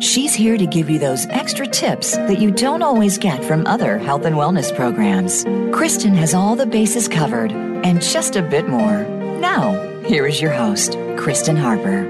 She's 0.00 0.32
here 0.32 0.56
to 0.56 0.64
give 0.64 0.88
you 0.88 0.98
those 0.98 1.26
extra 1.26 1.66
tips 1.66 2.16
that 2.16 2.40
you 2.40 2.50
don't 2.50 2.80
always 2.80 3.18
get 3.18 3.44
from 3.44 3.66
other 3.66 3.98
health 3.98 4.24
and 4.24 4.34
wellness 4.34 4.74
programs. 4.74 5.44
Kristen 5.76 6.14
has 6.14 6.32
all 6.32 6.56
the 6.56 6.64
bases 6.64 7.06
covered 7.06 7.52
and 7.52 8.00
just 8.00 8.34
a 8.34 8.40
bit 8.40 8.66
more. 8.66 9.04
Now, 9.04 9.74
here 10.04 10.26
is 10.26 10.40
your 10.40 10.52
host, 10.52 10.96
Kristen 11.18 11.54
Harper. 11.54 12.08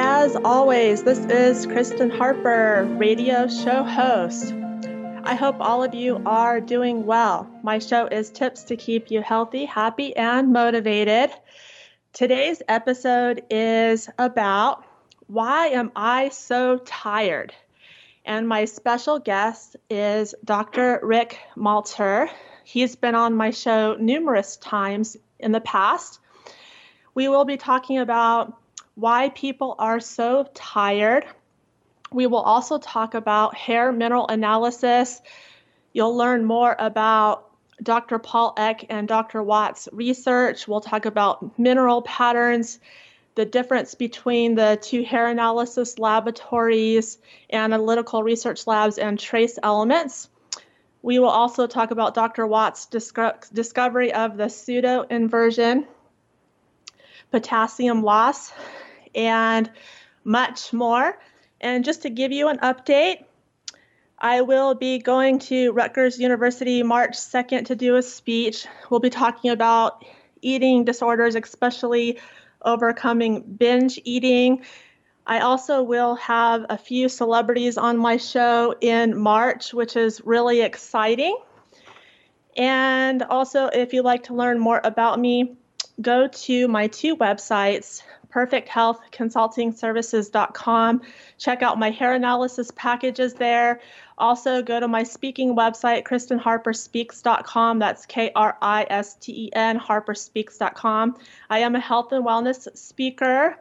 As 0.00 0.34
always, 0.44 1.04
this 1.04 1.20
is 1.26 1.64
Kristen 1.66 2.10
Harper, 2.10 2.84
radio 2.98 3.46
show 3.46 3.84
host. 3.84 4.52
I 5.22 5.36
hope 5.36 5.60
all 5.60 5.84
of 5.84 5.94
you 5.94 6.20
are 6.26 6.60
doing 6.60 7.06
well. 7.06 7.48
My 7.62 7.78
show 7.78 8.06
is 8.06 8.30
Tips 8.30 8.64
to 8.64 8.76
Keep 8.76 9.12
You 9.12 9.22
Healthy, 9.22 9.66
Happy, 9.66 10.16
and 10.16 10.52
Motivated. 10.52 11.30
Today's 12.12 12.62
episode 12.66 13.44
is 13.48 14.10
about 14.18 14.84
why 15.32 15.68
Am 15.68 15.90
I 15.96 16.28
So 16.28 16.76
Tired? 16.76 17.54
And 18.22 18.46
my 18.46 18.66
special 18.66 19.18
guest 19.18 19.76
is 19.88 20.34
Dr. 20.44 21.00
Rick 21.02 21.38
Malter. 21.56 22.28
He's 22.64 22.96
been 22.96 23.14
on 23.14 23.34
my 23.34 23.50
show 23.50 23.96
numerous 23.98 24.58
times 24.58 25.16
in 25.38 25.52
the 25.52 25.60
past. 25.60 26.20
We 27.14 27.28
will 27.28 27.46
be 27.46 27.56
talking 27.56 27.98
about 27.98 28.58
why 28.94 29.30
people 29.30 29.74
are 29.78 30.00
so 30.00 30.50
tired. 30.52 31.24
We 32.12 32.26
will 32.26 32.42
also 32.42 32.76
talk 32.76 33.14
about 33.14 33.56
hair 33.56 33.90
mineral 33.90 34.28
analysis. 34.28 35.22
You'll 35.94 36.14
learn 36.14 36.44
more 36.44 36.76
about 36.78 37.48
Dr. 37.82 38.18
Paul 38.18 38.52
Eck 38.58 38.84
and 38.90 39.08
Dr. 39.08 39.42
Watts' 39.42 39.88
research. 39.92 40.68
We'll 40.68 40.82
talk 40.82 41.06
about 41.06 41.58
mineral 41.58 42.02
patterns 42.02 42.78
the 43.34 43.44
difference 43.44 43.94
between 43.94 44.54
the 44.54 44.78
two 44.80 45.02
hair 45.02 45.28
analysis 45.28 45.98
laboratories, 45.98 47.18
analytical 47.52 48.22
research 48.22 48.66
labs, 48.66 48.98
and 48.98 49.18
trace 49.18 49.58
elements. 49.62 50.28
We 51.00 51.18
will 51.18 51.28
also 51.28 51.66
talk 51.66 51.90
about 51.90 52.14
Dr. 52.14 52.46
Watt's 52.46 52.86
discovery 52.86 54.12
of 54.12 54.36
the 54.36 54.48
pseudo 54.48 55.02
inversion, 55.02 55.86
potassium 57.30 58.02
loss, 58.02 58.52
and 59.14 59.70
much 60.22 60.72
more. 60.72 61.18
And 61.60 61.84
just 61.84 62.02
to 62.02 62.10
give 62.10 62.32
you 62.32 62.48
an 62.48 62.58
update, 62.58 63.24
I 64.18 64.42
will 64.42 64.74
be 64.74 64.98
going 64.98 65.40
to 65.40 65.72
Rutgers 65.72 66.20
University 66.20 66.84
March 66.84 67.14
2nd 67.14 67.66
to 67.66 67.74
do 67.74 67.96
a 67.96 68.02
speech. 68.02 68.66
We'll 68.88 69.00
be 69.00 69.10
talking 69.10 69.50
about 69.50 70.04
eating 70.40 70.84
disorders, 70.84 71.34
especially 71.34 72.20
overcoming 72.64 73.42
binge 73.42 74.00
eating. 74.04 74.64
I 75.26 75.40
also 75.40 75.82
will 75.82 76.16
have 76.16 76.66
a 76.68 76.76
few 76.76 77.08
celebrities 77.08 77.78
on 77.78 77.96
my 77.96 78.16
show 78.16 78.74
in 78.80 79.16
March, 79.16 79.72
which 79.72 79.96
is 79.96 80.20
really 80.24 80.62
exciting. 80.62 81.36
And 82.56 83.22
also, 83.22 83.66
if 83.66 83.92
you'd 83.92 84.04
like 84.04 84.24
to 84.24 84.34
learn 84.34 84.58
more 84.58 84.80
about 84.82 85.18
me, 85.18 85.56
go 86.00 86.28
to 86.28 86.68
my 86.68 86.88
two 86.88 87.16
websites, 87.16 88.02
perfecthealthconsultingservices.com. 88.32 91.02
Check 91.38 91.62
out 91.62 91.78
my 91.78 91.90
hair 91.90 92.14
analysis 92.14 92.72
packages 92.74 93.34
there. 93.34 93.80
Also, 94.18 94.62
go 94.62 94.80
to 94.80 94.88
my 94.88 95.02
speaking 95.02 95.54
website, 95.56 96.04
KristenHarperSpeaks.com. 96.04 97.78
That's 97.78 98.06
K 98.06 98.30
R 98.34 98.56
I 98.62 98.86
S 98.88 99.16
T 99.16 99.46
E 99.46 99.50
N, 99.52 99.78
HarperSpeaks.com. 99.78 101.18
I 101.50 101.58
am 101.60 101.74
a 101.74 101.80
health 101.80 102.12
and 102.12 102.24
wellness 102.24 102.74
speaker. 102.76 103.58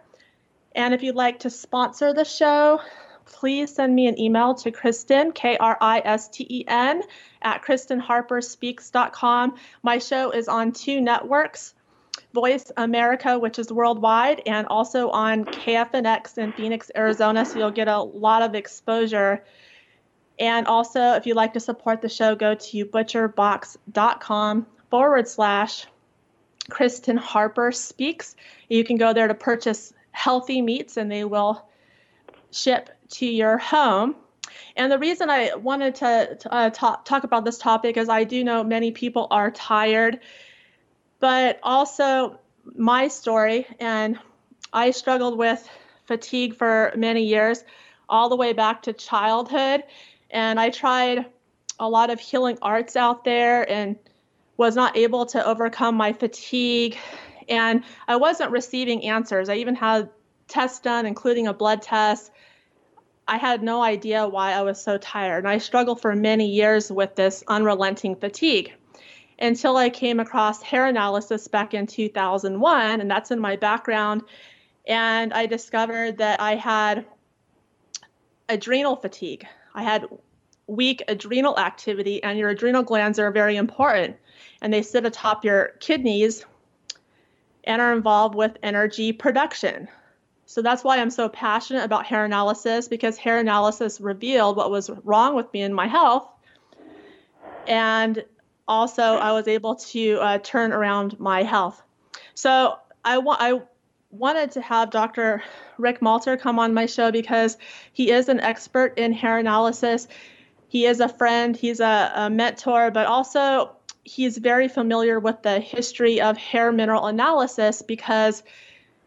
And 0.74 0.94
if 0.94 1.04
you'd 1.04 1.16
like 1.16 1.40
to 1.40 1.50
sponsor 1.50 2.14
the 2.14 2.24
show, 2.24 2.80
please 3.26 3.76
send 3.76 3.94
me 3.96 4.08
an 4.08 4.20
email 4.20 4.56
to 4.56 4.72
Kristen, 4.72 5.32
K 5.32 5.58
R 5.58 5.78
I 5.82 6.02
S 6.04 6.30
T 6.30 6.46
E 6.50 6.64
N, 6.68 7.04
at 7.42 7.64
KristenHarperSpeaks.com. 7.64 9.56
My 9.84 9.98
show 9.98 10.32
is 10.32 10.48
on 10.48 10.72
two 10.72 11.02
networks. 11.02 11.74
Voice 12.34 12.72
America, 12.78 13.38
which 13.38 13.60
is 13.60 13.72
worldwide, 13.72 14.42
and 14.46 14.68
also 14.68 15.10
on 15.10 15.46
KFNX 15.46 16.38
in 16.38 16.54
Phoenix, 16.54 16.90
Arizona. 16.96 17.46
So 17.46 17.60
you'll 17.60 17.72
get 17.72 17.88
a 17.88 18.00
lot 18.00 18.42
of 18.42 18.56
exposure. 18.56 19.44
And 20.40 20.66
also, 20.68 21.14
if 21.14 21.26
you'd 21.26 21.36
like 21.36 21.54
to 21.54 21.60
support 21.60 22.02
the 22.02 22.10
show, 22.10 22.36
go 22.36 22.56
to 22.56 22.86
butcherbox.com 22.86 24.66
forward 24.90 25.28
slash 25.28 25.86
Kristen 26.70 27.18
Harper 27.18 27.72
Speaks. 27.72 28.36
You 28.70 28.84
can 28.84 28.98
go 28.98 29.14
there 29.14 29.28
to 29.28 29.36
purchase 29.36 29.94
healthy 30.12 30.62
meats 30.62 30.98
and 30.98 31.12
they 31.12 31.24
will 31.24 31.68
ship 32.52 32.90
to 33.10 33.26
your 33.26 33.58
home. 33.58 34.16
And 34.76 34.92
the 34.92 35.00
reason 35.00 35.30
I 35.30 35.56
wanted 35.56 35.96
to, 35.96 36.38
uh, 36.50 36.70
talk, 36.70 37.06
talk 37.06 37.24
about 37.24 37.46
this 37.46 37.58
topic 37.58 37.98
is 37.98 38.10
I 38.10 38.24
do 38.24 38.44
know 38.44 38.64
many 38.64 38.92
people 38.92 39.28
are 39.32 39.52
tired 39.52 40.20
but 41.22 41.60
also 41.64 42.40
my 42.76 43.08
story. 43.08 43.66
And 43.80 44.20
I 44.74 44.92
struggled 44.92 45.38
with 45.38 45.66
fatigue 46.06 46.56
for 46.56 46.92
many 46.98 47.24
years, 47.24 47.64
all 48.10 48.28
the 48.28 48.36
way 48.36 48.52
back 48.52 48.82
to 48.84 48.94
childhood. 48.94 49.84
And 50.30 50.60
I 50.60 50.72
tried 50.72 51.26
a 51.80 51.88
lot 51.88 52.10
of 52.10 52.20
healing 52.20 52.58
arts 52.62 52.98
out 52.98 53.24
there 53.24 53.70
and 53.70 53.96
was 54.58 54.76
not 54.76 54.98
able 54.98 55.28
to 55.28 55.46
overcome 55.46 55.96
my 55.96 56.12
fatigue. 56.12 56.98
And 57.48 57.84
I 58.08 58.18
wasn't 58.18 58.52
receiving 58.52 59.06
answers. 59.06 59.48
I 59.48 59.56
even 59.56 59.76
had 59.76 60.10
tests 60.48 60.80
done, 60.80 61.06
including 61.06 61.48
a 61.48 61.54
blood 61.54 61.82
test. 61.82 62.32
I 63.28 63.38
had 63.38 63.64
no 63.64 63.82
idea 63.82 64.28
why 64.28 64.54
I 64.54 64.64
was 64.64 64.82
so 64.82 64.98
tired. 64.98 65.40
And 65.40 65.48
I 65.48 65.60
struggled 65.60 66.02
for 66.02 66.16
many 66.16 66.48
years 66.48 66.92
with 66.92 67.16
this 67.16 67.44
unrelenting 67.48 68.16
fatigue 68.16 68.74
until 69.40 69.78
I 69.78 69.90
came 69.90 70.20
across 70.20 70.62
hair 70.62 70.86
analysis 70.86 71.48
back 71.48 71.74
in 71.74 71.88
2001, 71.88 73.02
and 73.02 73.10
that's 73.10 73.32
in 73.32 73.40
my 73.40 73.56
background. 73.56 74.24
And 74.88 75.34
I 75.34 75.46
discovered 75.46 76.18
that 76.18 76.40
I 76.40 76.56
had 76.56 77.06
adrenal 78.50 78.96
fatigue. 78.96 79.46
I 79.74 79.84
had 79.84 80.08
weak 80.68 81.04
adrenal 81.08 81.58
activity, 81.58 82.24
and 82.24 82.38
your 82.38 82.50
adrenal 82.50 82.84
glands 82.84 83.20
are 83.20 83.32
very 83.32 83.58
important, 83.58 84.18
and 84.62 84.74
they 84.74 84.82
sit 84.82 85.06
atop 85.06 85.44
your 85.44 85.74
kidneys 85.80 86.46
and 87.64 87.82
are 87.82 87.94
involved 87.94 88.36
with 88.36 88.58
energy 88.64 89.14
production. 89.14 89.88
So 90.46 90.62
that's 90.62 90.84
why 90.84 91.00
I'm 91.00 91.12
so 91.12 91.30
passionate 91.30 91.86
about 91.86 92.06
hair 92.06 92.26
analysis 92.26 92.90
because 92.90 93.18
hair 93.18 93.40
analysis 93.40 94.02
revealed 94.02 94.58
what 94.58 94.70
was 94.70 94.90
wrong 95.06 95.36
with 95.36 95.52
me 95.54 95.62
in 95.62 95.74
my 95.74 95.88
health. 95.88 96.28
And 97.68 98.26
also 98.72 99.04
I 99.04 99.34
was 99.34 99.48
able 99.48 99.76
to 99.76 100.18
uh, 100.22 100.38
turn 100.40 100.72
around 100.72 101.20
my 101.20 101.44
health. 101.44 101.84
So 102.34 102.78
I 103.04 103.18
want 103.18 103.42
I 103.42 103.62
wanted 104.12 104.52
to 104.52 104.62
have 104.62 104.90
Dr. 104.90 105.44
Rick 105.78 106.00
Malter 106.00 106.40
come 106.40 106.58
on 106.58 106.74
my 106.74 106.86
show 106.86 107.12
because 107.12 107.58
he 107.92 108.12
is 108.12 108.30
an 108.30 108.40
expert 108.40 108.98
in 108.98 109.14
hair 109.14 109.38
analysis. 109.38 110.08
He 110.70 110.86
is 110.86 111.02
a 111.02 111.10
friend, 111.10 111.56
he's 111.56 111.82
a, 111.82 112.12
a 112.16 112.30
mentor, 112.30 112.92
but 112.92 113.08
also 113.08 113.72
he's 114.04 114.38
very 114.38 114.68
familiar 114.68 115.20
with 115.20 115.42
the 115.44 115.60
history 115.60 116.22
of 116.22 116.38
hair 116.38 116.72
mineral 116.72 117.08
analysis 117.08 117.82
because 117.82 118.42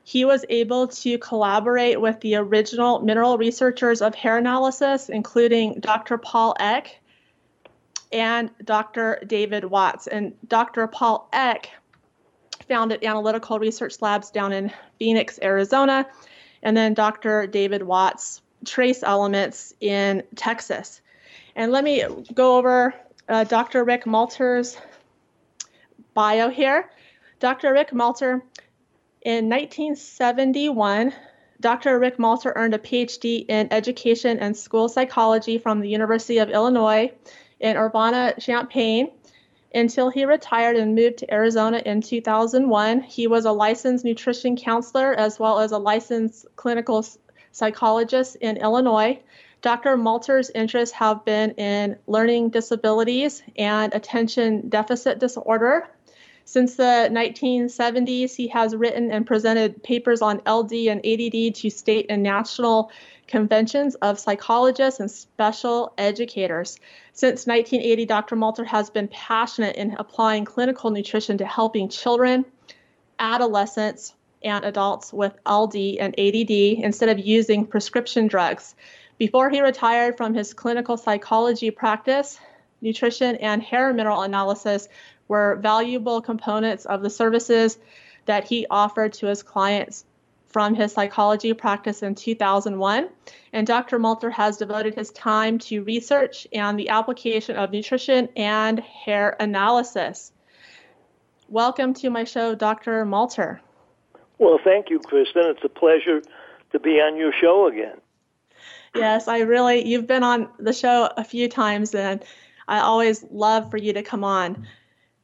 he 0.04 0.26
was 0.26 0.44
able 0.50 0.88
to 0.88 1.16
collaborate 1.18 1.98
with 1.98 2.20
the 2.20 2.36
original 2.36 3.00
mineral 3.00 3.38
researchers 3.38 4.02
of 4.02 4.14
hair 4.14 4.36
analysis, 4.36 5.08
including 5.08 5.80
Dr. 5.80 6.18
Paul 6.18 6.54
Eck 6.60 7.00
and 8.14 8.50
Dr. 8.64 9.20
David 9.26 9.64
Watts. 9.64 10.06
And 10.06 10.34
Dr. 10.48 10.86
Paul 10.86 11.28
Eck 11.32 11.68
founded 12.68 13.04
analytical 13.04 13.58
research 13.58 14.00
labs 14.00 14.30
down 14.30 14.52
in 14.52 14.72
Phoenix, 14.98 15.38
Arizona, 15.42 16.06
and 16.62 16.76
then 16.76 16.94
Dr. 16.94 17.48
David 17.48 17.82
Watts 17.82 18.40
trace 18.64 19.02
elements 19.02 19.74
in 19.80 20.22
Texas. 20.36 21.02
And 21.56 21.72
let 21.72 21.82
me 21.82 22.04
go 22.32 22.56
over 22.56 22.94
uh, 23.28 23.44
Dr. 23.44 23.84
Rick 23.84 24.04
Malter's 24.04 24.78
bio 26.14 26.48
here. 26.48 26.88
Dr. 27.40 27.72
Rick 27.72 27.90
Malter, 27.90 28.42
in 29.22 29.48
1971, 29.48 31.12
Dr. 31.60 31.98
Rick 31.98 32.18
Malter 32.18 32.52
earned 32.54 32.74
a 32.74 32.78
PhD 32.78 33.44
in 33.48 33.72
education 33.72 34.38
and 34.38 34.56
school 34.56 34.88
psychology 34.88 35.58
from 35.58 35.80
the 35.80 35.88
University 35.88 36.38
of 36.38 36.50
Illinois 36.50 37.10
in 37.60 37.76
Urbana 37.76 38.34
Champaign. 38.38 39.10
Until 39.74 40.08
he 40.08 40.24
retired 40.24 40.76
and 40.76 40.94
moved 40.94 41.18
to 41.18 41.34
Arizona 41.34 41.82
in 41.84 42.00
2001, 42.00 43.00
he 43.02 43.26
was 43.26 43.44
a 43.44 43.52
licensed 43.52 44.04
nutrition 44.04 44.56
counselor 44.56 45.12
as 45.14 45.40
well 45.40 45.58
as 45.58 45.72
a 45.72 45.78
licensed 45.78 46.46
clinical 46.54 47.04
psychologist 47.50 48.36
in 48.36 48.56
Illinois. 48.56 49.18
Dr. 49.62 49.96
Malter's 49.96 50.50
interests 50.50 50.94
have 50.94 51.24
been 51.24 51.52
in 51.52 51.96
learning 52.06 52.50
disabilities 52.50 53.42
and 53.56 53.94
attention 53.94 54.68
deficit 54.68 55.18
disorder. 55.18 55.88
Since 56.44 56.76
the 56.76 57.08
1970s, 57.10 58.36
he 58.36 58.48
has 58.48 58.76
written 58.76 59.10
and 59.10 59.26
presented 59.26 59.82
papers 59.82 60.20
on 60.20 60.42
LD 60.46 60.72
and 60.88 61.00
ADD 61.04 61.54
to 61.54 61.70
state 61.70 62.06
and 62.10 62.22
national 62.22 62.90
conventions 63.26 63.94
of 63.96 64.18
psychologists 64.18 65.00
and 65.00 65.10
special 65.10 65.92
educators. 65.98 66.78
Since 67.12 67.46
1980, 67.46 68.06
Dr. 68.06 68.36
Malter 68.36 68.66
has 68.66 68.90
been 68.90 69.08
passionate 69.08 69.76
in 69.76 69.96
applying 69.98 70.44
clinical 70.44 70.90
nutrition 70.90 71.38
to 71.38 71.46
helping 71.46 71.88
children, 71.88 72.44
adolescents, 73.18 74.14
and 74.42 74.64
adults 74.64 75.12
with 75.12 75.32
LD 75.48 75.96
and 75.98 76.14
ADD 76.18 76.50
instead 76.50 77.08
of 77.08 77.18
using 77.18 77.66
prescription 77.66 78.26
drugs. 78.26 78.74
Before 79.16 79.48
he 79.48 79.60
retired 79.60 80.16
from 80.16 80.34
his 80.34 80.52
clinical 80.52 80.96
psychology 80.96 81.70
practice, 81.70 82.38
nutrition 82.80 83.36
and 83.36 83.62
hair 83.62 83.92
mineral 83.92 84.22
analysis 84.22 84.88
were 85.28 85.56
valuable 85.56 86.20
components 86.20 86.84
of 86.84 87.00
the 87.02 87.10
services 87.10 87.78
that 88.26 88.44
he 88.44 88.66
offered 88.68 89.14
to 89.14 89.26
his 89.26 89.42
clients 89.42 90.04
from 90.54 90.72
his 90.72 90.92
psychology 90.92 91.52
practice 91.52 92.04
in 92.04 92.14
2001. 92.14 93.08
And 93.52 93.66
Dr. 93.66 93.98
Malter 93.98 94.30
has 94.30 94.56
devoted 94.56 94.94
his 94.94 95.10
time 95.10 95.58
to 95.58 95.82
research 95.82 96.46
and 96.52 96.78
the 96.78 96.90
application 96.90 97.56
of 97.56 97.72
nutrition 97.72 98.28
and 98.36 98.78
hair 98.78 99.36
analysis. 99.40 100.30
Welcome 101.48 101.92
to 101.94 102.08
my 102.08 102.22
show, 102.22 102.54
Dr. 102.54 103.04
Malter. 103.04 103.58
Well, 104.38 104.60
thank 104.62 104.90
you, 104.90 105.00
Kristen. 105.00 105.42
It's 105.46 105.64
a 105.64 105.68
pleasure 105.68 106.22
to 106.70 106.78
be 106.78 107.00
on 107.00 107.16
your 107.16 107.32
show 107.32 107.66
again. 107.66 108.00
Yes, 108.94 109.26
I 109.26 109.40
really, 109.40 109.84
you've 109.84 110.06
been 110.06 110.22
on 110.22 110.50
the 110.60 110.72
show 110.72 111.10
a 111.16 111.24
few 111.24 111.48
times, 111.48 111.96
and 111.96 112.24
I 112.68 112.78
always 112.78 113.24
love 113.28 113.72
for 113.72 113.76
you 113.76 113.92
to 113.94 114.04
come 114.04 114.22
on. 114.22 114.68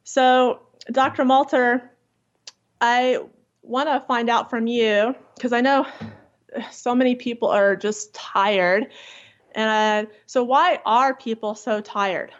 So, 0.03 0.59
Dr. 0.91 1.23
Malter, 1.23 1.83
I 2.81 3.19
want 3.63 3.89
to 3.89 4.05
find 4.07 4.29
out 4.29 4.49
from 4.49 4.67
you 4.67 5.15
because 5.35 5.53
I 5.53 5.61
know 5.61 5.85
so 6.71 6.95
many 6.95 7.15
people 7.15 7.49
are 7.49 7.75
just 7.75 8.13
tired. 8.13 8.87
And 9.53 10.07
so, 10.25 10.43
why 10.43 10.79
are 10.85 11.13
people 11.13 11.55
so 11.55 11.81
tired? 11.81 12.31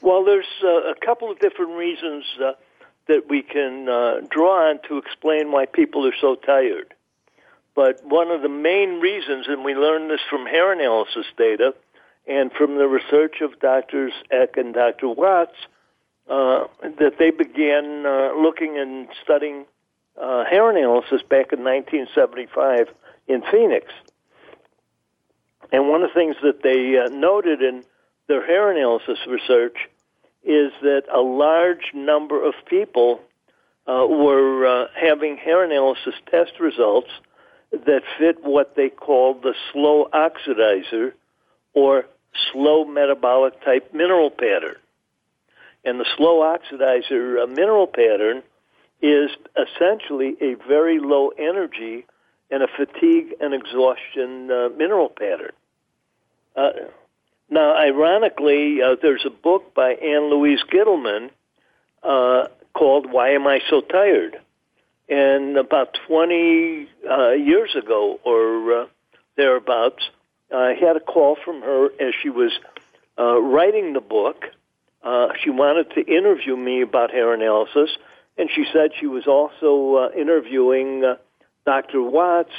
Well, 0.00 0.24
there's 0.24 0.46
uh, 0.62 0.90
a 0.90 0.94
couple 1.04 1.30
of 1.30 1.38
different 1.40 1.72
reasons 1.72 2.24
uh, 2.42 2.52
that 3.08 3.28
we 3.28 3.42
can 3.42 3.88
uh, 3.88 4.20
draw 4.30 4.70
on 4.70 4.80
to 4.88 4.98
explain 4.98 5.50
why 5.50 5.66
people 5.66 6.06
are 6.06 6.14
so 6.20 6.36
tired. 6.36 6.94
But 7.74 8.04
one 8.04 8.30
of 8.30 8.42
the 8.42 8.48
main 8.48 9.00
reasons, 9.00 9.46
and 9.48 9.64
we 9.64 9.74
learned 9.74 10.10
this 10.10 10.20
from 10.30 10.46
hair 10.46 10.72
analysis 10.72 11.26
data 11.36 11.74
and 12.26 12.52
from 12.52 12.76
the 12.76 12.86
research 12.86 13.40
of 13.40 13.58
Doctors 13.60 14.12
Eck 14.30 14.56
and 14.56 14.74
Dr. 14.74 15.08
Watts, 15.08 15.56
uh, 16.28 16.66
that 16.82 17.14
they 17.18 17.30
began 17.30 18.04
uh, 18.04 18.32
looking 18.36 18.78
and 18.78 19.08
studying 19.22 19.64
uh, 20.20 20.44
hair 20.44 20.70
analysis 20.70 21.22
back 21.22 21.52
in 21.52 21.64
1975 21.64 22.88
in 23.28 23.42
Phoenix. 23.50 23.86
And 25.72 25.88
one 25.88 26.02
of 26.02 26.10
the 26.10 26.14
things 26.14 26.36
that 26.42 26.62
they 26.62 26.98
uh, 26.98 27.08
noted 27.08 27.62
in 27.62 27.84
their 28.26 28.44
hair 28.44 28.70
analysis 28.70 29.18
research 29.26 29.76
is 30.44 30.72
that 30.82 31.04
a 31.12 31.20
large 31.20 31.92
number 31.94 32.44
of 32.46 32.54
people 32.66 33.20
uh, 33.86 34.06
were 34.06 34.88
having 34.94 35.36
hair 35.36 35.64
analysis 35.64 36.14
test 36.30 36.60
results 36.60 37.10
that 37.70 38.02
fit 38.18 38.44
what 38.44 38.76
they 38.76 38.88
called 38.88 39.42
the 39.42 39.54
slow 39.72 40.08
oxidizer 40.12 41.12
or 41.74 42.06
slow 42.52 42.84
metabolic 42.84 43.62
type 43.64 43.92
mineral 43.92 44.30
pattern. 44.30 44.76
And 45.88 45.98
the 45.98 46.04
slow 46.18 46.40
oxidizer 46.42 47.42
uh, 47.42 47.46
mineral 47.46 47.86
pattern 47.86 48.42
is 49.00 49.30
essentially 49.56 50.36
a 50.38 50.54
very 50.68 50.98
low 50.98 51.28
energy 51.28 52.04
and 52.50 52.62
a 52.62 52.66
fatigue 52.68 53.34
and 53.40 53.54
exhaustion 53.54 54.50
uh, 54.50 54.68
mineral 54.76 55.08
pattern. 55.08 55.52
Uh, 56.54 56.72
now, 57.48 57.74
ironically, 57.74 58.82
uh, 58.82 58.96
there's 59.00 59.24
a 59.24 59.30
book 59.30 59.72
by 59.72 59.92
Ann 59.92 60.28
Louise 60.28 60.60
Gittleman 60.70 61.30
uh, 62.02 62.48
called 62.74 63.10
Why 63.10 63.30
Am 63.30 63.46
I 63.46 63.60
So 63.70 63.80
Tired? 63.80 64.38
And 65.08 65.56
about 65.56 65.96
20 66.06 66.86
uh, 67.10 67.30
years 67.30 67.74
ago 67.74 68.20
or 68.24 68.82
uh, 68.82 68.86
thereabouts, 69.38 70.02
I 70.54 70.74
had 70.78 70.96
a 70.96 71.00
call 71.00 71.38
from 71.42 71.62
her 71.62 71.86
as 71.98 72.12
she 72.22 72.28
was 72.28 72.52
writing 73.16 73.94
the 73.94 74.02
book. 74.02 74.44
Uh, 75.02 75.28
she 75.42 75.50
wanted 75.50 75.90
to 75.94 76.00
interview 76.00 76.56
me 76.56 76.82
about 76.82 77.10
hair 77.10 77.32
analysis, 77.32 77.90
and 78.36 78.50
she 78.54 78.64
said 78.72 78.90
she 78.98 79.06
was 79.06 79.26
also 79.26 79.96
uh, 79.96 80.18
interviewing 80.18 81.04
uh, 81.04 81.16
Dr. 81.64 82.02
Watts, 82.02 82.52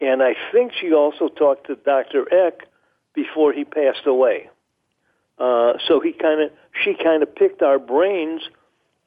and 0.00 0.22
I 0.22 0.34
think 0.52 0.72
she 0.80 0.92
also 0.92 1.28
talked 1.28 1.66
to 1.68 1.76
Dr. 1.76 2.32
Eck 2.32 2.66
before 3.14 3.52
he 3.52 3.64
passed 3.64 4.06
away. 4.06 4.50
Uh, 5.38 5.74
so 5.86 6.00
he 6.00 6.12
kind 6.12 6.42
of, 6.42 6.50
she 6.84 6.94
kind 6.94 7.22
of 7.22 7.34
picked 7.34 7.62
our 7.62 7.78
brains 7.78 8.42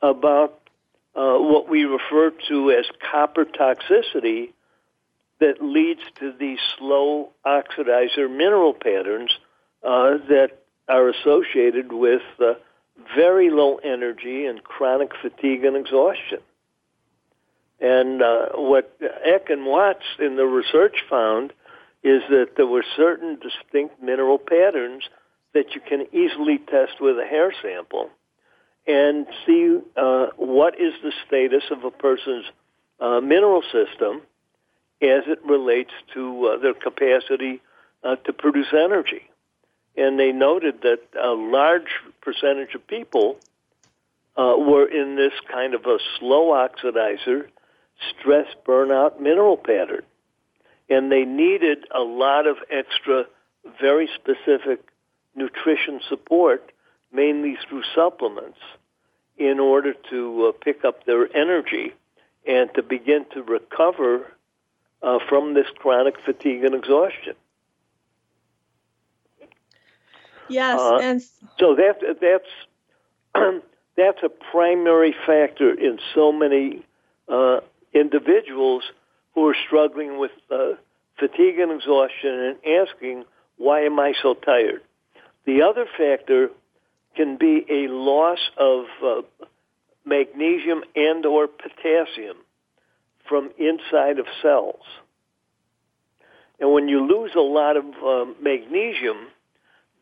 about 0.02 0.60
uh, 1.16 1.38
what 1.38 1.70
we 1.70 1.84
refer 1.84 2.32
to 2.48 2.72
as 2.72 2.86
copper 3.12 3.46
toxicity 3.46 4.52
that 5.40 5.62
leads 5.62 6.02
to 6.20 6.34
these 6.40 6.60
slow 6.78 7.30
oxidizer 7.46 8.30
mineral 8.30 8.74
patterns 8.74 9.32
uh, 9.84 10.18
that 10.28 10.63
are 10.88 11.10
associated 11.10 11.92
with 11.92 12.22
uh, 12.40 12.54
very 13.16 13.50
low 13.50 13.78
energy 13.78 14.46
and 14.46 14.64
chronic 14.64 15.12
fatigue 15.22 15.64
and 15.64 15.76
exhaustion. 15.76 16.40
And 17.80 18.22
uh, 18.22 18.50
what 18.56 18.98
Eck 19.02 19.50
and 19.50 19.66
Watts 19.66 20.06
in 20.20 20.36
the 20.36 20.46
research 20.46 21.04
found 21.10 21.52
is 22.04 22.22
that 22.30 22.52
there 22.56 22.68
were 22.68 22.84
certain 22.96 23.40
distinct 23.40 24.02
mineral 24.02 24.38
patterns 24.38 25.04
that 25.54 25.74
you 25.74 25.82
can 25.82 26.06
easily 26.14 26.58
test 26.58 27.00
with 27.00 27.18
a 27.18 27.26
hair 27.26 27.54
sample 27.62 28.10
and 28.86 29.28
see 29.46 29.80
uh, 29.96 30.28
what 30.36 30.76
is 30.80 30.94
the 31.04 31.12
status 31.26 31.64
of 31.72 31.84
a 31.84 31.92
person's 31.92 32.46
uh, 33.00 33.22
mineral 33.22 33.62
system 33.62 34.22
as 35.02 35.24
it 35.28 35.40
relates 35.46 35.92
to 36.14 36.48
uh, 36.48 36.62
their 36.62 36.74
capacity 36.74 37.62
uh, 38.04 38.16
to 38.18 38.34
produce 38.34 38.68
energy. 38.74 39.30
And 39.96 40.20
they 40.20 40.32
noted 40.32 40.82
that 40.82 41.00
a 41.22 41.30
large 41.30 42.00
percentage 42.22 42.74
of 42.74 42.86
people 42.88 43.38
uh, 44.36 44.56
were 44.58 44.86
in 44.86 45.16
this 45.16 45.34
kind 45.52 45.74
of 45.76 45.86
a 45.86 45.98
slow 46.20 46.52
oxidizer, 46.52 47.48
stress 48.10 48.48
burnout 48.66 49.20
mineral 49.20 49.58
pattern. 49.58 50.04
And 50.90 51.12
they 51.12 51.26
needed 51.26 51.86
a 51.94 52.02
lot 52.02 52.48
of 52.48 52.58
extra, 52.70 53.26
very 53.80 54.10
specific 54.16 54.82
nutrition 55.36 56.02
support 56.10 56.72
mainly 57.12 57.58
through 57.70 57.84
supplements, 57.94 58.58
in 59.38 59.60
order 59.60 59.94
to 60.10 60.48
uh, 60.48 60.52
pick 60.64 60.86
up 60.86 61.06
their 61.06 61.36
energy 61.36 61.94
and 62.46 62.70
to 62.76 62.84
begin 62.84 63.26
to 63.34 63.42
recover 63.42 64.32
uh, 65.02 65.20
from 65.28 65.54
this 65.54 65.68
chronic 65.78 66.16
fatigue 66.26 66.64
and 66.64 66.76
exhaustion. 66.76 67.36
Yes, 70.50 70.80
uh, 70.80 70.98
and 70.98 71.22
so 71.60 71.76
that 71.76 72.00
that's 72.22 73.64
that's 73.98 74.20
a 74.24 74.30
primary 74.30 75.16
factor 75.26 75.72
in 75.74 76.00
so 76.14 76.32
many 76.32 76.86
uh, 77.28 77.60
individuals 77.94 78.84
who 79.34 79.48
are 79.48 79.56
struggling 79.66 80.20
with 80.20 80.32
uh, 80.52 80.74
fatigue 81.18 81.60
and 81.60 81.72
exhaustion 81.72 82.32
and 82.32 82.58
asking, 82.66 83.26
"Why 83.58 83.82
am 83.82 84.00
I 84.00 84.14
so 84.22 84.34
tired?" 84.34 84.82
The 85.46 85.62
other 85.62 85.86
factor 85.98 86.50
can 87.16 87.38
be 87.38 87.66
a 87.70 87.88
loss 87.88 88.40
of 88.58 88.86
uh, 89.04 89.22
magnesium 90.06 90.84
and 90.96 91.26
or 91.26 91.48
potassium 91.48 92.38
from 93.28 93.52
inside 93.58 94.20
of 94.20 94.26
cells. 94.42 94.84
And 96.60 96.72
when 96.72 96.88
you 96.88 97.06
lose 97.06 97.32
a 97.36 97.42
lot 97.42 97.78
of 97.78 97.86
uh, 97.86 98.32
magnesium, 98.42 99.28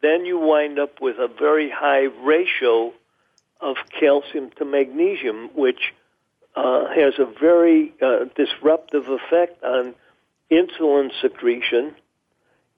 then 0.02 0.26
you 0.26 0.40
wind 0.40 0.80
up 0.80 1.02
with 1.02 1.18
a 1.18 1.28
very 1.28 1.70
high 1.70 2.06
ratio 2.24 2.94
of 3.60 3.76
calcium 4.00 4.50
to 4.58 4.66
magnesium, 4.66 5.50
which 5.56 5.94
uh, 6.56 6.88
has 6.94 7.14
a 7.20 7.26
very 7.40 7.94
uh, 8.02 8.26
disruptive 8.36 9.08
effect 9.08 9.64
on 9.64 9.94
insulin 10.52 11.12
secretion 11.22 11.96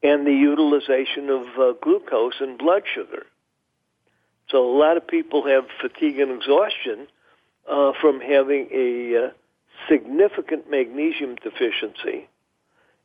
and 0.03 0.27
the 0.27 0.33
utilization 0.33 1.29
of 1.29 1.45
uh, 1.57 1.73
glucose 1.81 2.35
and 2.41 2.57
blood 2.57 2.83
sugar. 2.93 3.25
So 4.49 4.69
a 4.69 4.73
lot 4.77 4.97
of 4.97 5.07
people 5.07 5.47
have 5.47 5.65
fatigue 5.81 6.19
and 6.19 6.31
exhaustion 6.31 7.07
uh, 7.67 7.93
from 7.99 8.19
having 8.19 8.67
a 8.73 9.25
uh, 9.25 9.29
significant 9.89 10.69
magnesium 10.69 11.35
deficiency 11.35 12.27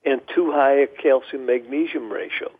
and 0.04 0.20
too 0.34 0.50
high 0.50 0.80
a 0.80 0.86
calcium 0.86 1.46
magnesium 1.46 2.10
ratio. 2.12 2.50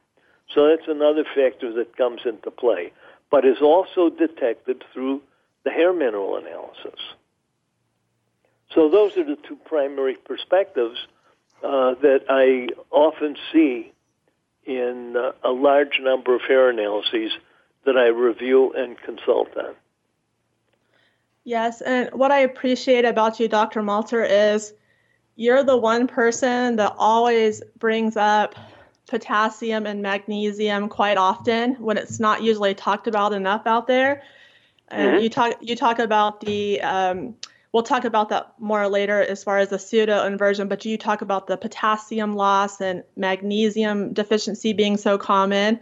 So 0.54 0.68
that's 0.68 0.88
another 0.88 1.24
factor 1.34 1.72
that 1.74 1.96
comes 1.96 2.22
into 2.24 2.50
play, 2.50 2.92
but 3.30 3.44
is 3.44 3.60
also 3.60 4.08
detected 4.10 4.82
through 4.92 5.22
the 5.64 5.70
hair 5.70 5.92
mineral 5.92 6.36
analysis. 6.36 7.00
So 8.74 8.88
those 8.88 9.16
are 9.16 9.24
the 9.24 9.36
two 9.36 9.56
primary 9.56 10.14
perspectives 10.14 10.98
uh, 11.62 11.94
that 12.02 12.24
I 12.28 12.68
often 12.90 13.36
see 13.52 13.92
in 14.64 15.16
uh, 15.16 15.32
a 15.42 15.50
large 15.50 16.00
number 16.00 16.34
of 16.34 16.42
hair 16.42 16.70
analyses 16.70 17.32
that 17.84 17.96
I 17.96 18.08
review 18.08 18.72
and 18.74 18.96
consult 18.98 19.56
on. 19.56 19.74
Yes, 21.44 21.80
and 21.80 22.10
what 22.12 22.30
I 22.30 22.40
appreciate 22.40 23.06
about 23.06 23.40
you, 23.40 23.48
Dr. 23.48 23.82
Malter, 23.82 24.26
is 24.28 24.74
you're 25.36 25.64
the 25.64 25.76
one 25.76 26.06
person 26.06 26.76
that 26.76 26.94
always 26.98 27.62
brings 27.78 28.16
up 28.16 28.54
potassium 29.08 29.86
and 29.86 30.02
magnesium 30.02 30.88
quite 30.88 31.16
often 31.16 31.74
when 31.74 31.96
it's 31.96 32.20
not 32.20 32.42
usually 32.42 32.74
talked 32.74 33.08
about 33.08 33.32
enough 33.32 33.66
out 33.66 33.86
there. 33.86 34.22
And 34.88 35.12
mm-hmm. 35.12 35.22
you 35.22 35.30
talk 35.30 35.54
you 35.60 35.76
talk 35.76 35.98
about 35.98 36.40
the 36.40 36.80
um, 36.82 37.34
we'll 37.72 37.82
talk 37.82 38.04
about 38.04 38.28
that 38.28 38.54
more 38.58 38.88
later 38.88 39.20
as 39.20 39.42
far 39.42 39.58
as 39.58 39.68
the 39.70 39.78
pseudo 39.78 40.24
inversion, 40.24 40.68
but 40.68 40.84
you 40.84 40.96
talk 40.96 41.22
about 41.22 41.46
the 41.46 41.56
potassium 41.56 42.34
loss 42.34 42.80
and 42.80 43.02
magnesium 43.16 44.12
deficiency 44.12 44.72
being 44.72 44.96
so 44.96 45.18
common. 45.18 45.80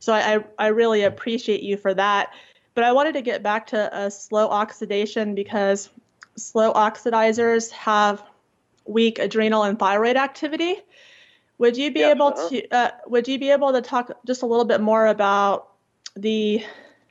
So 0.00 0.12
I, 0.12 0.44
I 0.58 0.68
really 0.68 1.02
appreciate 1.02 1.62
you 1.62 1.76
for 1.76 1.92
that. 1.94 2.32
But 2.74 2.84
I 2.84 2.92
wanted 2.92 3.14
to 3.14 3.22
get 3.22 3.42
back 3.42 3.66
to 3.68 3.96
a 3.96 4.10
slow 4.10 4.48
oxidation 4.48 5.34
because 5.34 5.90
slow 6.36 6.72
oxidizers 6.72 7.70
have 7.72 8.22
weak 8.84 9.18
adrenal 9.18 9.64
and 9.64 9.78
thyroid 9.78 10.16
activity. 10.16 10.76
Would 11.58 11.76
you 11.76 11.90
be 11.90 12.02
able 12.02 12.28
uh-huh. 12.28 12.48
to 12.48 12.68
uh, 12.70 12.90
would 13.06 13.28
you 13.28 13.38
be 13.38 13.50
able 13.50 13.72
to 13.72 13.82
talk 13.82 14.10
just 14.26 14.42
a 14.42 14.46
little 14.46 14.64
bit 14.64 14.80
more 14.80 15.06
about 15.06 15.68
the 16.16 16.64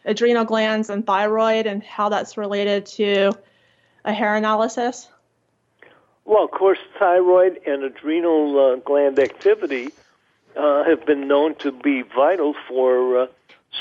adrenal 0.06 0.46
glands 0.46 0.90
and 0.90 1.06
thyroid 1.06 1.68
and 1.68 1.84
how 1.84 2.10
that's 2.10 2.38
related 2.38 2.86
to 2.86 3.34
a 4.06 4.14
hair 4.14 4.36
analysis? 4.36 5.10
Well, 6.24 6.44
of 6.44 6.52
course, 6.52 6.80
thyroid 6.98 7.60
and 7.66 7.84
adrenal 7.84 8.60
uh, 8.60 8.76
gland 8.78 9.20
activity 9.20 9.90
uh, 10.56 10.84
have 10.84 11.06
been 11.06 11.28
known 11.28 11.56
to 11.56 11.72
be 11.72 12.02
vital 12.02 12.56
for 12.68 13.18
uh, 13.18 13.28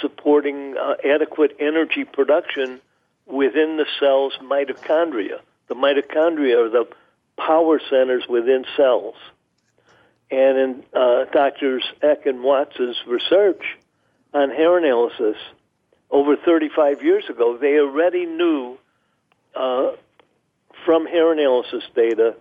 supporting 0.00 0.76
uh, 0.76 0.94
adequate 1.04 1.56
energy 1.58 2.04
production 2.04 2.80
within 3.26 3.76
the 3.76 3.87
cell's 3.99 4.35
mitochondria. 4.42 5.40
The 5.68 5.75
mitochondria 5.75 6.66
are 6.66 6.70
the 6.70 6.87
power 7.37 7.80
centers 7.90 8.28
within 8.28 8.64
cells. 8.76 9.16
And 10.30 10.59
in 10.59 10.85
uh, 10.92 11.25
Doctors 11.33 11.85
Eck 12.02 12.26
and 12.26 12.42
Watts's 12.42 12.97
research 13.06 13.62
on 14.35 14.50
hair 14.50 14.76
analysis 14.76 15.37
over 16.11 16.37
35 16.37 17.02
years 17.02 17.25
ago, 17.28 17.56
they 17.56 17.78
already 17.78 18.26
knew 18.26 18.76
uh, 19.54 19.92
from 20.85 21.06
hair 21.06 21.33
analysis 21.33 21.85
data 21.95 22.37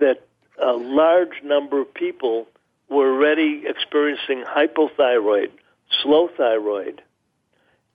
that 0.00 0.26
a 0.62 0.72
large 0.72 1.42
number 1.42 1.80
of 1.80 1.92
people 1.92 2.46
were 2.88 3.14
already 3.14 3.64
experiencing 3.66 4.44
hypothyroid, 4.44 5.50
slow 6.02 6.28
thyroid, 6.36 7.02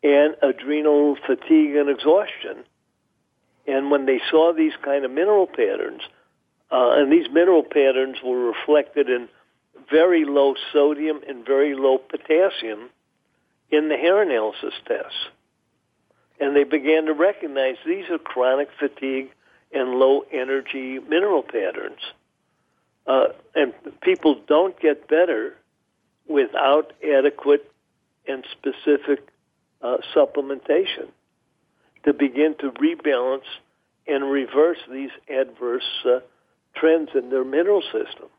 and 0.03 0.35
adrenal 0.41 1.15
fatigue 1.15 1.75
and 1.75 1.89
exhaustion. 1.89 2.63
And 3.67 3.91
when 3.91 4.05
they 4.05 4.19
saw 4.29 4.53
these 4.53 4.73
kind 4.81 5.05
of 5.05 5.11
mineral 5.11 5.47
patterns, 5.47 6.01
uh, 6.71 6.91
and 6.97 7.11
these 7.11 7.27
mineral 7.31 7.63
patterns 7.63 8.17
were 8.23 8.51
reflected 8.51 9.09
in 9.09 9.27
very 9.89 10.25
low 10.25 10.55
sodium 10.71 11.21
and 11.27 11.45
very 11.45 11.75
low 11.75 11.97
potassium 11.97 12.89
in 13.69 13.89
the 13.89 13.97
hair 13.97 14.21
analysis 14.21 14.73
tests. 14.87 15.27
And 16.39 16.55
they 16.55 16.63
began 16.63 17.05
to 17.05 17.13
recognize 17.13 17.75
these 17.85 18.09
are 18.09 18.17
chronic 18.17 18.69
fatigue 18.79 19.29
and 19.73 19.91
low 19.91 20.23
energy 20.31 20.99
mineral 20.99 21.43
patterns. 21.43 21.99
Uh, 23.05 23.27
and 23.55 23.73
people 24.01 24.39
don't 24.47 24.79
get 24.79 25.07
better 25.07 25.55
without 26.27 26.93
adequate 27.03 27.69
and 28.27 28.45
specific 28.51 29.27
uh, 29.81 29.97
supplementation 30.15 31.07
to 32.05 32.13
begin 32.13 32.55
to 32.59 32.71
rebalance 32.71 33.47
and 34.07 34.29
reverse 34.29 34.77
these 34.91 35.09
adverse 35.29 35.83
uh, 36.05 36.19
trends 36.75 37.09
in 37.15 37.29
their 37.29 37.43
mineral 37.43 37.81
system. 37.81 38.29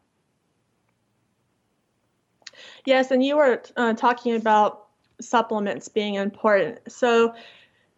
Yes, 2.85 3.11
and 3.11 3.25
you 3.25 3.37
were 3.37 3.63
uh, 3.77 3.95
talking 3.95 4.35
about 4.35 4.87
supplements 5.21 5.89
being 5.89 6.15
important. 6.15 6.81
So, 6.91 7.35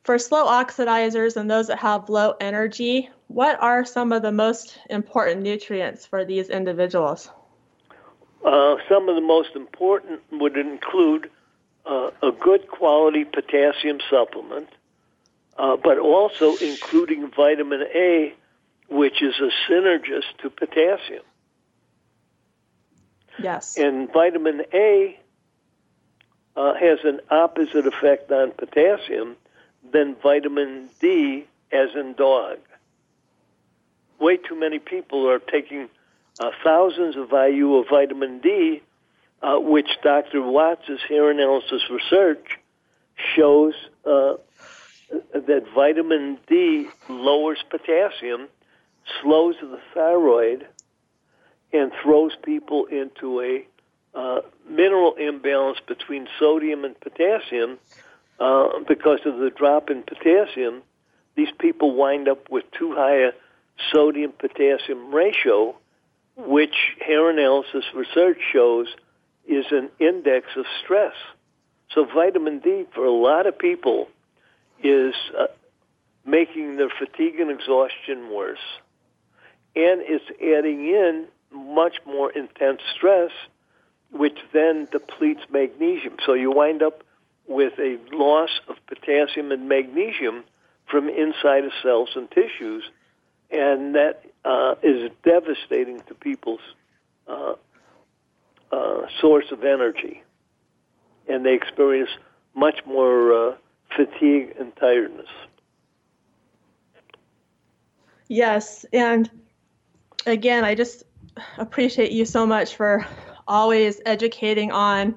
for 0.05 0.19
slow 0.19 0.47
oxidizers 0.47 1.37
and 1.37 1.51
those 1.51 1.69
that 1.69 1.79
have 1.79 2.11
low 2.11 2.35
energy, 2.41 3.09
what 3.29 3.61
are 3.63 3.85
some 3.85 4.13
of 4.13 4.21
the 4.21 4.33
most 4.33 4.79
important 4.91 5.43
nutrients 5.43 6.05
for 6.05 6.25
these 6.25 6.51
individuals? 6.51 7.31
Uh, 8.45 8.77
some 8.89 9.09
of 9.09 9.15
the 9.15 9.23
most 9.23 9.57
important 9.57 10.21
would 10.33 10.59
include 10.59 11.31
uh, 11.87 12.11
a 12.23 12.31
good 12.33 12.69
quality 12.69 13.25
potassium 13.25 13.99
supplement, 14.11 14.69
uh, 15.57 15.77
but 15.83 15.99
also 15.99 16.55
including 16.57 17.31
vitamin 17.31 17.85
A, 17.95 18.35
which 18.89 19.23
is 19.23 19.35
a 19.41 19.51
synergist 19.71 20.37
to 20.43 20.51
potassium. 20.51 21.23
Yes. 23.39 23.77
And 23.77 24.13
vitamin 24.13 24.63
A 24.73 25.19
uh, 26.57 26.75
has 26.75 26.99
an 27.05 27.21
opposite 27.31 27.87
effect 27.87 28.31
on 28.31 28.53
potassium 28.53 29.37
than 29.93 30.15
vitamin 30.23 30.89
D, 31.01 31.45
as 31.73 31.89
in 31.95 32.15
dog 32.15 32.59
way 34.25 34.37
too 34.37 34.59
many 34.59 34.79
people 34.79 35.29
are 35.29 35.39
taking 35.39 35.89
uh, 36.41 36.51
thousands 36.65 37.17
of 37.17 37.31
IU 37.31 37.77
of 37.77 37.89
vitamin 37.89 38.41
D, 38.41 38.83
uh, 39.43 39.59
which 39.59 39.89
Dr. 40.03 40.41
Watts' 40.43 41.03
hair 41.09 41.31
analysis 41.31 41.83
research 41.91 42.59
shows 43.37 43.75
uh, 44.07 44.35
that 45.35 45.65
vitamin 45.75 46.39
D 46.47 46.89
lowers 47.09 47.63
potassium, 47.71 48.49
slows 49.23 49.57
the 49.61 49.81
thyroid, 49.93 50.67
and 51.73 51.93
throws 52.03 52.33
people 52.43 52.87
into 52.87 53.41
a 53.41 53.67
uh, 54.15 54.41
mineral 54.69 55.15
imbalance 55.15 55.79
between 55.87 56.29
sodium 56.39 56.85
and 56.85 56.99
potassium 57.01 57.79
uh, 58.39 58.69
because 58.87 59.21
of 59.27 59.39
the 59.39 59.51
drop 59.51 59.91
in 59.91 60.03
potassium. 60.03 60.83
These 61.35 61.51
people 61.59 61.95
wind 61.95 62.29
up 62.29 62.49
with 62.49 62.65
too 62.71 62.95
high 62.95 63.29
a 63.29 63.33
sodium 63.93 64.33
potassium 64.33 65.13
ratio, 65.13 65.75
which 66.37 66.77
hair 67.01 67.29
analysis 67.29 67.85
research 67.93 68.39
shows 68.53 68.87
is 69.47 69.67
an 69.73 69.91
index 69.99 70.47
of 70.57 70.65
stress. 70.83 71.15
So 71.91 72.05
vitamin 72.05 72.61
D 72.61 72.87
for 72.95 73.05
a 73.05 73.13
lot 73.13 73.47
of 73.47 73.59
people 73.59 74.09
is 74.83 75.15
uh, 75.39 75.47
making 76.25 76.77
their 76.77 76.89
fatigue 76.89 77.41
and 77.41 77.51
exhaustion 77.51 78.31
worse. 78.33 78.59
And 79.77 80.01
it's 80.05 80.25
adding 80.41 80.87
in 80.87 81.27
much 81.53 81.97
more 82.07 82.31
intense 82.31 82.81
stress, 82.95 83.31
which 84.11 84.39
then 84.53 84.87
depletes 84.91 85.43
magnesium. 85.51 86.17
So 86.25 86.35
you 86.35 86.51
wind 86.51 86.83
up 86.83 87.03
with 87.47 87.75
a 87.79 87.99
loss 88.13 88.61
of 88.69 88.77
potassium 88.87 89.53
and 89.53 89.69
magnesium 89.69 90.45
from 90.87 91.09
inside 91.09 91.65
of 91.65 91.73
cells 91.83 92.11
and 92.15 92.31
tissues 92.31 92.85
and 93.55 93.95
that 93.95 94.23
uh, 94.45 94.75
is 94.83 95.11
devastating 95.25 96.01
to 96.09 96.15
people's 96.15 96.61
uh, 97.29 97.55
uh, 98.73 99.03
source 99.21 99.51
of 99.53 99.65
energy, 99.65 100.23
and 101.29 101.47
they 101.47 101.55
experience 101.55 102.11
much 102.55 102.81
more 102.85 103.51
uh, 103.51 103.55
fatigue 103.97 104.55
and 104.59 104.75
tiredness. 104.77 105.29
Yes, 108.29 108.85
and 108.93 109.31
again, 110.27 110.65
I 110.65 110.75
just 110.75 111.05
appreciate 111.59 112.13
you 112.13 112.25
so 112.25 112.47
much 112.47 112.77
for 112.77 113.07
always 113.47 114.01
educating 114.07 114.73
on 114.73 115.15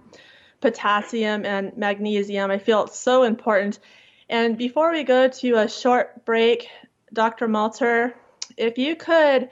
potassium 0.61 1.45
and 1.45 1.75
magnesium. 1.77 2.51
I 2.51 2.57
feel 2.57 2.83
it's 2.83 2.99
so 2.99 3.23
important. 3.23 3.79
And 4.29 4.57
before 4.57 4.91
we 4.91 5.03
go 5.03 5.27
to 5.27 5.55
a 5.55 5.69
short 5.69 6.25
break, 6.25 6.67
Dr. 7.13 7.47
Malter, 7.47 8.13
if 8.57 8.77
you 8.77 8.95
could 8.95 9.49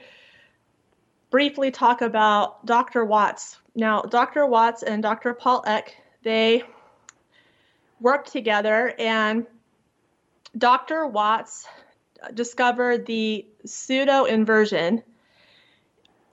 briefly 1.30 1.70
talk 1.70 2.02
about 2.02 2.64
Dr. 2.66 3.04
Watts. 3.04 3.58
Now, 3.74 4.02
Dr. 4.02 4.46
Watts 4.46 4.82
and 4.82 5.02
Dr. 5.02 5.34
Paul 5.34 5.64
Eck, 5.66 5.94
they 6.22 6.62
worked 8.00 8.32
together, 8.32 8.94
and 8.98 9.46
Dr. 10.56 11.06
Watts 11.06 11.66
discovered 12.32 13.06
the 13.06 13.46
pseudo 13.64 14.24
inversion, 14.24 15.02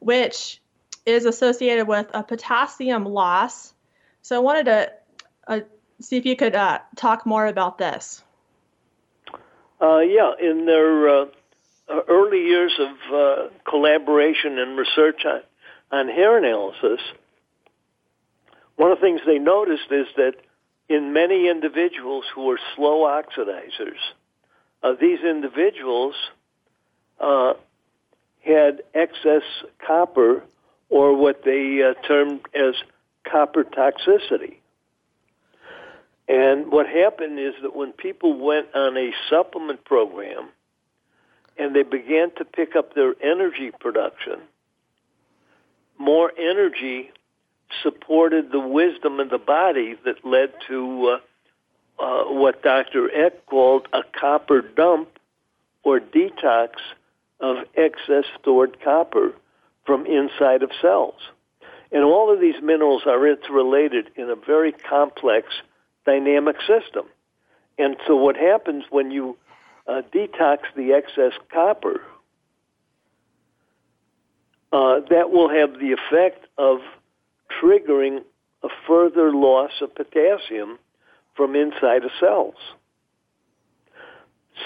which 0.03 0.61
is 1.05 1.25
associated 1.25 1.87
with 1.87 2.07
a 2.13 2.23
potassium 2.23 3.05
loss. 3.05 3.73
So 4.21 4.35
I 4.35 4.39
wanted 4.39 4.65
to 4.65 4.91
uh, 5.47 5.59
see 5.99 6.17
if 6.17 6.25
you 6.25 6.35
could 6.35 6.55
uh, 6.55 6.79
talk 6.95 7.25
more 7.25 7.45
about 7.47 7.77
this. 7.77 8.23
Uh, 9.81 9.99
yeah, 9.99 10.31
in 10.39 10.65
their 10.65 11.09
uh, 11.09 11.25
early 12.07 12.43
years 12.45 12.79
of 12.79 13.13
uh, 13.13 13.49
collaboration 13.69 14.57
and 14.57 14.77
research 14.77 15.25
on, 15.25 15.41
on 15.91 16.07
hair 16.07 16.37
analysis, 16.37 17.01
one 18.77 18.91
of 18.91 18.99
the 18.99 19.01
things 19.01 19.21
they 19.25 19.39
noticed 19.39 19.91
is 19.91 20.07
that 20.15 20.35
in 20.87 21.13
many 21.13 21.49
individuals 21.49 22.25
who 22.33 22.49
are 22.51 22.59
slow 22.75 23.01
oxidizers, 23.01 23.99
uh, 24.81 24.93
these 24.99 25.19
individuals 25.19 26.15
had 28.43 28.83
excess 28.93 29.43
copper, 29.85 30.43
or 30.89 31.15
what 31.15 31.43
they 31.43 31.81
uh, 31.81 31.93
termed 32.07 32.41
as 32.53 32.75
copper 33.29 33.63
toxicity. 33.63 34.57
And 36.27 36.71
what 36.71 36.87
happened 36.87 37.39
is 37.39 37.53
that 37.61 37.75
when 37.75 37.91
people 37.91 38.37
went 38.37 38.67
on 38.73 38.97
a 38.97 39.11
supplement 39.29 39.83
program 39.83 40.49
and 41.57 41.75
they 41.75 41.83
began 41.83 42.31
to 42.37 42.45
pick 42.45 42.75
up 42.75 42.95
their 42.95 43.13
energy 43.21 43.71
production, 43.79 44.39
more 45.97 46.31
energy 46.37 47.11
supported 47.81 48.51
the 48.51 48.59
wisdom 48.59 49.19
of 49.19 49.29
the 49.29 49.37
body 49.37 49.95
that 50.05 50.25
led 50.25 50.53
to 50.67 51.19
uh, 51.99 52.03
uh, 52.03 52.23
what 52.25 52.61
Dr. 52.61 53.09
Eck 53.13 53.45
called 53.45 53.87
a 53.93 54.01
copper 54.17 54.61
dump 54.61 55.09
or 55.83 55.99
detox 55.99 56.69
of 57.43 57.57
excess 57.75 58.23
stored 58.39 58.81
copper 58.81 59.33
from 59.85 60.05
inside 60.05 60.63
of 60.63 60.71
cells. 60.81 61.19
And 61.91 62.03
all 62.03 62.33
of 62.33 62.39
these 62.39 62.55
minerals 62.63 63.03
are 63.05 63.27
interrelated 63.27 64.09
in 64.15 64.29
a 64.29 64.35
very 64.35 64.71
complex 64.71 65.47
dynamic 66.05 66.55
system. 66.61 67.05
And 67.77 67.97
so 68.07 68.15
what 68.15 68.37
happens 68.37 68.85
when 68.89 69.11
you 69.11 69.37
uh, 69.87 70.03
detox 70.15 70.59
the 70.77 70.93
excess 70.93 71.33
copper, 71.51 72.01
uh, 74.71 75.01
that 75.09 75.29
will 75.29 75.49
have 75.49 75.73
the 75.73 75.91
effect 75.91 76.47
of 76.57 76.79
triggering 77.61 78.19
a 78.63 78.69
further 78.87 79.33
loss 79.33 79.71
of 79.81 79.93
potassium 79.93 80.79
from 81.35 81.57
inside 81.57 82.05
of 82.05 82.11
cells. 82.21 82.55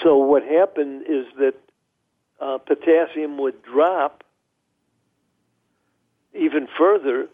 So 0.04 0.16
what 0.18 0.44
happened 0.44 1.02
is 1.08 1.26
that 1.38 1.54
uh, 2.40 2.58
potassium 2.58 3.38
would 3.38 3.62
drop 3.62 4.24
even 6.34 6.68
further, 6.78 7.28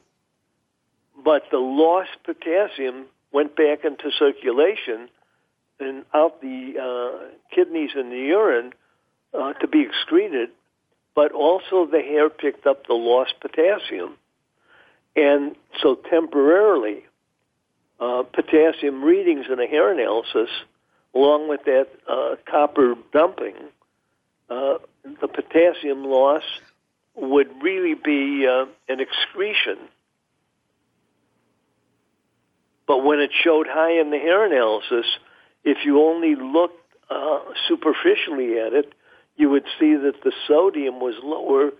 but 1.22 1.42
the 1.50 1.58
lost 1.58 2.10
potassium 2.24 3.06
went 3.32 3.56
back 3.56 3.84
into 3.84 4.10
circulation 4.18 5.08
and 5.80 6.04
out 6.14 6.40
the 6.40 6.74
uh, 6.80 7.26
kidneys 7.54 7.90
and 7.94 8.12
the 8.12 8.16
urine 8.16 8.72
uh, 9.34 9.52
to 9.54 9.66
be 9.66 9.82
excreted, 9.82 10.50
but 11.14 11.32
also 11.32 11.86
the 11.86 12.00
hair 12.00 12.30
picked 12.30 12.66
up 12.66 12.86
the 12.86 12.94
lost 12.94 13.34
potassium. 13.40 14.14
And 15.16 15.56
so 15.80 15.96
temporarily, 15.96 17.04
uh, 18.00 18.22
potassium 18.22 19.02
readings 19.02 19.46
in 19.50 19.60
a 19.60 19.66
hair 19.66 19.92
analysis, 19.92 20.50
along 21.14 21.48
with 21.48 21.64
that 21.64 21.88
uh, 22.08 22.36
copper 22.50 22.94
dumping, 23.12 23.54
uh, 24.50 24.78
the 25.04 25.28
potassium 25.28 26.04
loss 26.04 26.42
would 27.14 27.48
really 27.62 27.94
be 27.94 28.46
uh, 28.46 28.66
an 28.88 29.00
excretion. 29.00 29.78
But 32.86 33.04
when 33.04 33.20
it 33.20 33.30
showed 33.32 33.66
high 33.68 34.00
in 34.00 34.10
the 34.10 34.18
hair 34.18 34.44
analysis, 34.44 35.06
if 35.64 35.78
you 35.84 36.02
only 36.02 36.34
looked 36.34 36.80
uh, 37.10 37.40
superficially 37.68 38.58
at 38.58 38.72
it, 38.72 38.92
you 39.36 39.50
would 39.50 39.64
see 39.78 39.94
that 39.94 40.22
the 40.22 40.32
sodium 40.46 41.00
was 41.00 41.14
lower 41.22 41.70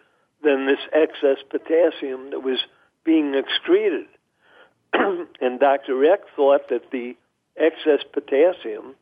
than 0.42 0.66
this 0.66 0.78
excess 0.92 1.42
potassium 1.50 2.30
that 2.30 2.40
was 2.40 2.58
being 3.04 3.34
excreted. 3.34 4.06
and 4.92 5.60
Dr. 5.60 6.04
Eck 6.04 6.20
thought 6.36 6.68
that 6.70 6.90
the 6.90 7.16
excess 7.56 8.04
potassium 8.12 8.94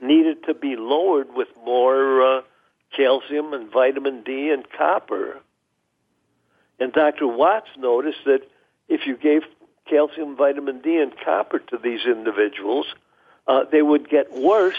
needed 0.00 0.44
to 0.44 0.54
be 0.54 0.76
lowered 0.76 1.28
with 1.34 1.48
more 1.64 2.38
uh, 2.38 2.40
calcium 2.96 3.52
and 3.52 3.70
vitamin 3.70 4.22
D 4.22 4.50
and 4.50 4.64
copper. 4.76 5.38
And 6.78 6.92
Dr. 6.92 7.26
Watts 7.26 7.68
noticed 7.76 8.24
that 8.26 8.42
if 8.88 9.06
you 9.06 9.16
gave 9.16 9.42
calcium, 9.88 10.36
vitamin 10.36 10.80
D, 10.80 10.96
and 10.98 11.12
copper 11.24 11.58
to 11.58 11.78
these 11.78 12.04
individuals, 12.06 12.86
uh, 13.46 13.64
they 13.70 13.82
would 13.82 14.08
get 14.08 14.32
worse 14.32 14.78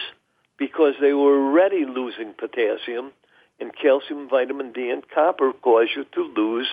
because 0.57 0.93
they 1.01 1.13
were 1.13 1.47
already 1.47 1.85
losing 1.85 2.33
potassium, 2.33 3.11
and 3.59 3.71
calcium, 3.75 4.29
vitamin 4.29 4.71
D, 4.71 4.89
and 4.89 5.03
copper 5.09 5.53
cause 5.53 5.87
you 5.95 6.05
to 6.13 6.23
lose 6.35 6.67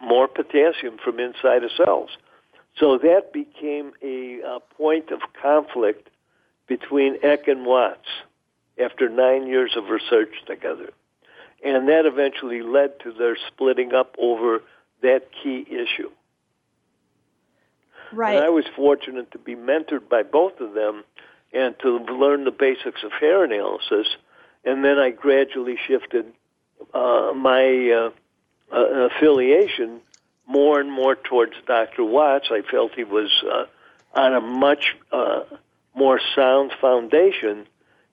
more 0.00 0.28
potassium 0.28 0.98
from 1.02 1.18
inside 1.20 1.64
of 1.64 1.70
cells. 1.76 2.10
So 2.78 2.98
that 2.98 3.32
became 3.32 3.92
a, 4.02 4.40
a 4.40 4.60
point 4.76 5.10
of 5.10 5.20
conflict 5.40 6.08
between 6.66 7.18
Eck 7.22 7.48
and 7.48 7.66
Watts 7.66 8.08
after 8.78 9.08
nine 9.08 9.46
years 9.46 9.76
of 9.76 9.88
research 9.88 10.34
together. 10.46 10.90
And 11.64 11.88
that 11.88 12.06
eventually 12.06 12.62
led 12.62 12.98
to 13.00 13.12
their 13.12 13.36
splitting 13.48 13.94
up 13.94 14.16
over 14.18 14.62
that 15.02 15.28
key 15.42 15.64
issue. 15.68 16.10
Right. 18.12 18.36
And 18.36 18.44
I 18.44 18.50
was 18.50 18.64
fortunate 18.76 19.30
to 19.32 19.38
be 19.38 19.54
mentored 19.54 20.08
by 20.08 20.22
both 20.22 20.60
of 20.60 20.74
them 20.74 21.04
and 21.52 21.74
to 21.80 21.98
learn 21.98 22.44
the 22.44 22.50
basics 22.50 23.02
of 23.02 23.12
hair 23.12 23.44
analysis. 23.44 24.06
And 24.64 24.84
then 24.84 24.98
I 24.98 25.10
gradually 25.10 25.76
shifted 25.86 26.26
uh, 26.92 27.32
my 27.34 27.90
uh, 27.90 28.10
uh, 28.74 29.08
affiliation 29.08 30.00
more 30.46 30.80
and 30.80 30.90
more 30.90 31.14
towards 31.14 31.54
Dr. 31.66 32.04
Watts. 32.04 32.48
I 32.50 32.62
felt 32.62 32.92
he 32.94 33.04
was 33.04 33.30
uh, 33.50 33.64
on 34.14 34.34
a 34.34 34.40
much 34.40 34.96
uh, 35.10 35.42
more 35.94 36.20
sound 36.34 36.72
foundation 36.80 37.66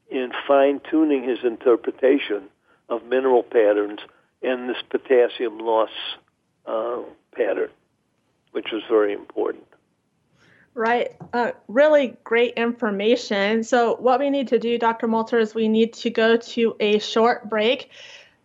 in 0.09 0.31
fine 0.47 0.81
tuning 0.89 1.23
his 1.23 1.39
interpretation 1.43 2.43
of 2.89 3.03
mineral 3.05 3.43
patterns 3.43 3.99
and 4.41 4.69
this 4.69 4.77
potassium 4.89 5.59
loss 5.59 5.89
uh, 6.65 6.99
pattern, 7.35 7.69
which 8.51 8.67
was 8.71 8.81
very 8.89 9.13
important. 9.13 9.65
Right. 10.73 11.11
Uh, 11.33 11.51
really 11.67 12.17
great 12.23 12.53
information. 12.53 13.63
So, 13.63 13.95
what 13.95 14.19
we 14.19 14.29
need 14.29 14.47
to 14.49 14.59
do, 14.59 14.77
Dr. 14.77 15.07
Malter, 15.07 15.39
is 15.41 15.53
we 15.53 15.67
need 15.67 15.93
to 15.93 16.09
go 16.09 16.37
to 16.37 16.75
a 16.79 16.99
short 16.99 17.49
break. 17.49 17.89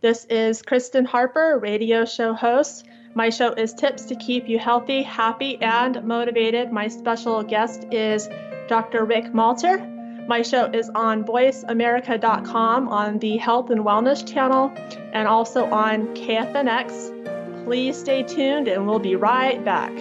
This 0.00 0.24
is 0.26 0.60
Kristen 0.60 1.04
Harper, 1.04 1.58
radio 1.58 2.04
show 2.04 2.34
host. 2.34 2.86
My 3.14 3.30
show 3.30 3.52
is 3.52 3.72
Tips 3.72 4.06
to 4.06 4.16
Keep 4.16 4.48
You 4.48 4.58
Healthy, 4.58 5.02
Happy, 5.02 5.56
and 5.62 6.02
Motivated. 6.04 6.72
My 6.72 6.88
special 6.88 7.42
guest 7.44 7.86
is 7.92 8.28
Dr. 8.68 9.04
Rick 9.04 9.26
Malter. 9.26 9.93
My 10.26 10.40
show 10.40 10.70
is 10.72 10.90
on 10.94 11.22
voiceamerica.com 11.24 12.88
on 12.88 13.18
the 13.18 13.36
Health 13.36 13.68
and 13.68 13.82
Wellness 13.82 14.26
channel 14.26 14.72
and 15.12 15.28
also 15.28 15.66
on 15.66 16.06
KFNX. 16.14 17.64
Please 17.66 17.98
stay 17.98 18.22
tuned 18.22 18.66
and 18.66 18.86
we'll 18.86 18.98
be 18.98 19.16
right 19.16 19.62
back. 19.62 19.92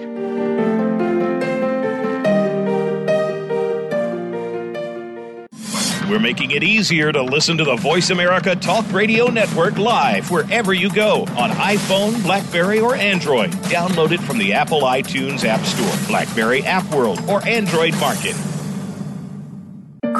We're 6.09 6.19
making 6.19 6.51
it 6.51 6.63
easier 6.63 7.11
to 7.11 7.21
listen 7.21 7.57
to 7.57 7.65
the 7.65 7.75
Voice 7.75 8.09
America 8.09 8.55
Talk 8.55 8.89
Radio 8.93 9.27
Network 9.27 9.77
live 9.77 10.31
wherever 10.31 10.73
you 10.73 10.89
go 10.89 11.23
on 11.37 11.49
iPhone, 11.49 12.21
Blackberry, 12.23 12.79
or 12.79 12.95
Android. 12.95 13.51
Download 13.63 14.11
it 14.11 14.21
from 14.21 14.37
the 14.37 14.53
Apple 14.53 14.81
iTunes 14.81 15.43
App 15.43 15.65
Store, 15.65 16.07
Blackberry 16.07 16.63
App 16.63 16.85
World, 16.93 17.19
or 17.27 17.45
Android 17.45 17.97
Market. 17.99 18.35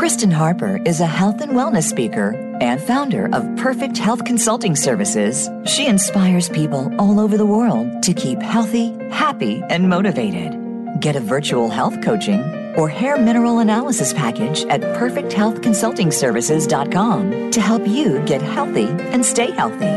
Kristen 0.04 0.32
Harper 0.32 0.82
is 0.86 1.00
a 1.00 1.06
health 1.06 1.40
and 1.40 1.54
wellness 1.54 1.84
speaker 1.84 2.32
and 2.60 2.82
founder 2.82 3.34
of 3.34 3.56
Perfect 3.56 3.98
Health 3.98 4.26
Consulting 4.26 4.76
Services. 4.76 5.50
She 5.66 5.88
inspires 5.88 6.50
people 6.50 6.94
all 7.00 7.22
over 7.22 7.38
the 7.38 7.46
world 7.46 8.04
to 8.04 8.14
keep 8.14 8.42
healthy, 8.42 8.94
happy, 9.12 9.64
and 9.70 9.88
motivated. 9.88 10.60
Get 11.00 11.16
a 11.16 11.22
virtual 11.22 11.70
health 11.70 12.02
coaching 12.02 12.42
or 12.76 12.90
hair 12.90 13.18
mineral 13.18 13.60
analysis 13.60 14.12
package 14.12 14.66
at 14.66 14.82
perfecthealthconsultingservices.com 14.82 17.52
to 17.52 17.62
help 17.62 17.88
you 17.88 18.20
get 18.26 18.42
healthy 18.42 18.88
and 18.88 19.26
stay 19.26 19.52
healthy. 19.52 19.88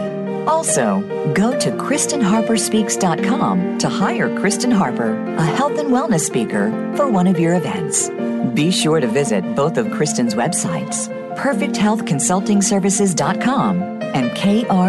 Also, 0.47 1.01
go 1.35 1.59
to 1.59 1.73
KristenHarperSpeaks.com 1.73 3.79
to 3.79 3.89
hire 3.89 4.39
Kristen 4.39 4.71
Harper, 4.71 5.17
a 5.35 5.45
health 5.45 5.77
and 5.81 5.89
wellness 5.89 6.21
speaker, 6.21 6.71
for 6.97 7.09
one 7.09 7.27
of 7.27 7.41
your 7.41 7.57
events. 7.57 8.09
Be 8.55 8.71
sure 8.71 9.01
to 9.01 9.07
visit 9.07 9.55
both 9.55 9.77
of 9.77 9.91
Kristen's 9.91 10.35
websites, 10.35 11.09
perfecthealthconsultingservices.com 11.37 13.83
and 13.83 14.35
K-R-I-S-T-E-N 14.35 14.83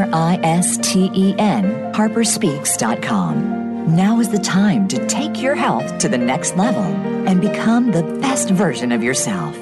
harperspeaks.com. 1.93 3.96
Now 3.96 4.20
is 4.20 4.30
the 4.30 4.39
time 4.39 4.88
to 4.89 5.08
take 5.08 5.41
your 5.41 5.56
health 5.56 5.98
to 6.00 6.10
the 6.10 6.17
next 6.17 6.58
level 6.58 6.84
and 6.84 7.39
become 7.39 7.91
the 7.91 8.04
best 8.22 8.50
version 8.50 8.91
of 8.91 9.02
yourself. 9.04 9.56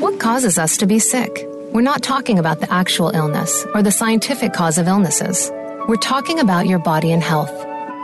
What 0.00 0.20
causes 0.20 0.58
us 0.58 0.76
to 0.78 0.86
be 0.86 0.98
sick? 0.98 1.46
We're 1.72 1.80
not 1.80 2.02
talking 2.02 2.38
about 2.38 2.60
the 2.60 2.70
actual 2.72 3.10
illness 3.10 3.66
or 3.74 3.82
the 3.82 3.90
scientific 3.90 4.52
cause 4.52 4.78
of 4.78 4.86
illnesses. 4.86 5.50
We're 5.88 5.96
talking 5.96 6.40
about 6.40 6.66
your 6.66 6.78
body 6.78 7.12
and 7.12 7.22
health. 7.22 7.52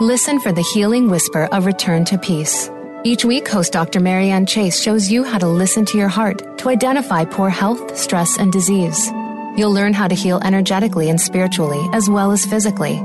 Listen 0.00 0.40
for 0.40 0.50
the 0.50 0.62
healing 0.62 1.10
whisper 1.10 1.44
of 1.52 1.66
return 1.66 2.04
to 2.06 2.16
peace. 2.18 2.70
Each 3.04 3.24
week, 3.24 3.48
host 3.48 3.72
Dr. 3.72 3.98
Marianne 3.98 4.46
Chase 4.46 4.80
shows 4.80 5.10
you 5.10 5.24
how 5.24 5.36
to 5.38 5.48
listen 5.48 5.84
to 5.86 5.98
your 5.98 6.06
heart 6.06 6.58
to 6.58 6.68
identify 6.68 7.24
poor 7.24 7.50
health, 7.50 7.96
stress, 7.96 8.38
and 8.38 8.52
disease. 8.52 9.10
You'll 9.56 9.72
learn 9.72 9.92
how 9.92 10.06
to 10.06 10.14
heal 10.14 10.40
energetically 10.44 11.10
and 11.10 11.20
spiritually, 11.20 11.84
as 11.92 12.08
well 12.08 12.30
as 12.30 12.46
physically. 12.46 13.02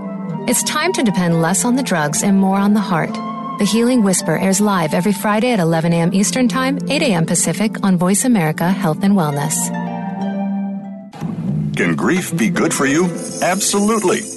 It's 0.48 0.62
time 0.64 0.94
to 0.94 1.04
depend 1.04 1.42
less 1.42 1.66
on 1.66 1.78
the 1.78 1.84
drugs 1.84 2.22
and 2.22 2.38
more 2.38 2.60
on 2.60 2.76
the 2.76 2.80
heart. 2.80 3.12
The 3.58 3.66
Healing 3.66 4.04
Whisper 4.04 4.38
airs 4.38 4.62
live 4.62 4.94
every 4.94 5.14
Friday 5.14 5.52
at 5.52 5.60
11 5.60 5.92
a.m. 5.94 6.14
Eastern 6.14 6.48
Time, 6.48 6.78
8 6.88 7.02
a.m. 7.02 7.26
Pacific 7.26 7.84
on 7.84 7.98
Voice 7.98 8.24
America 8.24 8.70
Health 8.70 9.04
and 9.04 9.16
Wellness. 9.16 9.56
Can 11.76 11.96
grief 11.96 12.38
be 12.38 12.50
good 12.50 12.72
for 12.72 12.86
you? 12.86 13.06
Absolutely. 13.42 14.22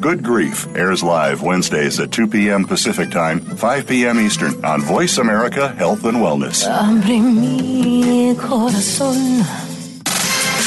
Good 0.00 0.22
Grief 0.22 0.66
airs 0.76 1.02
live 1.02 1.42
Wednesdays 1.42 1.98
at 2.00 2.12
2 2.12 2.28
p.m. 2.28 2.64
Pacific 2.64 3.10
Time, 3.10 3.40
5 3.40 3.86
p.m. 3.86 4.20
Eastern 4.20 4.62
on 4.64 4.82
Voice 4.82 5.18
America 5.18 5.68
Health 5.68 6.04
and 6.04 6.18
Wellness. 6.18 6.66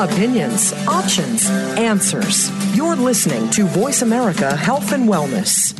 Opinions, 0.00 0.72
options, 0.88 1.48
answers. 1.76 2.50
You're 2.74 2.96
listening 2.96 3.50
to 3.50 3.66
Voice 3.66 4.00
America 4.00 4.56
Health 4.56 4.92
and 4.92 5.06
Wellness. 5.06 5.76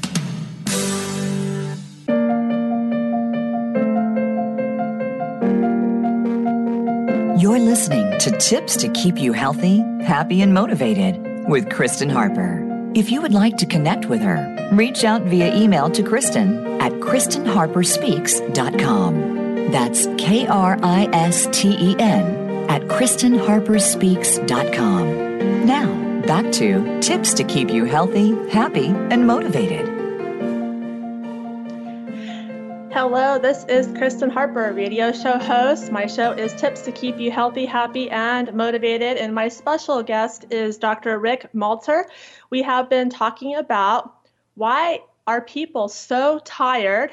You're 7.40 7.59
listening 7.59 8.18
to 8.18 8.30
Tips 8.33 8.76
to 8.76 8.90
Keep 8.90 9.16
You 9.16 9.33
Healthy, 9.33 9.78
Happy, 10.02 10.42
and 10.42 10.52
Motivated 10.52 11.48
with 11.48 11.70
Kristen 11.70 12.11
Harper. 12.11 12.62
If 12.94 13.11
you 13.11 13.22
would 13.22 13.33
like 13.33 13.56
to 13.56 13.64
connect 13.64 14.11
with 14.11 14.20
her, 14.20 14.68
reach 14.72 15.02
out 15.02 15.22
via 15.22 15.56
email 15.56 15.88
to 15.88 16.02
Kristen 16.02 16.78
at 16.83 16.92
KristenHarperSpeaks.com. 16.92 19.72
That's 19.72 20.06
K 20.18 20.46
R 20.46 20.78
I 20.83 21.09
S 21.14 21.48
T 21.52 21.74
E 21.80 21.96
N 21.98 22.39
at 22.70 22.83
KristenHarperSpeaks.com. 22.83 25.66
Now, 25.66 26.22
back 26.24 26.52
to 26.52 27.00
tips 27.00 27.35
to 27.35 27.42
keep 27.42 27.68
you 27.68 27.85
healthy, 27.85 28.30
happy, 28.48 28.87
and 28.87 29.26
motivated. 29.26 29.88
Hello, 32.92 33.40
this 33.40 33.64
is 33.64 33.88
Kristen 33.98 34.30
Harper, 34.30 34.72
radio 34.72 35.11
show 35.11 35.37
host. 35.37 35.90
My 35.90 36.06
show 36.06 36.30
is 36.30 36.54
Tips 36.54 36.83
to 36.83 36.92
Keep 36.92 37.18
You 37.18 37.33
Healthy, 37.33 37.66
Happy, 37.66 38.09
and 38.09 38.54
Motivated. 38.54 39.16
And 39.16 39.35
my 39.35 39.48
special 39.48 40.04
guest 40.04 40.44
is 40.50 40.78
Dr. 40.78 41.18
Rick 41.18 41.48
Malter. 41.52 42.04
We 42.50 42.62
have 42.62 42.88
been 42.88 43.11
talking 43.11 43.56
about 43.56 44.14
why 44.54 45.00
are 45.26 45.40
people 45.40 45.88
so 45.88 46.38
tired 46.44 47.11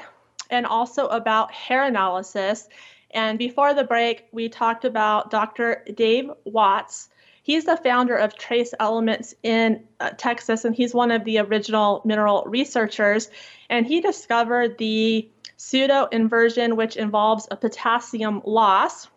and 0.50 0.66
also 0.66 1.08
about 1.08 1.52
hair 1.52 1.84
analysis. 1.84 2.68
And 3.10 3.38
before 3.38 3.74
the 3.74 3.84
break, 3.84 4.26
we 4.32 4.48
talked 4.48 4.84
about 4.84 5.30
Dr. 5.30 5.84
Dave 5.94 6.30
Watts. 6.44 7.08
He's 7.42 7.64
the 7.64 7.78
founder 7.78 8.14
of 8.14 8.36
Trace 8.36 8.74
Elements 8.78 9.34
in 9.42 9.84
uh, 9.98 10.10
Texas, 10.10 10.66
and 10.66 10.74
he's 10.74 10.92
one 10.92 11.10
of 11.10 11.24
the 11.24 11.38
original 11.38 12.02
mineral 12.04 12.44
researchers. 12.46 13.30
And 13.70 13.86
he 13.86 14.00
discovered 14.00 14.76
the 14.76 15.30
pseudo 15.56 16.06
inversion, 16.12 16.76
which 16.76 16.96
involves 16.96 17.48
a 17.50 17.56
potassium 17.56 18.42
loss. 18.44 19.08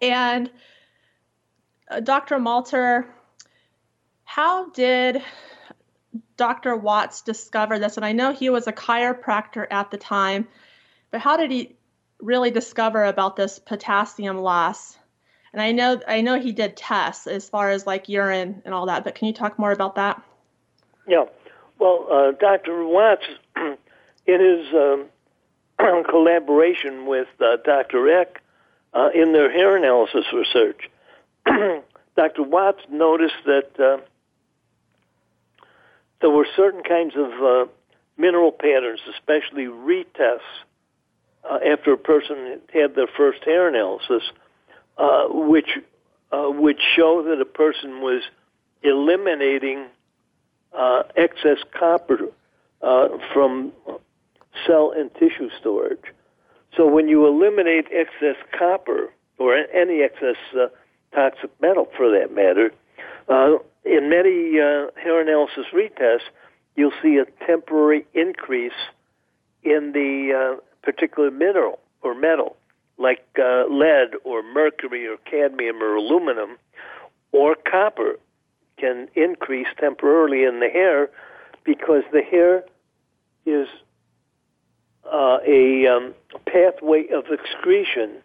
And 0.00 0.50
uh, 1.90 2.00
Dr. 2.00 2.36
Malter, 2.36 3.06
how 4.24 4.70
did 4.70 5.22
Dr. 6.36 6.76
Watts 6.76 7.22
discover 7.22 7.78
this? 7.78 7.96
And 7.96 8.04
I 8.04 8.12
know 8.12 8.32
he 8.32 8.50
was 8.50 8.66
a 8.66 8.72
chiropractor 8.72 9.66
at 9.70 9.90
the 9.90 9.98
time, 9.98 10.48
but 11.10 11.20
how 11.20 11.36
did 11.36 11.50
he 11.50 11.75
really 12.20 12.50
discover 12.50 13.04
about 13.04 13.36
this 13.36 13.58
potassium 13.58 14.38
loss? 14.38 14.96
And 15.52 15.62
I 15.62 15.72
know 15.72 16.00
I 16.06 16.20
know 16.20 16.38
he 16.38 16.52
did 16.52 16.76
tests 16.76 17.26
as 17.26 17.48
far 17.48 17.70
as 17.70 17.86
like 17.86 18.08
urine 18.08 18.62
and 18.64 18.74
all 18.74 18.86
that, 18.86 19.04
but 19.04 19.14
can 19.14 19.28
you 19.28 19.34
talk 19.34 19.58
more 19.58 19.72
about 19.72 19.94
that? 19.94 20.22
Yeah. 21.06 21.24
Well, 21.78 22.06
uh, 22.10 22.32
Dr. 22.32 22.86
Watts, 22.86 23.26
in 23.56 24.40
his 24.40 24.66
um, 24.74 25.06
collaboration 26.08 27.06
with 27.06 27.28
uh, 27.40 27.56
Dr. 27.64 28.20
Eck 28.20 28.42
uh, 28.94 29.10
in 29.14 29.32
their 29.32 29.50
hair 29.50 29.76
analysis 29.76 30.24
research, 30.32 30.90
Dr. 32.16 32.42
Watts 32.42 32.82
noticed 32.90 33.44
that 33.44 33.70
uh, 33.78 33.98
there 36.20 36.30
were 36.30 36.46
certain 36.56 36.82
kinds 36.82 37.14
of 37.16 37.32
uh, 37.42 37.70
mineral 38.16 38.52
patterns, 38.52 39.00
especially 39.14 39.64
retests, 39.64 40.40
uh, 41.50 41.58
after 41.72 41.92
a 41.92 41.98
person 41.98 42.60
had 42.72 42.94
their 42.94 43.06
first 43.16 43.44
hair 43.44 43.68
analysis, 43.68 44.22
uh, 44.98 45.26
which 45.28 45.78
uh, 46.32 46.50
would 46.50 46.78
show 46.96 47.22
that 47.22 47.40
a 47.40 47.44
person 47.44 48.00
was 48.00 48.22
eliminating 48.82 49.86
uh, 50.76 51.02
excess 51.14 51.58
copper 51.78 52.28
uh, 52.82 53.08
from 53.32 53.72
cell 54.66 54.92
and 54.96 55.12
tissue 55.14 55.50
storage. 55.60 56.04
So 56.76 56.86
when 56.86 57.08
you 57.08 57.26
eliminate 57.26 57.86
excess 57.92 58.36
copper 58.56 59.12
or 59.38 59.54
any 59.54 60.02
excess 60.02 60.36
uh, 60.54 60.66
toxic 61.14 61.50
metal, 61.60 61.88
for 61.96 62.10
that 62.10 62.34
matter, 62.34 62.72
in 63.84 64.10
many 64.10 64.54
hair 64.54 65.20
analysis 65.20 65.66
retests, 65.72 66.28
you'll 66.74 66.92
see 67.02 67.18
a 67.18 67.46
temporary 67.46 68.04
increase 68.14 68.72
in 69.62 69.92
the 69.92 70.58
particular 70.86 71.32
mineral 71.32 71.80
or 72.02 72.14
metal, 72.14 72.56
like 72.96 73.26
uh, 73.38 73.64
lead 73.68 74.10
or 74.22 74.40
mercury 74.42 75.06
or 75.06 75.16
cadmium 75.28 75.82
or 75.82 75.96
aluminum, 75.96 76.56
or 77.32 77.56
copper 77.56 78.14
can 78.78 79.08
increase 79.16 79.66
temporarily 79.78 80.44
in 80.44 80.60
the 80.60 80.68
hair 80.68 81.10
because 81.64 82.04
the 82.12 82.22
hair 82.22 82.62
is 83.44 83.66
uh, 85.04 85.38
a 85.46 85.86
um, 85.88 86.14
pathway 86.46 87.08
of 87.12 87.24
excretion 87.32 88.22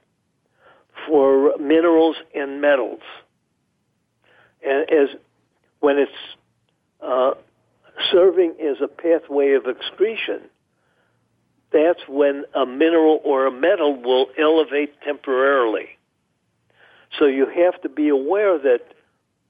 for 1.07 1.57
minerals 1.57 2.17
and 2.35 2.61
metals. 2.61 3.01
And 4.63 4.87
as 4.91 5.09
when 5.79 5.97
it's 5.97 6.11
uh, 7.01 7.31
serving 8.11 8.55
as 8.61 8.77
a 8.83 8.87
pathway 8.87 9.53
of 9.53 9.65
excretion, 9.65 10.41
that's 11.71 12.01
when 12.07 12.43
a 12.53 12.65
mineral 12.65 13.19
or 13.23 13.47
a 13.47 13.51
metal 13.51 13.95
will 14.01 14.27
elevate 14.37 14.99
temporarily. 15.01 15.87
So 17.17 17.25
you 17.25 17.45
have 17.45 17.81
to 17.81 17.89
be 17.89 18.09
aware 18.09 18.57
that 18.59 18.81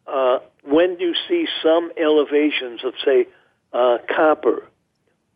uh, 0.07 0.39
when 0.63 0.99
you 0.99 1.13
see 1.27 1.47
some 1.63 1.91
elevations 1.97 2.83
of, 2.83 2.93
say, 3.03 3.27
uh, 3.73 3.97
copper 4.13 4.67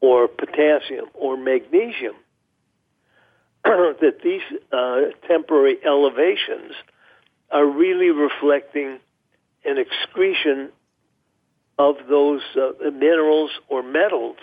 or 0.02 0.28
potassium 0.28 1.06
or 1.14 1.38
magnesium, 1.38 2.16
that 3.64 4.18
these 4.24 4.42
uh, 4.72 5.02
temporary 5.28 5.78
elevations 5.84 6.74
are 7.52 7.66
really 7.66 8.10
reflecting 8.10 9.00
an 9.64 9.78
excretion 9.78 10.70
of 11.78 11.96
those 12.10 12.42
uh, 12.56 12.90
minerals 12.92 13.52
or 13.68 13.82
metals 13.82 14.38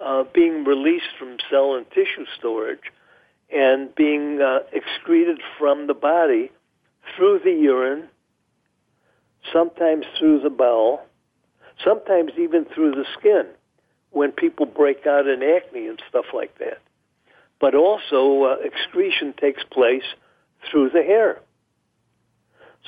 uh, 0.00 0.24
being 0.34 0.64
released 0.64 1.16
from 1.18 1.36
cell 1.50 1.74
and 1.74 1.88
tissue 1.90 2.26
storage 2.38 2.92
and 3.52 3.94
being 3.94 4.40
uh, 4.40 4.60
excreted 4.72 5.40
from 5.58 5.86
the 5.86 5.94
body 5.94 6.50
through 7.16 7.40
the 7.44 7.52
urine, 7.52 8.08
sometimes 9.52 10.04
through 10.18 10.40
the 10.40 10.50
bowel, 10.50 11.02
sometimes 11.84 12.32
even 12.38 12.64
through 12.64 12.92
the 12.92 13.04
skin 13.18 13.46
when 14.10 14.32
people 14.32 14.66
break 14.66 15.06
out 15.06 15.26
in 15.26 15.42
acne 15.42 15.86
and 15.86 16.00
stuff 16.08 16.26
like 16.32 16.56
that. 16.58 16.78
But 17.60 17.74
also, 17.74 18.44
uh, 18.44 18.56
excretion 18.64 19.34
takes 19.40 19.62
place 19.64 20.04
through 20.70 20.90
the 20.90 21.02
hair. 21.02 21.40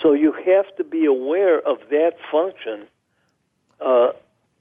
So 0.03 0.13
you 0.13 0.33
have 0.33 0.77
to 0.77 0.85
be 0.85 1.07
aware 1.07 1.59
of 1.59 1.79
that 1.91 2.13
function 2.31 2.87
uh, 3.85 4.13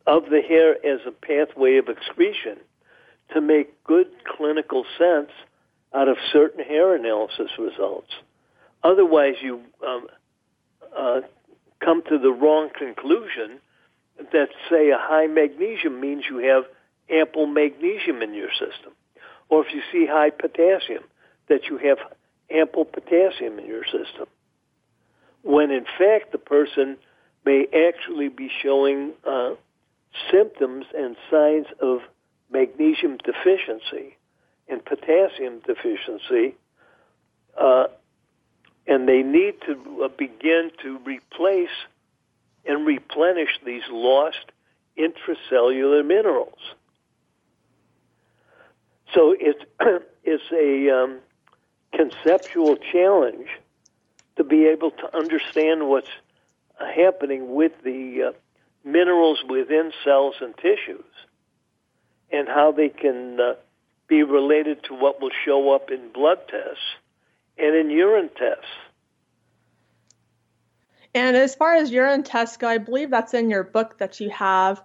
of 0.08 0.24
the 0.30 0.42
hair 0.42 0.74
as 0.86 1.02
a 1.08 1.12
pathway 1.12 1.78
of 1.78 1.88
excretion 1.90 2.58
to 3.34 3.42
make 3.42 3.84
good 3.84 4.08
clinical 4.38 4.86
sense 4.98 5.32
out 5.94 6.08
of 6.08 6.18
certain 6.32 6.64
hair 6.64 6.96
analysis 6.96 7.52
results. 7.58 8.12
Otherwise, 8.84 9.36
you 9.42 9.62
um, 9.86 10.08
uh, 10.96 11.22
come 11.84 12.04
to 12.04 12.20
the 12.20 12.32
wrong 12.32 12.70
conclusion 12.78 13.60
that, 14.32 14.50
say, 14.70 14.90
a 14.92 14.98
high 14.98 15.28
magnesium 15.28 16.00
means 16.00 16.24
you 16.30 16.38
have 16.38 16.64
ample 17.10 17.48
magnesium 17.48 18.22
in 18.22 18.34
your 18.34 18.52
system. 18.52 18.94
Or 19.50 19.66
if 19.66 19.74
you 19.74 19.82
see 19.92 20.06
high 20.06 20.30
potassium, 20.30 21.04
that 21.48 21.66
you 21.70 21.78
have 21.78 21.98
ample 22.50 22.86
potassium 22.86 23.60
in 23.60 23.66
your 23.66 23.84
system 23.86 24.28
when 25.46 25.70
in 25.70 25.86
fact 25.98 26.32
the 26.32 26.40
person 26.40 26.98
may 27.46 27.68
actually 27.88 28.30
be 28.30 28.50
showing 28.64 29.12
uh, 29.26 29.52
symptoms 30.32 30.86
and 30.98 31.16
signs 31.30 31.68
of 31.82 32.00
magnesium 32.52 33.18
deficiency 33.18 34.18
and 34.68 34.84
potassium 34.84 35.60
deficiency, 35.66 36.56
uh, 37.60 37.88
and 38.88 39.08
they 39.08 39.22
need 39.22 39.56
to 39.62 40.04
uh, 40.04 40.08
begin 40.18 40.72
to 40.82 40.98
replace 41.00 41.70
and 42.66 42.86
replenish 42.86 43.60
these 43.66 43.84
lost 43.90 44.52
intracellular 44.98 46.06
minerals. 46.06 46.60
So 49.14 49.36
it's 49.40 49.64
it's 50.24 50.44
a 50.52 50.90
um, 50.90 51.20
conceptual 51.94 52.78
challenge 52.92 53.48
to 54.38 54.44
be 54.44 54.66
able 54.66 54.92
to 54.92 55.18
understand 55.18 55.88
what's 55.88 56.10
happening 56.78 57.54
with 57.56 57.72
the 57.84 58.30
uh, 58.30 58.32
minerals 58.86 59.40
within 59.50 59.92
cells 60.04 60.36
and 60.40 60.56
tissues 60.58 61.04
and 62.32 62.48
how 62.48 62.72
they 62.72 62.90
can 62.90 63.40
uh, 63.40 63.56
be 64.08 64.24
related 64.24 64.84
to 64.84 64.94
what 64.94 65.20
will 65.20 65.32
show 65.46 65.74
up 65.74 65.90
in 65.90 66.12
blood 66.14 66.38
tests 66.48 66.84
and 67.58 67.76
in 67.76 67.90
urine 67.90 68.30
tests. 68.38 68.66
And 71.16 71.36
as 71.36 71.56
far 71.56 71.74
as 71.76 71.92
urine 71.92 72.24
tests 72.24 72.58
go, 72.58 72.68
I 72.68 72.78
believe 72.78 73.10
that's 73.10 73.34
in 73.34 73.50
your 73.50 73.64
book 73.64 73.98
that 74.00 74.20
you 74.20 74.30
have 74.30 74.82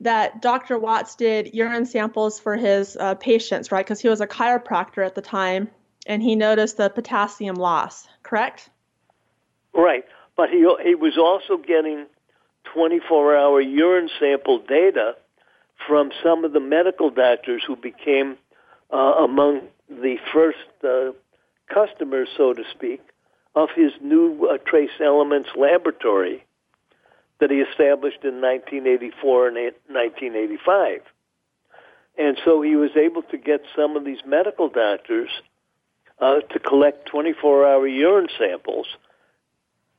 that 0.00 0.42
Dr. 0.42 0.78
Watts 0.78 1.14
did 1.14 1.54
urine 1.54 1.86
samples 1.86 2.40
for 2.40 2.56
his 2.56 2.96
uh, 2.96 3.14
patients, 3.14 3.70
right? 3.70 3.84
Because 3.84 4.00
he 4.00 4.08
was 4.08 4.20
a 4.20 4.26
chiropractor 4.26 5.06
at 5.06 5.14
the 5.14 5.22
time 5.22 5.70
and 6.06 6.22
he 6.22 6.34
noticed 6.34 6.76
the 6.76 6.90
potassium 6.90 7.54
loss, 7.54 8.08
correct? 8.24 8.68
Right, 9.72 10.04
but 10.36 10.50
he 10.50 10.66
he 10.84 10.94
was 10.94 11.16
also 11.16 11.56
getting 11.56 12.06
24-hour 12.74 13.60
urine 13.60 14.08
sample 14.18 14.58
data 14.58 15.14
from 15.86 16.10
some 16.22 16.44
of 16.44 16.52
the 16.52 16.60
medical 16.60 17.10
doctors 17.10 17.62
who 17.66 17.76
became 17.76 18.36
uh, 18.92 18.96
among 18.96 19.62
the 19.88 20.16
first 20.32 20.58
uh, 20.84 21.12
customers, 21.72 22.28
so 22.36 22.52
to 22.52 22.62
speak, 22.74 23.00
of 23.54 23.68
his 23.74 23.92
new 24.00 24.46
uh, 24.46 24.58
trace 24.58 24.90
elements 25.04 25.50
laboratory 25.56 26.44
that 27.40 27.50
he 27.50 27.56
established 27.56 28.22
in 28.22 28.40
1984 28.40 29.48
and 29.48 29.56
1985. 29.88 31.00
And 32.18 32.38
so 32.44 32.62
he 32.62 32.76
was 32.76 32.90
able 32.96 33.22
to 33.22 33.38
get 33.38 33.62
some 33.74 33.96
of 33.96 34.04
these 34.04 34.20
medical 34.26 34.68
doctors 34.68 35.30
uh, 36.20 36.40
to 36.52 36.58
collect 36.58 37.08
24 37.08 37.66
hour 37.66 37.86
urine 37.86 38.28
samples 38.38 38.86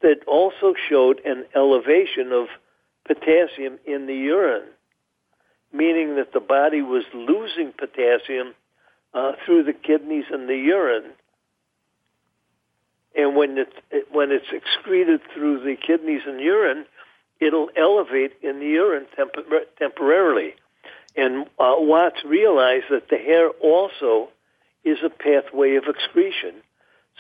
that 0.03 0.19
also 0.27 0.75
showed 0.89 1.19
an 1.25 1.45
elevation 1.55 2.31
of 2.31 2.47
potassium 3.07 3.79
in 3.85 4.05
the 4.05 4.13
urine, 4.13 4.67
meaning 5.71 6.17
that 6.17 6.33
the 6.33 6.39
body 6.39 6.81
was 6.81 7.05
losing 7.13 7.71
potassium 7.71 8.53
uh, 9.13 9.31
through 9.45 9.63
the 9.63 9.73
kidneys 9.73 10.25
and 10.31 10.47
the 10.47 10.57
urine. 10.57 11.11
And 13.15 13.35
when 13.35 13.57
it's, 13.57 14.05
when 14.11 14.31
it's 14.31 14.51
excreted 14.51 15.21
through 15.33 15.63
the 15.63 15.75
kidneys 15.75 16.21
and 16.27 16.39
urine, 16.39 16.85
it'll 17.39 17.69
elevate 17.77 18.33
in 18.41 18.59
the 18.59 18.65
urine 18.65 19.05
temp- 19.15 19.35
temporarily. 19.79 20.55
And 21.15 21.45
uh, 21.59 21.75
Watts 21.77 22.23
realized 22.25 22.85
that 22.89 23.09
the 23.09 23.17
hair 23.17 23.49
also 23.61 24.29
is 24.83 24.97
a 25.03 25.09
pathway 25.09 25.75
of 25.75 25.85
excretion. 25.87 26.55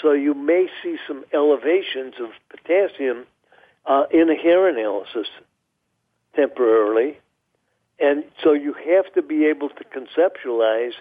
So 0.01 0.11
you 0.11 0.33
may 0.33 0.67
see 0.81 0.97
some 1.07 1.23
elevations 1.33 2.15
of 2.19 2.29
potassium 2.49 3.25
uh, 3.85 4.05
in 4.11 4.29
a 4.29 4.35
hair 4.35 4.67
analysis 4.67 5.27
temporarily. 6.35 7.19
And 7.99 8.23
so 8.43 8.53
you 8.53 8.73
have 8.73 9.13
to 9.13 9.21
be 9.21 9.45
able 9.45 9.69
to 9.69 9.83
conceptualize 9.83 10.93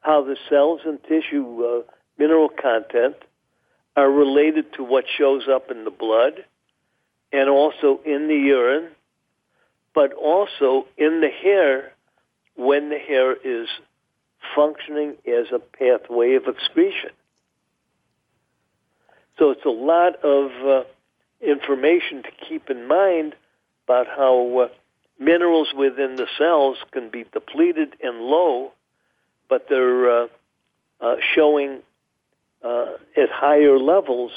how 0.00 0.24
the 0.24 0.36
cells 0.48 0.80
and 0.84 1.02
tissue 1.04 1.64
uh, 1.64 1.92
mineral 2.18 2.48
content 2.48 3.16
are 3.96 4.10
related 4.10 4.72
to 4.74 4.84
what 4.84 5.04
shows 5.16 5.44
up 5.48 5.70
in 5.70 5.84
the 5.84 5.90
blood 5.90 6.44
and 7.32 7.48
also 7.48 8.00
in 8.04 8.28
the 8.28 8.34
urine, 8.34 8.88
but 9.94 10.12
also 10.12 10.86
in 10.96 11.20
the 11.20 11.28
hair 11.28 11.92
when 12.56 12.90
the 12.90 12.98
hair 12.98 13.32
is 13.32 13.68
functioning 14.54 15.16
as 15.26 15.46
a 15.52 15.58
pathway 15.58 16.34
of 16.34 16.44
excretion. 16.46 17.10
So 19.38 19.50
it's 19.50 19.64
a 19.64 19.68
lot 19.68 20.16
of 20.24 20.50
uh, 20.66 20.84
information 21.40 22.22
to 22.22 22.30
keep 22.48 22.70
in 22.70 22.86
mind 22.86 23.34
about 23.86 24.06
how 24.06 24.58
uh, 24.58 24.68
minerals 25.18 25.68
within 25.76 26.16
the 26.16 26.26
cells 26.38 26.78
can 26.92 27.10
be 27.10 27.24
depleted 27.32 27.96
and 28.02 28.20
low, 28.20 28.72
but 29.48 29.66
they're 29.68 30.24
uh, 30.24 30.26
uh 31.00 31.16
showing 31.34 31.80
uh, 32.62 32.92
at 33.16 33.28
higher 33.30 33.78
levels 33.78 34.30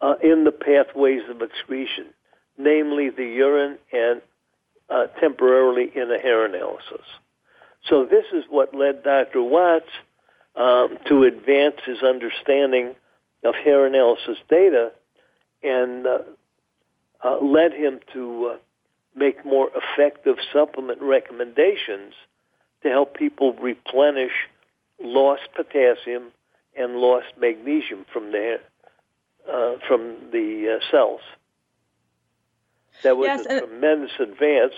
uh, 0.00 0.14
in 0.22 0.44
the 0.44 0.52
pathways 0.52 1.22
of 1.30 1.40
excretion, 1.40 2.06
namely 2.56 3.10
the 3.10 3.24
urine 3.24 3.78
and 3.92 4.20
temporarily 5.20 5.90
in 5.94 6.10
a 6.10 6.18
hair 6.18 6.46
analysis. 6.46 7.04
So 7.88 8.04
this 8.04 8.24
is 8.32 8.44
what 8.48 8.74
led 8.74 9.02
Dr. 9.02 9.42
Watts 9.42 9.90
um, 10.56 10.98
to 11.06 11.24
advance 11.24 11.76
his 11.86 12.02
understanding 12.02 12.94
of 13.44 13.54
hair 13.54 13.86
analysis 13.86 14.38
data 14.48 14.92
and 15.62 16.06
uh, 16.06 16.18
uh, 17.24 17.38
led 17.40 17.72
him 17.72 18.00
to 18.12 18.52
uh, 18.54 18.56
make 19.14 19.44
more 19.44 19.70
effective 19.74 20.36
supplement 20.52 21.00
recommendations 21.02 22.14
to 22.82 22.88
help 22.88 23.14
people 23.16 23.52
replenish 23.54 24.32
lost 25.00 25.42
potassium 25.54 26.32
and 26.76 26.96
lost 26.96 27.26
magnesium 27.40 28.04
from 28.12 28.32
the 28.32 28.60
uh, 29.50 29.74
from 29.86 30.16
the 30.32 30.78
uh, 30.78 30.90
cells. 30.90 31.20
That 33.02 33.16
was 33.16 33.26
yes, 33.26 33.46
a 33.48 33.60
tremendous 33.60 34.12
advance 34.20 34.74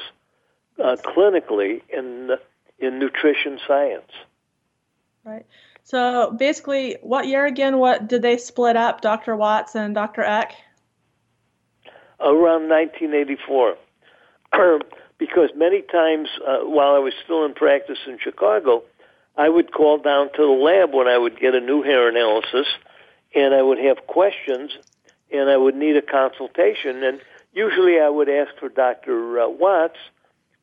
uh, 0.83 0.96
clinically 1.05 1.83
in 1.92 2.31
in 2.79 2.99
nutrition 2.99 3.59
science. 3.66 4.11
Right. 5.25 5.46
So 5.90 6.31
basically, 6.31 6.98
what 7.03 7.26
year 7.26 7.46
again? 7.46 7.79
What 7.79 8.07
did 8.07 8.22
they 8.22 8.37
split 8.37 8.76
up, 8.76 9.00
Dr. 9.00 9.35
Watts 9.35 9.74
and 9.74 9.92
Dr. 9.92 10.22
Eck? 10.22 10.55
Around 12.20 12.68
1984. 12.68 13.76
because 15.18 15.50
many 15.57 15.83
times 15.83 16.29
uh, 16.46 16.59
while 16.59 16.94
I 16.94 17.00
was 17.00 17.12
still 17.24 17.44
in 17.44 17.55
practice 17.55 17.98
in 18.07 18.20
Chicago, 18.22 18.85
I 19.37 19.48
would 19.48 19.72
call 19.72 19.98
down 19.98 20.31
to 20.37 20.42
the 20.42 20.62
lab 20.62 20.94
when 20.94 21.09
I 21.09 21.18
would 21.18 21.40
get 21.40 21.57
a 21.57 21.61
new 21.61 21.83
hair 21.83 22.09
analysis, 22.09 22.68
and 23.35 23.53
I 23.53 23.61
would 23.61 23.79
have 23.79 24.07
questions, 24.07 24.70
and 25.33 25.50
I 25.50 25.57
would 25.57 25.74
need 25.74 25.96
a 25.96 26.03
consultation. 26.03 27.03
And 27.03 27.20
usually 27.53 27.98
I 27.98 28.09
would 28.09 28.29
ask 28.29 28.53
for 28.61 28.68
Dr. 28.68 29.40
Uh, 29.40 29.48
Watts 29.48 29.98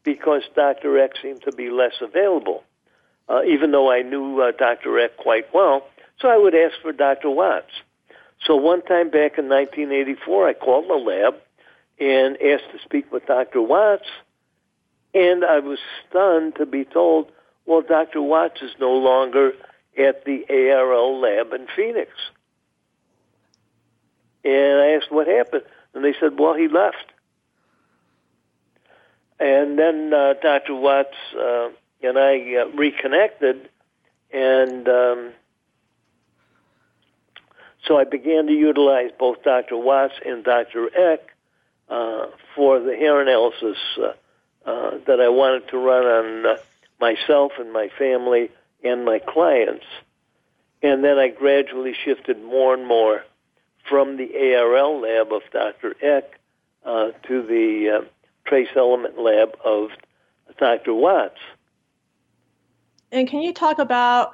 because 0.04 0.44
Dr. 0.56 0.98
Eck 0.98 1.12
seemed 1.22 1.42
to 1.42 1.52
be 1.52 1.70
less 1.70 1.96
available, 2.00 2.64
uh, 3.30 3.44
even 3.44 3.72
though 3.72 3.92
I 3.92 4.02
knew 4.02 4.42
uh, 4.42 4.52
Dr. 4.58 5.00
Eck 5.00 5.18
quite 5.18 5.54
well. 5.54 5.88
So 6.20 6.30
I 6.30 6.38
would 6.38 6.56
ask 6.56 6.76
for 6.82 6.92
Dr. 6.92 7.30
Watts. 7.30 7.72
So 8.46 8.56
one 8.56 8.82
time 8.82 9.10
back 9.10 9.38
in 9.38 9.50
1984, 9.50 10.50
I 10.50 10.54
called 10.54 10.90
the 10.90 10.94
lab 10.94 11.36
and 12.00 12.38
asked 12.42 12.72
to 12.72 12.80
speak 12.84 13.12
with 13.12 13.26
Dr. 13.26 13.62
Watts, 13.62 14.08
and 15.14 15.44
I 15.44 15.60
was 15.60 15.80
stunned 16.08 16.56
to 16.58 16.66
be 16.66 16.86
told, 16.86 17.32
well, 17.66 17.82
Dr. 17.82 18.22
Watts 18.22 18.62
is 18.62 18.72
no 18.80 18.92
longer 18.92 19.54
at 19.98 20.24
the 20.26 20.46
ARL 20.50 21.20
lab 21.20 21.54
in 21.54 21.68
Phoenix. 21.76 22.12
And 24.44 24.80
I 24.80 24.92
asked 24.92 25.12
what 25.12 25.28
happened, 25.28 25.64
and 25.94 26.04
they 26.04 26.14
said, 26.20 26.40
well, 26.40 26.54
he 26.54 26.68
left. 26.68 27.12
And 29.40 29.78
then 29.78 30.14
uh, 30.14 30.34
Dr. 30.42 30.76
Watts 30.76 31.18
uh, 31.38 31.70
and 32.02 32.18
I 32.18 32.56
uh, 32.56 32.68
reconnected, 32.76 33.70
and 34.32 34.88
um, 34.88 35.32
so 37.88 37.98
I 37.98 38.04
began 38.04 38.48
to 38.48 38.54
utilize 38.54 39.12
both 39.18 39.44
Dr. 39.44 39.78
Watts 39.78 40.14
and 40.26 40.44
Dr. 40.44 40.90
Eck 40.96 41.22
uh, 41.90 42.28
for 42.56 42.80
the 42.80 42.96
hair 42.96 43.22
analysis 43.22 43.78
uh, 43.98 44.14
uh, 44.70 44.98
that 45.08 45.20
I 45.22 45.30
wanted 45.30 45.70
to 45.70 45.78
run 45.78 46.06
on 46.06 46.46
uh, 46.46 46.58
myself 47.00 47.54
and 47.60 47.72
my 47.72 47.90
family 47.98 48.52
and 48.84 49.06
my 49.06 49.20
clients. 49.20 49.86
And 50.84 51.04
then 51.04 51.18
I 51.18 51.30
gradually 51.30 51.96
shifted 52.06 52.44
more 52.44 52.74
and 52.74 52.86
more 52.86 53.24
from 53.90 54.18
the 54.18 54.56
ARL 54.56 55.02
lab 55.02 55.32
of 55.32 55.42
Dr. 55.52 55.96
Eck 56.02 56.40
to 56.84 57.42
the 57.42 58.06
trace 58.46 58.70
element 58.76 59.20
lab 59.20 59.58
of 59.64 59.90
Dr. 60.60 60.94
Watts. 60.94 61.40
And 63.12 63.28
can 63.28 63.42
you 63.42 63.54
talk 63.54 63.80
about 63.80 64.34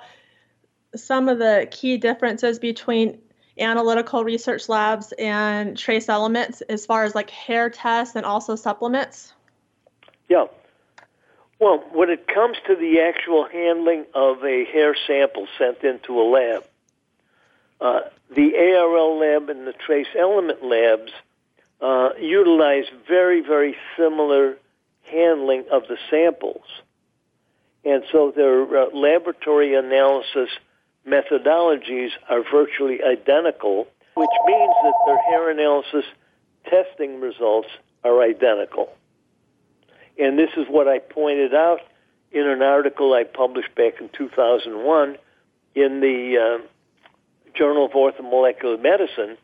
some 0.95 1.29
of 1.29 1.39
the 1.39 1.67
key 1.71 1.97
differences 1.97 2.59
between 2.59 3.19
analytical 3.59 4.23
research 4.23 4.67
labs 4.67 5.13
and 5.13 5.77
trace 5.77 6.09
elements 6.09 6.61
as 6.61 6.85
far 6.85 7.03
as 7.03 7.13
like 7.13 7.29
hair 7.29 7.69
tests 7.69 8.15
and 8.15 8.25
also 8.25 8.55
supplements? 8.55 9.33
Yeah. 10.27 10.45
Well, 11.59 11.83
when 11.93 12.09
it 12.09 12.27
comes 12.27 12.57
to 12.67 12.75
the 12.75 12.99
actual 13.01 13.45
handling 13.45 14.05
of 14.13 14.43
a 14.43 14.65
hair 14.65 14.95
sample 15.07 15.47
sent 15.57 15.83
into 15.83 16.19
a 16.19 16.23
lab, 16.23 16.65
uh, 17.79 18.01
the 18.33 18.57
ARL 18.57 19.19
lab 19.19 19.49
and 19.49 19.67
the 19.67 19.73
trace 19.73 20.07
element 20.17 20.63
labs 20.63 21.11
uh, 21.79 22.09
utilize 22.19 22.85
very, 23.07 23.41
very 23.41 23.75
similar 23.95 24.57
handling 25.03 25.65
of 25.71 25.87
the 25.87 25.97
samples. 26.09 26.63
And 27.85 28.03
so 28.11 28.31
their 28.35 28.63
uh, 28.63 28.85
laboratory 28.93 29.75
analysis 29.75 30.49
methodologies 31.07 32.11
are 32.29 32.43
virtually 32.49 32.99
identical, 33.03 33.87
which 34.15 34.29
means 34.45 34.73
that 34.83 34.93
their 35.05 35.21
hair 35.23 35.49
analysis 35.49 36.05
testing 36.69 37.19
results 37.19 37.67
are 38.03 38.21
identical. 38.21 38.89
And 40.17 40.37
this 40.37 40.49
is 40.55 40.67
what 40.69 40.87
I 40.87 40.99
pointed 40.99 41.53
out 41.53 41.79
in 42.31 42.47
an 42.47 42.61
article 42.61 43.13
I 43.13 43.23
published 43.23 43.75
back 43.75 43.99
in 43.99 44.09
2001 44.09 45.17
in 45.75 45.99
the 45.99 46.59
uh, 46.61 46.67
Journal 47.55 47.85
of 47.85 47.91
Orthomolecular 47.91 48.81
Medicine, 48.81 49.37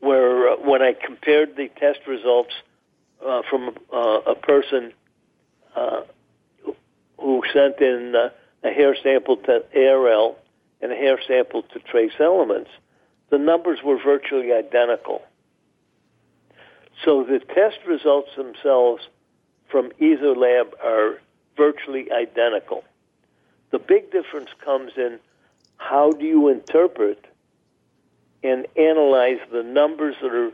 where 0.00 0.50
uh, 0.50 0.56
when 0.56 0.82
I 0.82 0.92
compared 0.92 1.56
the 1.56 1.68
test 1.68 2.00
results 2.06 2.52
uh, 3.24 3.42
from 3.48 3.74
uh, 3.92 4.20
a 4.26 4.34
person 4.34 4.92
uh, 5.76 6.02
sent 7.52 7.80
in 7.80 8.14
uh, 8.14 8.30
a 8.62 8.70
hair 8.70 8.96
sample 9.02 9.36
to 9.36 9.64
ARL 9.74 10.36
and 10.80 10.92
a 10.92 10.96
hair 10.96 11.18
sample 11.26 11.62
to 11.62 11.78
trace 11.80 12.12
elements, 12.20 12.70
the 13.30 13.38
numbers 13.38 13.78
were 13.82 13.98
virtually 13.98 14.52
identical. 14.52 15.22
So 17.04 17.24
the 17.24 17.38
test 17.38 17.78
results 17.86 18.30
themselves 18.36 19.02
from 19.68 19.92
either 19.98 20.34
lab 20.34 20.74
are 20.82 21.20
virtually 21.56 22.10
identical. 22.12 22.84
The 23.70 23.78
big 23.78 24.10
difference 24.10 24.50
comes 24.64 24.92
in 24.96 25.18
how 25.76 26.12
do 26.12 26.26
you 26.26 26.48
interpret 26.48 27.24
and 28.42 28.66
analyze 28.76 29.38
the 29.52 29.62
numbers 29.62 30.16
that 30.22 30.32
are 30.32 30.52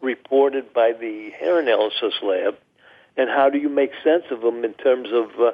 reported 0.00 0.72
by 0.72 0.92
the 0.92 1.30
hair 1.30 1.58
analysis 1.58 2.14
lab, 2.22 2.56
and 3.16 3.28
how 3.28 3.50
do 3.50 3.58
you 3.58 3.68
make 3.68 3.92
sense 4.04 4.24
of 4.30 4.40
them 4.40 4.64
in 4.64 4.74
terms 4.74 5.08
of 5.12 5.40
uh, 5.40 5.52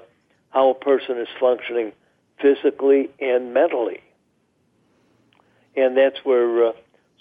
how 0.55 0.71
a 0.71 0.75
person 0.75 1.19
is 1.19 1.29
functioning 1.39 1.93
physically 2.41 3.11
and 3.21 3.53
mentally. 3.53 4.01
And 5.77 5.97
that's 5.97 6.25
where 6.25 6.69
uh, 6.69 6.73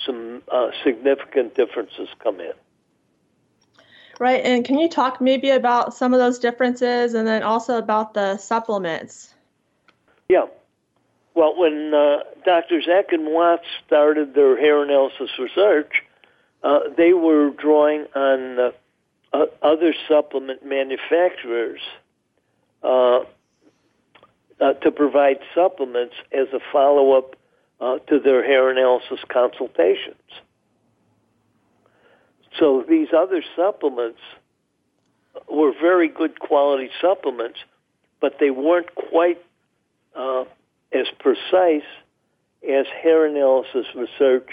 some 0.05 0.43
uh, 0.51 0.69
significant 0.83 1.55
differences 1.55 2.07
come 2.19 2.39
in. 2.39 2.53
Right, 4.19 4.45
and 4.45 4.63
can 4.63 4.77
you 4.77 4.87
talk 4.87 5.19
maybe 5.19 5.49
about 5.49 5.95
some 5.95 6.13
of 6.13 6.19
those 6.19 6.37
differences 6.37 7.15
and 7.15 7.27
then 7.27 7.41
also 7.41 7.79
about 7.79 8.13
the 8.13 8.37
supplements? 8.37 9.33
Yeah. 10.29 10.45
Well, 11.33 11.57
when 11.57 11.91
uh, 11.95 12.19
Drs. 12.43 12.87
Eck 12.87 13.11
and 13.11 13.25
Watts 13.25 13.65
started 13.87 14.35
their 14.35 14.55
hair 14.55 14.83
analysis 14.83 15.31
research, 15.39 16.03
uh, 16.61 16.81
they 16.95 17.13
were 17.13 17.49
drawing 17.49 18.05
on 18.15 18.59
uh, 18.59 18.71
uh 19.33 19.45
other 19.63 19.95
supplement 20.07 20.63
manufacturers 20.63 21.81
uh, 22.83 23.19
uh, 24.59 24.73
to 24.73 24.91
provide 24.91 25.37
supplements 25.55 26.15
as 26.31 26.47
a 26.53 26.59
follow 26.71 27.17
up 27.17 27.35
to 28.07 28.17
their 28.17 28.45
hair 28.45 28.69
analysis 28.69 29.19
consultations. 29.27 30.15
So 32.57 32.85
these 32.87 33.09
other 33.17 33.43
supplements 33.57 34.19
were 35.49 35.73
very 35.73 36.07
good 36.07 36.39
quality 36.39 36.89
supplements, 37.01 37.59
but 38.21 38.37
they 38.39 38.51
weren't 38.51 38.93
quite 38.95 39.41
uh, 40.15 40.45
as 40.91 41.07
precise 41.19 41.87
as 42.63 42.85
hair 43.01 43.25
analysis 43.25 43.85
research 43.95 44.49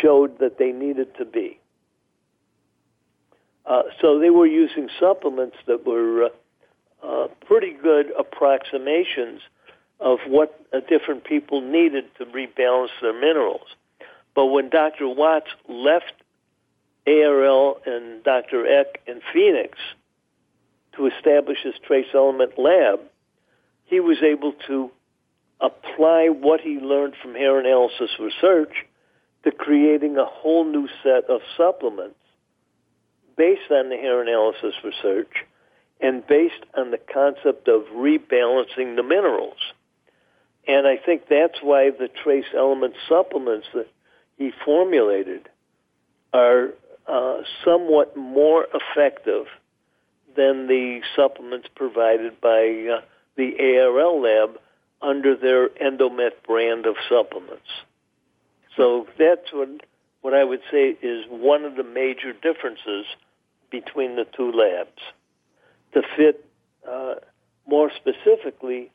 showed 0.00 0.38
that 0.38 0.58
they 0.58 0.72
needed 0.72 1.16
to 1.16 1.24
be. 1.24 1.58
Uh, 3.64 3.82
so 4.00 4.20
they 4.20 4.30
were 4.30 4.46
using 4.46 4.88
supplements 5.00 5.56
that 5.66 5.84
were 5.84 6.24
uh, 6.24 6.28
uh, 7.02 7.28
pretty 7.46 7.72
good 7.72 8.06
approximations 8.18 9.40
of 10.00 10.18
what 10.26 10.60
uh, 10.72 10.80
different 10.88 11.24
people 11.24 11.60
needed 11.60 12.04
to 12.18 12.24
rebalance 12.26 12.88
their 13.00 13.18
minerals. 13.18 13.66
But 14.34 14.46
when 14.46 14.68
Dr. 14.68 15.08
Watts 15.08 15.50
left 15.68 16.12
ARL 17.06 17.80
and 17.86 18.22
Dr. 18.22 18.66
Eck 18.66 19.00
in 19.06 19.20
Phoenix 19.32 19.78
to 20.96 21.06
establish 21.06 21.58
his 21.62 21.74
trace 21.86 22.08
element 22.14 22.58
lab, 22.58 23.00
he 23.84 24.00
was 24.00 24.18
able 24.22 24.52
to 24.66 24.90
apply 25.60 26.28
what 26.28 26.60
he 26.60 26.78
learned 26.78 27.14
from 27.22 27.34
hair 27.34 27.58
analysis 27.58 28.10
research 28.18 28.84
to 29.44 29.52
creating 29.52 30.18
a 30.18 30.24
whole 30.24 30.64
new 30.64 30.88
set 31.02 31.24
of 31.30 31.40
supplements 31.56 32.16
based 33.36 33.70
on 33.70 33.88
the 33.88 33.96
hair 33.96 34.20
analysis 34.20 34.74
research 34.82 35.44
and 36.00 36.26
based 36.26 36.64
on 36.74 36.90
the 36.90 36.98
concept 36.98 37.68
of 37.68 37.82
rebalancing 37.94 38.96
the 38.96 39.02
minerals. 39.02 39.58
And 40.68 40.86
I 40.86 40.96
think 40.96 41.22
that's 41.28 41.58
why 41.62 41.90
the 41.90 42.08
trace 42.22 42.46
element 42.56 42.94
supplements 43.08 43.66
that 43.74 43.88
he 44.36 44.50
formulated 44.64 45.48
are 46.32 46.70
uh, 47.06 47.38
somewhat 47.64 48.16
more 48.16 48.66
effective 48.74 49.46
than 50.36 50.66
the 50.66 51.00
supplements 51.14 51.68
provided 51.74 52.40
by 52.40 52.98
uh, 52.98 53.00
the 53.36 53.54
ARL 53.58 54.20
lab 54.20 54.58
under 55.00 55.36
their 55.36 55.68
Endomet 55.68 56.42
brand 56.46 56.86
of 56.86 56.96
supplements. 57.08 57.68
So 58.76 59.06
that's 59.18 59.52
what 59.52 59.68
what 60.20 60.34
I 60.34 60.42
would 60.42 60.62
say 60.72 60.96
is 61.00 61.24
one 61.28 61.64
of 61.64 61.76
the 61.76 61.84
major 61.84 62.32
differences 62.32 63.06
between 63.70 64.16
the 64.16 64.26
two 64.36 64.50
labs 64.50 65.00
to 65.92 66.02
fit 66.16 66.44
uh, 66.88 67.14
more 67.66 67.90
specifically 67.96 68.90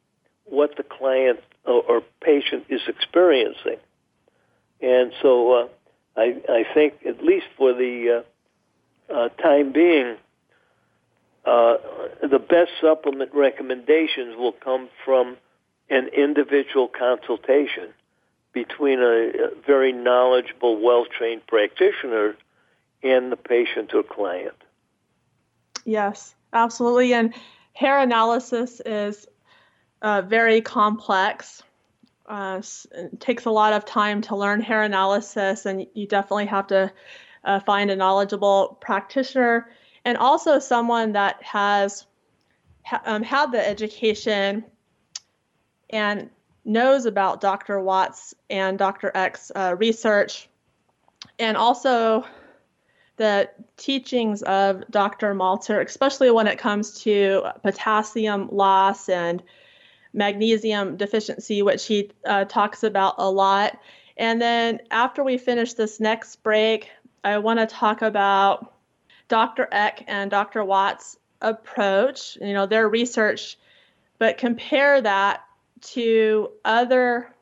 what 0.45 0.75
the 0.77 0.83
client 0.83 1.39
or, 1.65 1.83
or, 1.83 2.01
patient 2.21 2.65
is 2.69 2.81
experiencing. 2.87 3.77
And 4.81 5.11
so 5.21 5.53
uh, 5.53 5.67
I, 6.17 6.35
I 6.49 6.63
think, 6.73 7.05
at 7.07 7.23
least 7.23 7.45
for 7.57 7.73
the 7.73 8.23
uh, 9.09 9.13
uh, 9.13 9.29
time 9.29 9.71
being, 9.71 10.17
uh, 11.45 11.77
the 12.21 12.39
best 12.39 12.71
supplement 12.79 13.33
recommendations 13.33 14.35
will 14.37 14.51
come 14.51 14.89
from 15.05 15.37
an 15.89 16.07
individual 16.07 16.87
consultation 16.87 17.89
between 18.53 18.99
a, 18.99 19.03
a 19.03 19.49
very 19.65 19.91
knowledgeable, 19.91 20.81
well-trained 20.81 21.45
practitioner 21.47 22.35
and 23.03 23.31
the 23.31 23.37
patient 23.37 23.93
or 23.93 24.03
client. 24.03 24.55
Yes, 25.85 26.35
absolutely. 26.53 27.13
And 27.13 27.33
hair 27.73 27.99
analysis 27.99 28.81
is 28.85 29.27
uh, 30.01 30.21
very 30.21 30.61
complex. 30.61 31.63
Uh, 32.27 32.61
takes 33.19 33.45
a 33.45 33.51
lot 33.51 33.73
of 33.73 33.83
time 33.83 34.21
to 34.21 34.35
learn 34.35 34.61
hair 34.61 34.83
analysis, 34.83 35.65
and 35.65 35.85
you 35.93 36.07
definitely 36.07 36.45
have 36.45 36.67
to 36.67 36.91
uh, 37.43 37.59
find 37.59 37.91
a 37.91 37.95
knowledgeable 37.95 38.77
practitioner 38.79 39.69
and 40.05 40.17
also 40.17 40.59
someone 40.59 41.13
that 41.13 41.41
has 41.43 42.05
ha- 42.83 43.01
um, 43.05 43.23
had 43.23 43.51
the 43.51 43.67
education 43.67 44.63
and 45.89 46.29
knows 46.63 47.05
about 47.05 47.41
Dr. 47.41 47.79
Watts 47.79 48.33
and 48.49 48.77
Dr. 48.77 49.11
Eck's 49.13 49.51
uh, 49.55 49.75
research, 49.77 50.47
and 51.37 51.57
also 51.57 52.25
the 53.21 53.47
teachings 53.77 54.41
of 54.41 54.83
Dr. 54.89 55.35
Malter, 55.35 55.85
especially 55.85 56.31
when 56.31 56.47
it 56.47 56.57
comes 56.57 57.03
to 57.03 57.43
potassium 57.61 58.49
loss 58.51 59.09
and 59.09 59.43
magnesium 60.11 60.97
deficiency, 60.97 61.61
which 61.61 61.85
he 61.85 62.09
uh, 62.25 62.45
talks 62.45 62.81
about 62.81 63.13
a 63.19 63.29
lot. 63.29 63.77
And 64.17 64.41
then 64.41 64.79
after 64.89 65.23
we 65.23 65.37
finish 65.37 65.75
this 65.75 65.99
next 65.99 66.37
break, 66.37 66.89
I 67.23 67.37
want 67.37 67.59
to 67.59 67.67
talk 67.67 68.01
about 68.01 68.73
Dr. 69.27 69.67
Eck 69.71 70.03
and 70.07 70.31
Dr. 70.31 70.65
Watts' 70.65 71.15
approach, 71.43 72.39
you 72.41 72.53
know, 72.53 72.65
their 72.65 72.89
research, 72.89 73.55
but 74.17 74.39
compare 74.39 74.99
that 74.99 75.43
to 75.81 76.49
other 76.65 77.35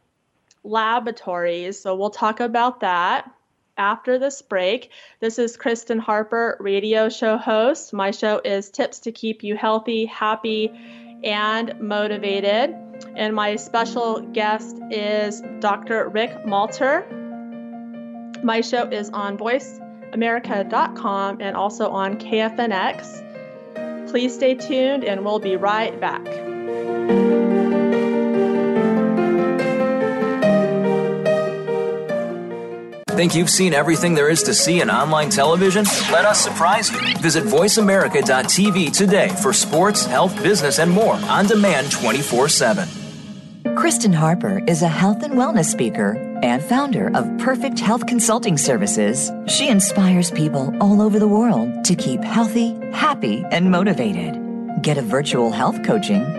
laboratories. 0.66 1.80
So 1.80 1.96
we'll 1.96 2.10
talk 2.10 2.42
about 2.42 2.82
that 2.82 3.32
after 3.80 4.20
this 4.20 4.44
break. 4.44 4.92
This 5.22 5.40
is 5.40 5.58
Kristen 5.58 5.98
Harper, 5.98 6.58
radio 6.60 7.10
show 7.10 7.38
host. 7.38 7.94
My 7.94 8.12
show 8.12 8.40
is 8.44 8.70
Tips 8.70 9.00
to 9.00 9.12
Keep 9.12 9.42
You 9.42 9.56
Healthy, 9.56 10.06
Happy, 10.06 10.72
and 11.24 11.74
Motivated. 11.80 12.76
And 13.16 13.34
my 13.34 13.56
special 13.56 14.20
guest 14.20 14.78
is 14.92 15.42
Dr. 15.60 16.10
Rick 16.10 16.46
Malter. 16.46 17.08
My 18.44 18.62
show 18.62 18.88
is 18.90 19.10
on 19.10 19.38
voiceamerica.com 19.38 21.42
and 21.42 21.56
also 21.56 21.90
on 21.90 22.20
KFNX. 22.20 24.12
Please 24.12 24.36
stay 24.36 24.56
tuned 24.56 25.04
and 25.04 25.24
we'll 25.24 25.40
be 25.40 25.56
right 25.56 26.00
back. 26.00 27.39
Think 33.20 33.36
you've 33.36 33.50
seen 33.50 33.74
everything 33.74 34.14
there 34.14 34.30
is 34.30 34.44
to 34.44 34.54
see 34.54 34.80
in 34.80 34.90
online 34.90 35.30
television? 35.30 35.84
Let 36.10 36.24
us 36.24 36.40
surprise 36.40 36.90
you. 36.90 37.18
Visit 37.18 37.44
VoiceAmerica.tv 37.44 38.96
today 38.96 39.28
for 39.28 39.52
sports, 39.52 40.06
health, 40.06 40.42
business, 40.42 40.80
and 40.80 40.90
more 40.90 41.16
on 41.16 41.46
demand 41.46 41.92
24 41.92 42.48
7. 42.48 42.88
Kristen 43.76 44.14
Harper 44.14 44.64
is 44.68 44.84
a 44.84 44.88
health 44.88 45.22
and 45.22 45.34
wellness 45.34 45.66
speaker 45.66 46.14
and 46.44 46.64
founder 46.64 47.14
of 47.14 47.38
Perfect 47.40 47.78
Health 47.78 48.08
Consulting 48.08 48.58
Services. 48.58 49.30
She 49.48 49.68
inspires 49.68 50.32
people 50.32 50.74
all 50.80 51.02
over 51.02 51.20
the 51.20 51.28
world 51.28 51.84
to 51.84 51.96
keep 51.96 52.24
healthy, 52.24 52.74
happy, 52.94 53.44
and 53.52 53.70
motivated. 53.70 54.40
Get 54.82 54.98
a 54.98 55.02
virtual 55.02 55.52
health 55.52 55.84
coaching 55.84 56.39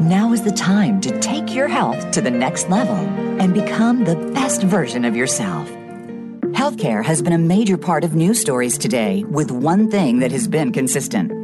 Now 0.00 0.32
is 0.32 0.42
the 0.42 0.50
time 0.50 1.00
to 1.02 1.20
take 1.20 1.54
your 1.54 1.68
health 1.68 2.10
to 2.12 2.20
the 2.20 2.30
next 2.30 2.68
level 2.68 2.96
and 3.40 3.54
become 3.54 4.04
the 4.04 4.16
best 4.34 4.62
version 4.62 5.04
of 5.04 5.14
yourself. 5.14 5.68
Healthcare 6.52 7.04
has 7.04 7.22
been 7.22 7.32
a 7.32 7.38
major 7.38 7.78
part 7.78 8.02
of 8.02 8.14
news 8.14 8.40
stories 8.40 8.76
today, 8.76 9.24
with 9.24 9.50
one 9.50 9.90
thing 9.90 10.18
that 10.18 10.32
has 10.32 10.48
been 10.48 10.72
consistent 10.72 11.43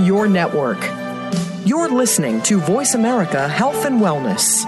your 0.00 0.26
network. 0.26 0.78
You're 1.64 1.88
listening 1.88 2.42
to 2.42 2.60
Voice 2.60 2.94
America 2.94 3.48
Health 3.48 3.84
and 3.84 4.00
Wellness. 4.00 4.64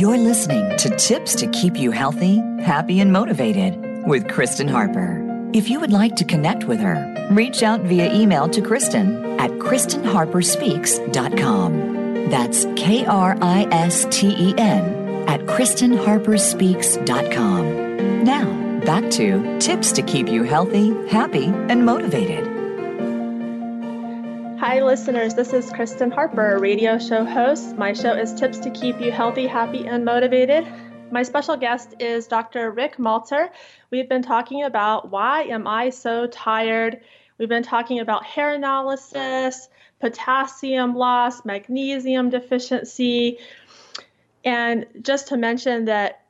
You're 0.00 0.16
listening 0.16 0.76
to 0.78 0.88
Tips 0.96 1.34
to 1.36 1.46
Keep 1.48 1.76
You 1.76 1.90
Healthy, 1.90 2.38
Happy, 2.62 3.00
and 3.00 3.12
Motivated 3.12 4.06
with 4.06 4.28
Kristen 4.28 4.68
Harper. 4.68 5.20
If 5.52 5.68
you 5.68 5.78
would 5.80 5.92
like 5.92 6.16
to 6.16 6.24
connect 6.24 6.64
with 6.64 6.80
her, 6.80 7.28
reach 7.30 7.62
out 7.62 7.82
via 7.82 8.10
email 8.14 8.48
to 8.48 8.62
Kristen 8.62 9.38
at 9.38 9.50
KristenHarperSpeaks.com. 9.50 12.30
That's 12.30 12.64
K 12.76 13.04
R 13.04 13.36
I 13.42 13.68
S 13.72 14.06
T 14.10 14.28
E 14.28 14.54
N 14.56 14.99
at 15.30 15.40
KristenHarperSpeaks.com. 15.42 18.24
Now, 18.24 18.80
back 18.84 19.08
to 19.12 19.58
tips 19.60 19.92
to 19.92 20.02
keep 20.02 20.28
you 20.28 20.42
healthy, 20.42 20.90
happy, 21.06 21.44
and 21.44 21.86
motivated. 21.86 22.48
Hi, 24.58 24.82
listeners. 24.82 25.34
This 25.34 25.52
is 25.52 25.70
Kristen 25.70 26.10
Harper, 26.10 26.58
radio 26.58 26.98
show 26.98 27.24
host. 27.24 27.76
My 27.76 27.92
show 27.92 28.12
is 28.12 28.34
Tips 28.34 28.58
to 28.58 28.70
Keep 28.70 29.00
You 29.00 29.12
Healthy, 29.12 29.46
Happy, 29.46 29.86
and 29.86 30.04
Motivated. 30.04 30.66
My 31.12 31.22
special 31.22 31.56
guest 31.56 31.94
is 32.00 32.26
Dr. 32.26 32.72
Rick 32.72 32.96
Malter. 32.96 33.50
We've 33.92 34.08
been 34.08 34.22
talking 34.22 34.64
about 34.64 35.12
why 35.12 35.44
am 35.44 35.68
I 35.68 35.90
so 35.90 36.26
tired 36.26 37.02
We've 37.40 37.48
been 37.48 37.62
talking 37.62 38.00
about 38.00 38.26
hair 38.26 38.52
analysis, 38.52 39.70
potassium 39.98 40.94
loss, 40.94 41.42
magnesium 41.42 42.28
deficiency. 42.28 43.38
And 44.44 44.86
just 45.02 45.28
to 45.28 45.36
mention 45.36 45.84
that 45.86 46.24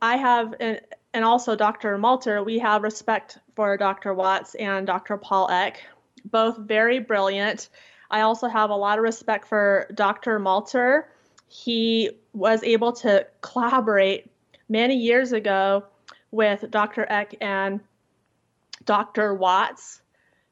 I 0.00 0.16
have, 0.16 0.54
and, 0.60 0.80
and 1.12 1.24
also 1.24 1.56
Dr. 1.56 1.98
Malter, 1.98 2.44
we 2.44 2.58
have 2.58 2.82
respect 2.82 3.38
for 3.54 3.76
Dr. 3.76 4.14
Watts 4.14 4.54
and 4.54 4.86
Dr. 4.86 5.16
Paul 5.16 5.50
Eck, 5.50 5.82
both 6.24 6.56
very 6.58 7.00
brilliant. 7.00 7.68
I 8.10 8.22
also 8.22 8.48
have 8.48 8.70
a 8.70 8.76
lot 8.76 8.98
of 8.98 9.04
respect 9.04 9.46
for 9.46 9.88
Dr. 9.94 10.38
Malter. 10.38 11.04
He 11.48 12.10
was 12.32 12.62
able 12.62 12.92
to 12.92 13.26
collaborate 13.40 14.30
many 14.68 14.96
years 14.96 15.32
ago 15.32 15.84
with 16.30 16.70
Dr. 16.70 17.06
Eck 17.08 17.34
and 17.40 17.80
Dr. 18.84 19.34
Watts. 19.34 20.00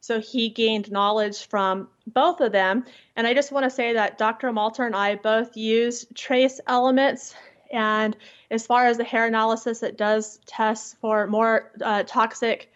So 0.07 0.21
he 0.21 0.51
gained 0.51 0.93
knowledge 0.93 1.49
from 1.49 1.89
both 2.07 2.41
of 2.41 2.53
them. 2.53 2.85
And 3.17 3.27
I 3.27 3.35
just 3.35 3.51
want 3.51 3.65
to 3.65 3.71
say 3.71 3.95
that 3.95 4.19
Dr. 4.19 4.53
Malter 4.53 4.87
and 4.87 4.95
I 4.95 5.17
both 5.17 5.57
use 5.57 6.07
trace 6.15 6.61
elements. 6.69 7.35
And 7.73 8.17
as 8.53 8.65
far 8.65 8.87
as 8.87 8.99
the 8.99 9.03
hair 9.03 9.27
analysis, 9.27 9.83
it 9.83 9.99
does 9.99 10.39
test 10.47 10.97
for 11.01 11.27
more 11.27 11.73
uh, 11.83 12.05
toxic 12.05 12.73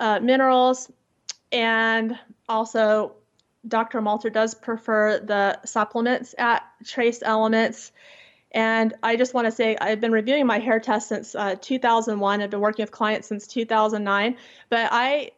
uh, 0.00 0.18
minerals. 0.18 0.90
And 1.52 2.18
also, 2.48 3.12
Dr. 3.68 4.02
Malter 4.02 4.32
does 4.32 4.52
prefer 4.52 5.20
the 5.20 5.64
supplements 5.64 6.34
at 6.36 6.64
trace 6.84 7.22
elements. 7.22 7.92
And 8.50 8.92
I 9.04 9.14
just 9.14 9.34
want 9.34 9.44
to 9.44 9.52
say 9.52 9.76
I've 9.80 10.00
been 10.00 10.10
reviewing 10.10 10.46
my 10.46 10.58
hair 10.58 10.80
test 10.80 11.10
since 11.10 11.36
uh, 11.36 11.54
2001. 11.60 12.42
I've 12.42 12.50
been 12.50 12.58
working 12.58 12.82
with 12.82 12.90
clients 12.90 13.28
since 13.28 13.46
2009. 13.46 14.36
But 14.68 14.88
I 14.90 15.30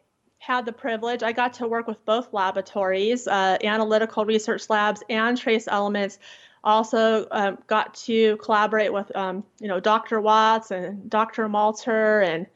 had 0.49 0.65
the 0.65 0.73
privilege, 0.73 1.21
I 1.21 1.31
got 1.31 1.53
to 1.53 1.67
work 1.67 1.87
with 1.87 2.03
both 2.05 2.33
laboratories, 2.33 3.27
uh, 3.27 3.59
analytical 3.63 4.25
research 4.25 4.67
labs 4.67 5.03
and 5.07 5.37
trace 5.37 5.67
elements. 5.67 6.17
Also 6.63 7.27
um, 7.29 7.59
got 7.67 7.93
to 8.05 8.35
collaborate 8.37 8.91
with, 8.91 9.15
um, 9.15 9.43
you 9.59 9.67
know, 9.67 9.79
Dr. 9.79 10.19
Watts 10.19 10.71
and 10.71 11.07
Dr. 11.07 11.47
Malter 11.47 12.25
and 12.25 12.47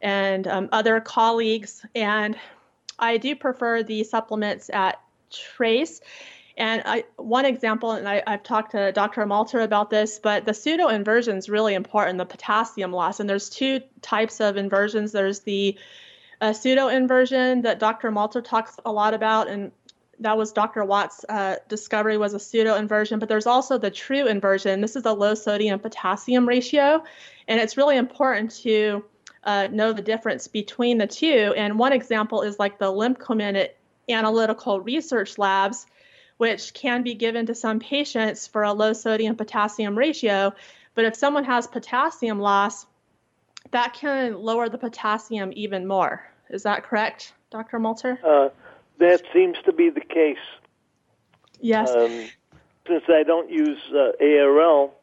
and 0.00 0.46
um, 0.46 0.68
other 0.70 1.00
colleagues. 1.00 1.84
And 1.96 2.36
I 3.00 3.16
do 3.16 3.34
prefer 3.34 3.82
the 3.82 4.04
supplements 4.04 4.70
at 4.70 5.00
Trace. 5.32 6.00
And 6.56 6.82
I, 6.84 7.04
one 7.16 7.46
example, 7.46 7.92
and 7.92 8.08
I, 8.08 8.22
have 8.28 8.44
talked 8.44 8.72
to 8.72 8.92
Dr. 8.92 9.26
Malter 9.26 9.64
about 9.64 9.90
this, 9.90 10.20
but 10.20 10.44
the 10.44 10.54
pseudo 10.54 10.86
inversion 10.86 11.36
is 11.36 11.48
really 11.48 11.74
important, 11.74 12.18
the 12.18 12.26
potassium 12.26 12.92
loss. 12.92 13.18
And 13.18 13.28
there's 13.28 13.50
two 13.50 13.80
types 14.02 14.40
of 14.40 14.56
inversions. 14.56 15.10
There's 15.10 15.40
the 15.40 15.76
uh, 16.40 16.52
pseudo 16.52 16.88
inversion 16.88 17.62
that 17.62 17.78
Dr. 17.78 18.10
Malter 18.10 18.42
talks 18.42 18.76
a 18.84 18.92
lot 18.92 19.14
about, 19.14 19.48
and 19.48 19.72
that 20.20 20.36
was 20.36 20.52
Dr. 20.52 20.84
Watt's 20.84 21.24
uh, 21.28 21.56
discovery 21.68 22.16
was 22.16 22.34
a 22.34 22.38
pseudo 22.38 22.76
inversion. 22.76 23.18
But 23.18 23.28
there's 23.28 23.46
also 23.46 23.78
the 23.78 23.90
true 23.90 24.26
inversion. 24.26 24.80
This 24.80 24.96
is 24.96 25.02
the 25.02 25.14
low 25.14 25.34
sodium 25.34 25.80
potassium 25.80 26.46
ratio, 26.46 27.02
and 27.48 27.60
it's 27.60 27.76
really 27.76 27.96
important 27.96 28.52
to 28.62 29.04
uh, 29.44 29.68
know 29.70 29.92
the 29.92 30.02
difference 30.02 30.48
between 30.48 30.98
the 30.98 31.06
two. 31.06 31.52
And 31.56 31.78
one 31.78 31.92
example 31.92 32.42
is 32.42 32.58
like 32.58 32.78
the 32.78 32.92
Limcomin 32.92 33.68
analytical 34.08 34.80
research 34.80 35.38
labs 35.38 35.86
which 36.36 36.74
can 36.74 37.02
be 37.02 37.14
given 37.14 37.46
to 37.46 37.54
some 37.54 37.78
patients 37.78 38.46
for 38.46 38.64
a 38.64 38.72
low 38.72 38.92
sodium 38.92 39.36
potassium 39.36 39.96
ratio. 39.96 40.52
But 40.94 41.04
if 41.04 41.16
someone 41.16 41.44
has 41.44 41.66
potassium 41.66 42.40
loss, 42.40 42.86
that 43.74 43.92
can 43.92 44.40
lower 44.40 44.68
the 44.68 44.78
potassium 44.78 45.52
even 45.56 45.84
more. 45.84 46.24
Is 46.48 46.62
that 46.62 46.84
correct, 46.84 47.32
Dr. 47.50 47.80
Malter? 47.80 48.16
Uh, 48.24 48.50
that 48.98 49.22
seems 49.32 49.56
to 49.64 49.72
be 49.72 49.90
the 49.90 50.00
case. 50.00 50.46
Yes. 51.60 51.90
Um, 51.90 52.28
since 52.86 53.02
I 53.08 53.24
don't 53.24 53.50
use 53.50 53.80
uh, 53.92 54.12
ARL 54.24 54.94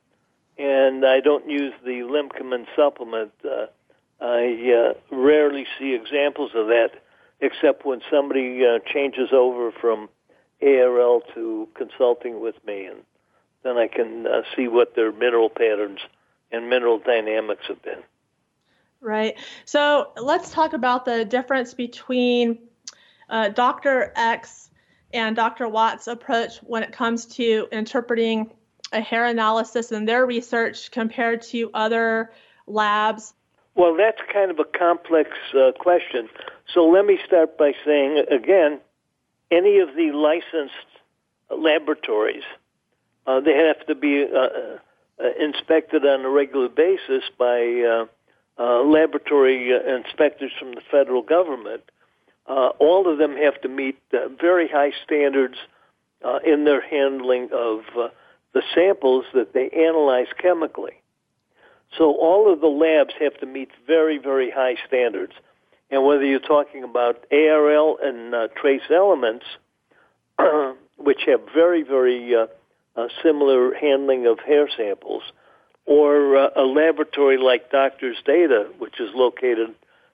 and 0.58 1.06
I 1.06 1.20
don't 1.20 1.50
use 1.50 1.74
the 1.84 2.00
Limcomin 2.00 2.66
supplement, 2.74 3.34
uh, 3.44 3.66
I 4.22 4.72
uh, 4.72 5.16
rarely 5.16 5.68
see 5.78 5.94
examples 5.94 6.52
of 6.56 6.68
that, 6.68 6.92
except 7.42 7.86
when 7.86 8.02
somebody 8.10 8.66
uh, 8.66 8.80
changes 8.86 9.34
over 9.34 9.74
from 9.74 10.08
ARL 10.62 11.24
to 11.34 11.68
consulting 11.74 12.40
with 12.40 12.56
me, 12.66 12.86
and 12.86 13.00
then 13.64 13.78
I 13.78 13.88
can 13.88 14.28
uh, 14.28 14.44
see 14.56 14.70
what 14.70 14.96
their 14.96 15.12
mineral 15.12 15.50
patterns 15.50 16.00
and 16.54 16.70
mineral 16.70 17.00
dynamics 17.00 17.66
have 17.68 17.82
been. 17.82 18.04
Right. 19.02 19.36
So 19.66 20.12
let's 20.16 20.52
talk 20.52 20.74
about 20.74 21.06
the 21.06 21.26
difference 21.26 21.74
between 21.74 22.60
uh, 23.30 23.50
Dr. 23.50 24.14
Eck's 24.16 24.70
and 25.12 25.36
Dr. 25.36 25.68
Watt's 25.68 26.08
approach 26.08 26.58
when 26.60 26.84
it 26.84 26.92
comes 26.92 27.26
to 27.38 27.68
interpreting 27.72 28.52
a 28.92 29.02
hair 29.02 29.26
analysis 29.26 29.92
and 29.92 30.08
their 30.08 30.26
research 30.26 30.92
compared 30.92 31.42
to 31.42 31.72
other 31.74 32.32
labs. 32.68 33.34
Well, 33.74 33.96
that's 33.96 34.20
kind 34.32 34.52
of 34.52 34.60
a 34.60 34.66
complex 34.66 35.32
uh, 35.56 35.72
question. 35.80 36.30
So 36.74 36.88
let 36.88 37.06
me 37.06 37.18
start 37.26 37.58
by 37.58 37.74
saying 37.84 38.26
again, 38.30 38.80
any 39.50 39.80
of 39.80 39.96
the 39.96 40.12
licensed 40.12 40.76
laboratories, 41.50 42.44
uh, 43.26 43.40
they 43.40 43.56
have 43.56 43.86
to 43.88 43.96
be 43.96 44.26
uh, 44.26 44.38
uh 44.38 44.78
inspected 45.40 46.06
on 46.06 46.26
a 46.26 46.30
regular 46.30 46.70
basis 46.70 47.24
by 47.38 48.08
uh, 48.58 48.62
uh, 48.62 48.84
laboratory 48.84 49.72
inspectors 49.72 50.52
from 50.60 50.72
the 50.72 50.82
federal 50.90 51.22
government. 51.22 51.82
all 52.48 53.12
of 53.12 53.18
them 53.18 53.36
have 53.38 53.60
to 53.62 53.68
meet 53.68 53.98
very 54.40 54.68
high 54.68 54.92
standards 55.04 55.56
in 56.46 56.66
their 56.66 56.82
handling 56.82 57.50
of 57.54 57.82
the 58.54 58.62
samples 58.76 59.26
that 59.34 59.54
they 59.54 59.70
analyze 59.70 60.28
chemically. 60.38 61.02
So 61.98 62.16
all 62.16 62.52
of 62.52 62.62
the 62.62 62.68
labs 62.68 63.14
have 63.20 63.38
to 63.40 63.46
meet 63.46 63.70
very, 63.86 64.18
very 64.18 64.50
high 64.50 64.76
standards. 64.88 65.34
And 65.90 66.06
whether 66.06 66.24
you're 66.24 66.40
talking 66.40 66.84
about 66.84 67.26
ARL 67.32 67.98
and 68.02 68.34
uh, 68.34 68.48
trace 68.56 68.90
elements, 68.90 69.46
which 70.98 71.22
have 71.28 71.42
very, 71.54 71.84
very 71.84 72.34
uh, 72.34 72.48
uh, 72.96 73.08
similar 73.22 73.74
handling 73.74 74.26
of 74.26 74.40
hair 74.40 74.70
samples, 74.76 75.24
or 75.86 76.38
uh, 76.38 76.50
a 76.56 76.64
laboratory 76.64 77.38
like 77.38 77.72
Doctors 77.72 78.18
Data, 78.26 78.70
which 78.78 79.00
is 79.00 79.10
located 79.14 79.74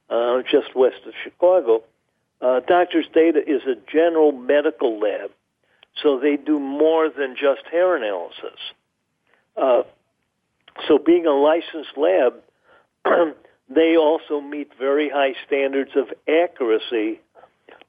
uh, 0.10 0.42
just 0.44 0.76
west 0.76 1.02
of 1.06 1.14
Chicago, 1.24 1.84
uh, 2.42 2.62
Doctors 2.62 3.08
Data 3.14 3.40
is 3.40 3.64
a 3.64 3.76
general 3.92 4.32
medical 4.32 5.00
lab, 5.00 5.32
so 6.02 6.20
they 6.20 6.38
do 6.38 6.60
more 6.60 7.10
than 7.10 7.36
just 7.36 7.62
hair 7.72 7.96
analysis. 7.96 8.60
Uh, 9.56 9.84
so 10.88 11.00
being 11.00 11.26
a 11.26 11.32
licensed 11.34 11.98
lab, 11.98 12.36
they 13.70 13.98
also 13.98 14.40
meet 14.40 14.72
very 14.78 15.10
high 15.10 15.34
standards 15.46 15.92
of 15.96 16.10
accuracy 16.28 17.20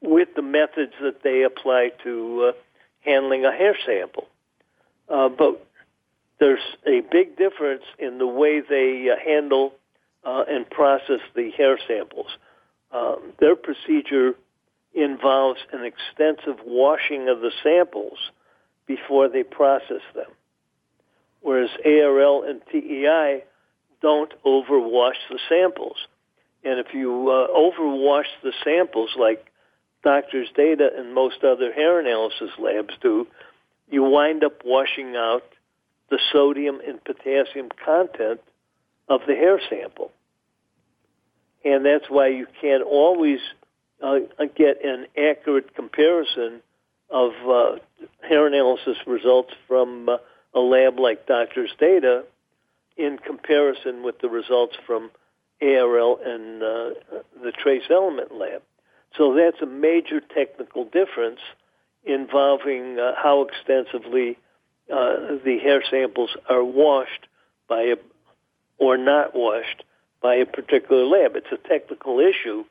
with 0.00 0.28
the 0.34 0.42
methods 0.42 0.92
that 1.02 1.22
they 1.22 1.42
apply 1.42 1.90
to 2.04 2.48
uh, 2.48 2.52
handling 3.00 3.44
a 3.44 3.52
hair 3.52 3.76
sample. 3.84 4.28
Uh, 5.08 5.28
but 5.28 5.66
there's 6.40 6.62
a 6.86 7.00
big 7.10 7.36
difference 7.36 7.82
in 7.98 8.18
the 8.18 8.26
way 8.26 8.60
they 8.60 9.08
uh, 9.10 9.16
handle 9.24 9.72
uh, 10.24 10.44
and 10.48 10.68
process 10.68 11.20
the 11.34 11.50
hair 11.50 11.78
samples. 11.86 12.28
Um, 12.92 13.32
their 13.40 13.56
procedure 13.56 14.34
involves 14.94 15.60
an 15.72 15.84
extensive 15.84 16.64
washing 16.64 17.28
of 17.28 17.40
the 17.40 17.52
samples 17.62 18.18
before 18.86 19.28
they 19.28 19.42
process 19.42 20.02
them, 20.14 20.30
whereas 21.40 21.70
ARL 21.84 22.42
and 22.44 22.62
TEI 22.72 23.44
don't 24.00 24.32
overwash 24.44 25.18
the 25.30 25.38
samples. 25.48 25.96
And 26.64 26.78
if 26.78 26.94
you 26.94 27.30
uh, 27.30 27.48
overwash 27.54 28.30
the 28.42 28.52
samples, 28.64 29.10
like 29.18 29.46
Doctors 30.02 30.48
Data 30.56 30.88
and 30.96 31.14
most 31.14 31.44
other 31.44 31.72
hair 31.72 32.00
analysis 32.00 32.50
labs 32.58 32.94
do, 33.02 33.26
you 33.90 34.02
wind 34.02 34.44
up 34.44 34.62
washing 34.64 35.14
out 35.16 35.42
the 36.10 36.18
sodium 36.32 36.80
and 36.86 37.02
potassium 37.04 37.68
content 37.84 38.40
of 39.08 39.20
the 39.26 39.34
hair 39.34 39.60
sample. 39.68 40.10
And 41.64 41.84
that's 41.84 42.08
why 42.08 42.28
you 42.28 42.46
can't 42.60 42.82
always 42.82 43.40
uh, 44.02 44.20
get 44.56 44.84
an 44.84 45.06
accurate 45.16 45.74
comparison 45.74 46.62
of 47.10 47.32
uh, 47.48 47.76
hair 48.26 48.46
analysis 48.46 48.96
results 49.06 49.52
from 49.66 50.08
uh, 50.08 50.16
a 50.54 50.60
lab 50.60 50.98
like 50.98 51.26
Doctors 51.26 51.70
Data 51.78 52.24
in 52.96 53.18
comparison 53.18 54.02
with 54.02 54.20
the 54.20 54.28
results 54.28 54.76
from 54.86 55.10
ARL 55.60 56.18
and 56.24 56.62
uh, 56.62 56.90
the 57.42 57.52
trace 57.52 57.84
element 57.90 58.34
lab. 58.34 58.62
So 59.16 59.34
that's 59.34 59.60
a 59.62 59.66
major 59.66 60.20
technical 60.20 60.84
difference 60.84 61.40
involving 62.04 62.98
uh, 62.98 63.12
how 63.16 63.44
extensively 63.44 64.38
uh, 64.92 65.36
the 65.44 65.58
hair 65.62 65.82
samples 65.90 66.30
are 66.48 66.64
washed 66.64 67.26
by 67.68 67.82
a, 67.82 67.96
or 68.78 68.96
not 68.96 69.34
washed 69.34 69.84
by 70.22 70.36
a 70.36 70.46
particular 70.46 71.04
lab. 71.04 71.36
It's 71.36 71.52
a 71.52 71.68
technical 71.68 72.20
issue, 72.20 72.64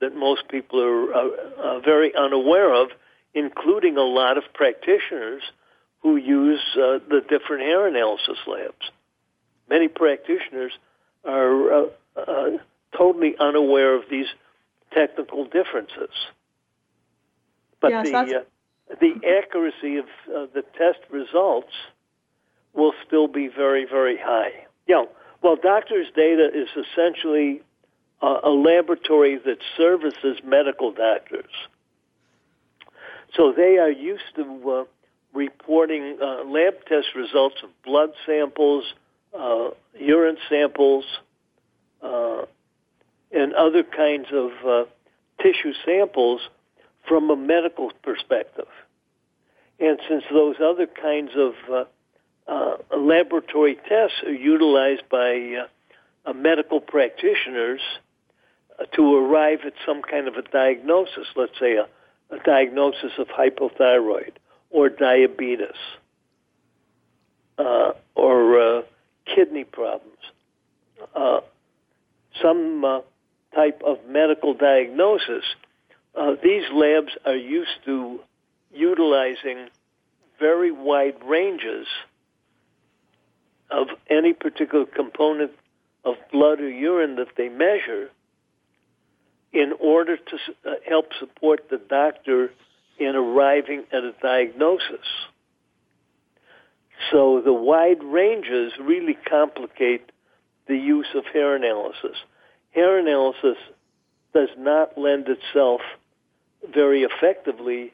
that 0.00 0.16
most 0.16 0.48
people 0.48 0.80
are, 0.82 1.14
are, 1.14 1.30
are 1.62 1.80
very 1.80 2.14
unaware 2.14 2.74
of, 2.74 2.88
including 3.34 3.96
a 3.96 4.02
lot 4.02 4.38
of 4.38 4.44
practitioners 4.54 5.42
who 6.00 6.16
use 6.16 6.60
uh, 6.74 6.98
the 7.08 7.20
different 7.28 7.62
hair 7.62 7.86
analysis 7.86 8.38
labs. 8.46 8.90
Many 9.68 9.88
practitioners 9.88 10.72
are 11.24 11.72
uh, 11.72 11.86
uh, 12.16 12.50
totally 12.96 13.36
unaware 13.38 13.94
of 13.94 14.04
these 14.10 14.26
technical 14.92 15.44
differences. 15.44 16.10
But 17.80 17.90
Yes, 17.90 18.06
the 18.06 18.12
that's- 18.12 18.34
uh, 18.34 18.44
the 19.00 19.14
accuracy 19.38 19.96
of 19.98 20.04
uh, 20.04 20.46
the 20.52 20.62
test 20.76 21.00
results 21.10 21.72
will 22.72 22.92
still 23.06 23.28
be 23.28 23.48
very, 23.48 23.84
very 23.84 24.16
high. 24.16 24.66
Yeah. 24.86 25.04
Well, 25.42 25.56
doctors' 25.56 26.08
data 26.14 26.50
is 26.52 26.68
essentially 26.76 27.62
a 28.22 28.50
laboratory 28.50 29.38
that 29.38 29.58
services 29.78 30.38
medical 30.44 30.92
doctors. 30.92 31.50
So 33.34 33.52
they 33.52 33.78
are 33.78 33.90
used 33.90 34.34
to 34.36 34.70
uh, 34.70 34.84
reporting 35.32 36.18
uh, 36.20 36.44
lab 36.44 36.84
test 36.86 37.14
results 37.14 37.56
of 37.62 37.70
blood 37.82 38.10
samples, 38.26 38.84
uh, 39.32 39.70
urine 39.98 40.36
samples, 40.48 41.04
uh, 42.02 42.44
and 43.32 43.54
other 43.54 43.84
kinds 43.84 44.26
of 44.32 44.50
uh, 44.66 44.84
tissue 45.40 45.72
samples 45.86 46.40
from 47.10 47.28
a 47.28 47.34
medical 47.34 47.90
perspective. 48.04 48.68
And 49.80 49.98
since 50.08 50.22
those 50.32 50.54
other 50.64 50.86
kinds 50.86 51.32
of 51.36 51.54
uh, 51.68 51.84
uh, 52.46 52.76
laboratory 52.96 53.74
tests 53.74 54.22
are 54.24 54.32
utilized 54.32 55.02
by 55.10 55.64
uh, 55.64 56.30
uh, 56.30 56.32
medical 56.32 56.80
practitioners 56.80 57.80
uh, 58.78 58.84
to 58.94 59.16
arrive 59.16 59.58
at 59.66 59.72
some 59.84 60.02
kind 60.02 60.28
of 60.28 60.34
a 60.36 60.42
diagnosis, 60.42 61.26
let's 61.34 61.58
say 61.58 61.78
a, 61.78 61.88
a 62.32 62.38
diagnosis 62.44 63.10
of 63.18 63.26
hypothyroid 63.26 64.34
or 64.70 64.88
diabetes 64.88 65.80
uh, 67.58 67.90
or 68.14 68.84
kidney 69.34 69.64
problems, 69.64 70.06
some 72.40 73.02
type 73.52 73.82
of 73.84 73.98
medical 74.08 74.54
diagnosis, 74.54 75.44
uh, 76.14 76.34
these 76.42 76.64
labs 76.72 77.12
are 77.24 77.36
used 77.36 77.84
to 77.84 78.20
utilizing 78.72 79.68
very 80.38 80.70
wide 80.70 81.16
ranges 81.24 81.86
of 83.70 83.88
any 84.08 84.32
particular 84.32 84.84
component 84.84 85.52
of 86.04 86.16
blood 86.32 86.60
or 86.60 86.68
urine 86.68 87.16
that 87.16 87.28
they 87.36 87.48
measure 87.48 88.10
in 89.52 89.72
order 89.80 90.16
to 90.16 90.36
uh, 90.64 90.74
help 90.88 91.06
support 91.18 91.68
the 91.70 91.78
doctor 91.78 92.50
in 92.98 93.14
arriving 93.16 93.84
at 93.92 94.04
a 94.04 94.12
diagnosis. 94.22 95.06
So 97.10 97.40
the 97.44 97.52
wide 97.52 98.02
ranges 98.02 98.72
really 98.80 99.16
complicate 99.28 100.10
the 100.68 100.76
use 100.76 101.08
of 101.14 101.24
hair 101.32 101.56
analysis. 101.56 102.16
Hair 102.72 102.98
analysis 102.98 103.56
does 104.32 104.50
not 104.56 104.96
lend 104.96 105.26
itself 105.28 105.80
very 106.68 107.02
effectively 107.02 107.92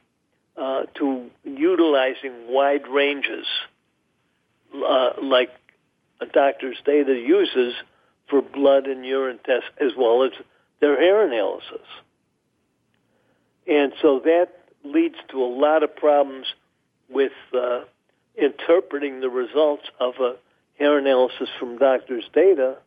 uh, 0.57 0.83
to 0.95 1.29
utilizing 1.43 2.47
wide 2.49 2.87
ranges 2.87 3.45
uh, 4.73 5.11
like 5.21 5.49
a 6.19 6.25
doctor's 6.25 6.77
data 6.85 7.13
uses 7.13 7.73
for 8.29 8.41
blood 8.41 8.87
and 8.87 9.05
urine 9.05 9.39
tests 9.45 9.69
as 9.79 9.91
well 9.97 10.23
as 10.23 10.31
their 10.79 10.99
hair 10.99 11.25
analysis. 11.25 11.85
And 13.67 13.93
so 14.01 14.19
that 14.25 14.49
leads 14.83 15.15
to 15.29 15.43
a 15.43 15.45
lot 15.45 15.83
of 15.83 15.95
problems 15.95 16.47
with 17.09 17.33
uh, 17.53 17.81
interpreting 18.35 19.19
the 19.19 19.29
results 19.29 19.83
of 19.99 20.15
a 20.19 20.35
hair 20.77 20.97
analysis 20.97 21.49
from 21.59 21.77
doctor's 21.77 22.25
data 22.33 22.77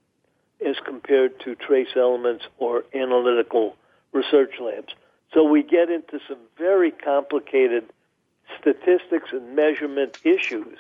as 0.65 0.77
compared 0.85 1.41
to 1.41 1.55
trace 1.55 1.89
elements 1.97 2.45
or 2.59 2.85
analytical 2.95 3.77
research 4.13 4.53
labs. 4.61 4.93
So 5.33 5.45
we 5.45 5.63
get 5.63 5.91
into 5.91 6.19
some 6.29 6.39
very 6.59 6.91
complicated 6.91 7.85
statistics 8.61 9.31
and 9.33 9.55
measurement 9.55 10.19
issues 10.25 10.79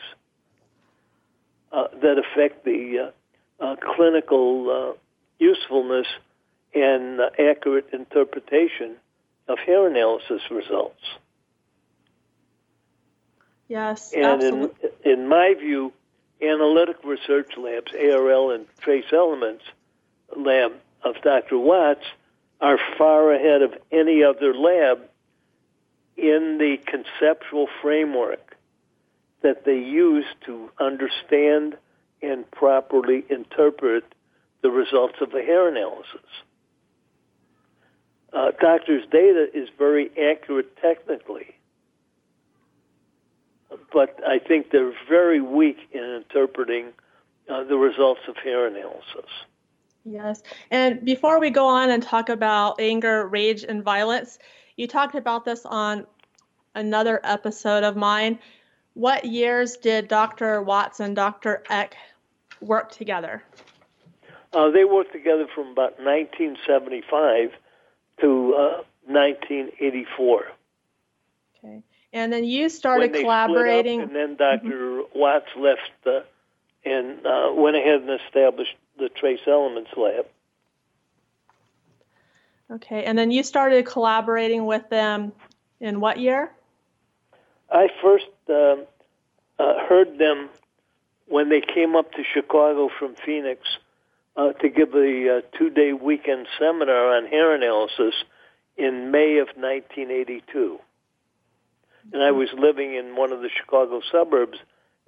uh, 1.73 1.89
that 2.03 2.19
affect 2.19 2.65
the 2.65 3.13
uh, 3.61 3.65
uh, 3.65 3.77
clinical 3.77 4.71
uh, 4.71 4.99
usefulness 5.39 6.07
and 6.75 7.21
uh, 7.21 7.31
accurate 7.39 7.89
interpretation 7.93 8.97
of 9.49 9.59
hair 9.59 9.87
analysis 9.87 10.43
results. 10.51 11.03
Yes, 13.69 14.13
And 14.13 14.43
absolutely. 14.43 14.91
in, 15.05 15.21
in 15.21 15.29
my 15.29 15.55
view, 15.59 15.93
analytic 16.43 16.97
research 17.05 17.57
labs, 17.57 17.93
ARL 17.93 18.51
and 18.51 18.67
Trace 18.81 19.13
Elements 19.13 19.65
lab 20.37 20.73
of 21.03 21.17
Dr. 21.23 21.59
Watts, 21.59 22.05
are 22.61 22.79
far 22.99 23.33
ahead 23.33 23.63
of 23.63 23.75
any 23.91 24.23
other 24.23 24.55
lab 24.55 25.01
in 26.17 26.59
the 26.59 26.77
conceptual 26.87 27.67
framework 27.81 28.57
that 29.43 29.65
they 29.65 29.79
use 29.79 30.27
to 30.45 30.71
understand 30.79 31.77
and 32.23 32.51
properly 32.51 33.25
interpret 33.31 34.05
the 34.63 34.71
results 34.71 35.15
of 35.23 35.31
the 35.31 35.41
hair 35.41 35.69
analysis. 35.69 36.21
Uh, 38.33 38.51
doctor's 38.61 39.05
data 39.11 39.47
is 39.55 39.69
very 39.79 40.11
accurate 40.19 40.77
technically, 40.77 41.55
but 43.93 44.21
I 44.27 44.39
think 44.39 44.71
they're 44.71 44.93
very 45.09 45.41
weak 45.41 45.79
in 45.93 46.03
interpreting 46.03 46.93
uh, 47.49 47.65
the 47.65 47.77
results 47.77 48.21
of 48.29 48.37
hair 48.37 48.67
analysis. 48.67 49.31
Yes. 50.05 50.43
And 50.71 51.05
before 51.05 51.41
we 51.41 51.51
go 51.51 51.67
on 51.67 51.91
and 51.91 52.03
talk 52.03 52.29
about 52.29 52.81
anger, 52.81 53.27
rage, 53.27 53.65
and 53.65 53.83
violence, 53.83 54.39
you 54.77 54.87
talked 54.87 55.15
about 55.15 55.45
this 55.45 55.67
on 55.67 56.07
another 56.75 57.21
episode 57.23 57.85
of 57.85 57.97
mine. 57.97 58.39
What 58.95 59.25
years 59.25 59.77
did 59.77 60.09
Dr. 60.09 60.63
Watts 60.63 61.01
and 61.01 61.15
Dr. 61.15 61.63
Eck 61.69 61.97
work 62.61 62.91
together? 62.93 63.43
Uh, 64.53 64.71
they 64.71 64.85
worked 64.85 65.13
together 65.13 65.47
from 65.55 65.69
about 65.69 65.99
1975 66.01 67.51
to 68.21 68.55
uh, 68.55 68.83
1984. 69.07 70.45
Okay. 71.59 71.83
And 72.13 72.33
then 72.33 72.45
you 72.45 72.69
started 72.69 73.13
collaborating. 73.13 74.01
And 74.01 74.15
then 74.15 74.37
doctor 74.37 75.03
Watts 75.15 75.47
left 75.57 75.81
uh, 76.07 76.21
and 76.85 77.25
uh, 77.25 77.53
went 77.55 77.77
ahead 77.77 78.03
and 78.03 78.21
established 78.27 78.75
the 79.01 79.09
Trace 79.09 79.41
Elements 79.47 79.91
Lab. 79.97 80.27
Okay. 82.71 83.05
And 83.05 83.19
then 83.19 83.31
you 83.31 83.43
started 83.43 83.85
collaborating 83.87 84.65
with 84.67 84.89
them 84.91 85.33
in 85.81 86.01
what 86.01 86.19
year? 86.19 86.53
I 87.71 87.89
first 88.03 88.27
um 88.49 88.87
uh, 89.59 89.87
heard 89.89 90.19
them 90.19 90.49
when 91.27 91.49
they 91.49 91.61
came 91.61 91.95
up 91.95 92.13
to 92.13 92.23
Chicago 92.35 92.89
from 92.99 93.15
Phoenix 93.15 93.61
uh, 94.37 94.53
to 94.53 94.69
give 94.69 94.95
a 94.95 95.39
uh, 95.39 95.41
two-day 95.59 95.93
weekend 95.93 96.47
seminar 96.59 97.17
on 97.17 97.27
hair 97.27 97.55
analysis 97.55 98.15
in 98.77 99.11
May 99.11 99.39
of 99.39 99.49
1982. 99.49 100.79
And 102.13 102.23
I 102.23 102.31
was 102.31 102.49
living 102.57 102.95
in 102.95 103.17
one 103.17 103.33
of 103.33 103.43
the 103.43 103.51
Chicago 103.51 104.01
suburbs 104.11 104.59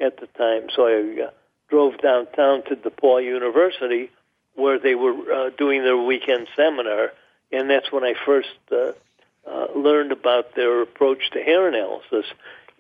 at 0.01 0.21
the 0.21 0.27
time, 0.39 0.69
so 0.77 0.87
I 0.87 1.25
uh, 1.27 1.31
drove 1.73 1.97
downtown 2.03 2.63
to 2.65 2.77
DePaul 2.77 3.25
University 3.25 4.11
where 4.55 4.79
they 4.79 4.95
were 4.95 5.15
uh, 5.33 5.51
doing 5.57 5.83
their 5.83 5.97
weekend 5.97 6.47
seminar, 6.55 7.13
and 7.51 7.71
that's 7.71 7.91
when 7.91 8.05
I 8.05 8.13
first 8.27 8.51
uh, 8.71 8.93
uh, 9.51 9.67
learned 9.75 10.13
about 10.13 10.55
their 10.55 10.83
approach 10.83 11.31
to 11.33 11.43
hair 11.43 11.67
analysis. 11.67 12.27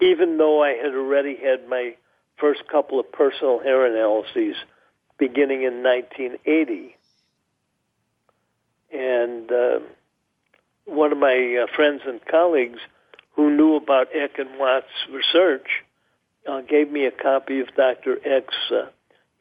Even 0.02 0.36
though 0.36 0.62
I 0.62 0.72
had 0.72 0.92
already 0.92 1.36
had 1.36 1.66
my 1.66 1.96
first 2.36 2.68
couple 2.68 3.00
of 3.00 3.10
personal 3.10 3.60
hair 3.60 3.86
analyses 3.86 4.56
beginning 5.16 5.62
in 5.62 5.82
1980, 5.82 6.94
and 8.92 9.50
uh, 9.50 9.78
one 10.84 11.12
of 11.12 11.18
my 11.18 11.62
uh, 11.62 11.74
friends 11.74 12.02
and 12.06 12.22
colleagues 12.26 12.80
who 13.36 13.56
knew 13.56 13.76
about 13.76 14.08
Eck 14.14 14.38
and 14.38 14.58
Watt's 14.58 14.92
research 15.10 15.82
uh, 16.48 16.60
gave 16.62 16.90
me 16.90 17.06
a 17.06 17.10
copy 17.10 17.60
of 17.60 17.74
Dr. 17.76 18.18
Eck's 18.24 18.54
uh, 18.70 18.86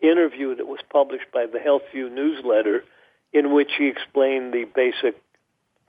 interview 0.01 0.55
that 0.55 0.67
was 0.67 0.79
published 0.91 1.31
by 1.33 1.45
the 1.45 1.59
HealthView 1.59 2.11
newsletter, 2.11 2.83
in 3.33 3.53
which 3.53 3.71
he 3.77 3.87
explained 3.87 4.53
the 4.53 4.65
basic 4.65 5.15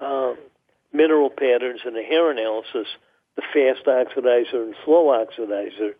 um, 0.01 0.37
mineral 0.93 1.31
patterns 1.31 1.81
in 1.87 1.95
the 1.95 2.03
hair 2.03 2.31
analysis, 2.31 2.87
the 3.37 3.43
fast 3.53 3.87
oxidizer 3.87 4.63
and 4.63 4.75
slow 4.85 5.07
oxidizer, 5.07 5.95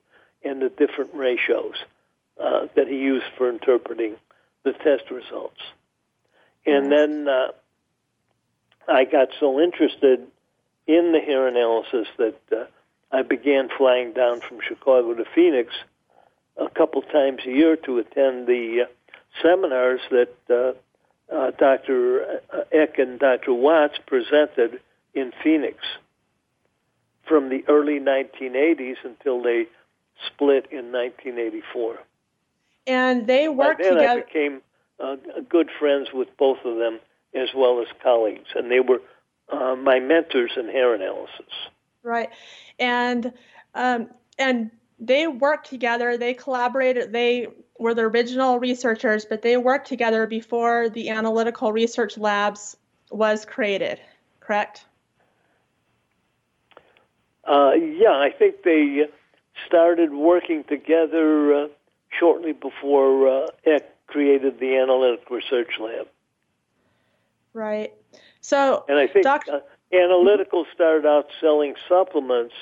and 0.45 0.61
the 0.61 0.69
different 0.69 1.15
ratios 1.15 1.77
uh, 2.41 2.67
that 2.77 2.89
he 2.89 2.97
used 2.97 3.27
for 3.37 3.49
interpreting 3.49 4.17
the 4.65 4.73
test 4.73 5.11
results. 5.11 5.61
And 6.67 6.93
then 6.93 7.29
uh, 7.29 7.49
I 8.89 9.05
got 9.05 9.29
so 9.41 9.61
interested 9.61 10.27
in 10.87 11.13
the 11.13 11.21
hair 11.21 11.47
analysis 11.49 12.09
that 12.19 12.39
uh, 12.53 12.65
I 13.13 13.23
began 13.23 13.69
flying 13.77 14.13
down 14.13 14.41
from 14.41 14.59
Chicago 14.67 15.15
to 15.15 15.25
Phoenix 15.35 15.73
a 16.57 16.69
couple 16.71 17.03
times 17.03 17.41
a 17.47 17.51
year 17.51 17.77
to 17.77 17.99
attend 17.99 18.47
the 18.47 18.87
uh, 18.87 19.13
seminars 19.43 20.01
that 20.11 20.35
uh, 20.51 21.35
uh, 21.35 21.51
Dr. 21.53 22.41
Eck 22.73 22.99
and 22.99 23.19
Dr. 23.19 23.53
Watts 23.53 23.99
presented 24.07 24.81
in 25.15 25.33
Phoenix 25.43 25.79
from 27.27 27.49
the 27.49 27.65
early 27.69 28.01
1980s 28.01 28.97
until 29.05 29.43
they 29.43 29.67
split 30.27 30.67
in 30.71 30.93
1984. 30.93 31.99
And 32.87 33.27
they 33.27 33.49
worked 33.49 33.81
then 33.83 33.95
together. 33.95 34.21
I 34.21 34.25
became 34.25 34.63
uh, 34.99 35.17
good 35.49 35.71
friends 35.79 36.09
with 36.13 36.29
both 36.37 36.59
of 36.65 36.79
them 36.79 36.99
as 37.35 37.49
well 37.55 37.81
as 37.81 37.87
colleagues, 38.03 38.49
and 38.55 38.71
they 38.71 38.81
were 38.81 39.01
uh, 39.51 39.77
my 39.77 40.01
mentors 40.01 40.53
in 40.57 40.69
hair 40.69 40.95
analysis. 40.95 41.53
Right, 42.03 42.31
and 42.79 43.33
um, 43.75 44.09
and 44.39 44.71
they 44.99 45.27
worked 45.27 45.69
together. 45.69 46.17
They 46.17 46.35
collaborated. 46.35 47.13
They 47.13 47.49
were 47.79 47.95
the 47.95 48.03
original 48.03 48.59
researchers, 48.59 49.25
but 49.25 49.43
they 49.43 49.57
worked 49.57 49.89
together 49.89 50.27
before 50.27 50.89
the 50.89 51.11
analytical 51.11 51.73
research 51.73 52.17
labs 52.17 52.77
was 53.11 53.45
created. 53.45 54.01
Correct? 54.41 54.85
Uh, 57.45 57.73
yeah, 57.73 58.13
I 58.13 58.31
think 58.31 58.63
they 58.63 59.07
started 59.67 60.13
working 60.13 60.65
together 60.65 61.55
uh, 61.55 61.69
shortly 62.11 62.53
before 62.53 63.29
uh, 63.29 63.47
Eck 63.67 64.07
created 64.07 64.61
the 64.61 64.77
Analytic 64.77 65.31
Research 65.31 65.79
Lab. 65.81 66.07
Right. 67.53 67.93
So, 68.41 68.85
and 68.89 68.99
I 68.99 69.07
think 69.07 69.27
uh, 69.27 69.61
Analytical 69.93 70.65
started 70.75 71.07
out 71.07 71.27
selling 71.41 71.75
supplements 71.89 72.55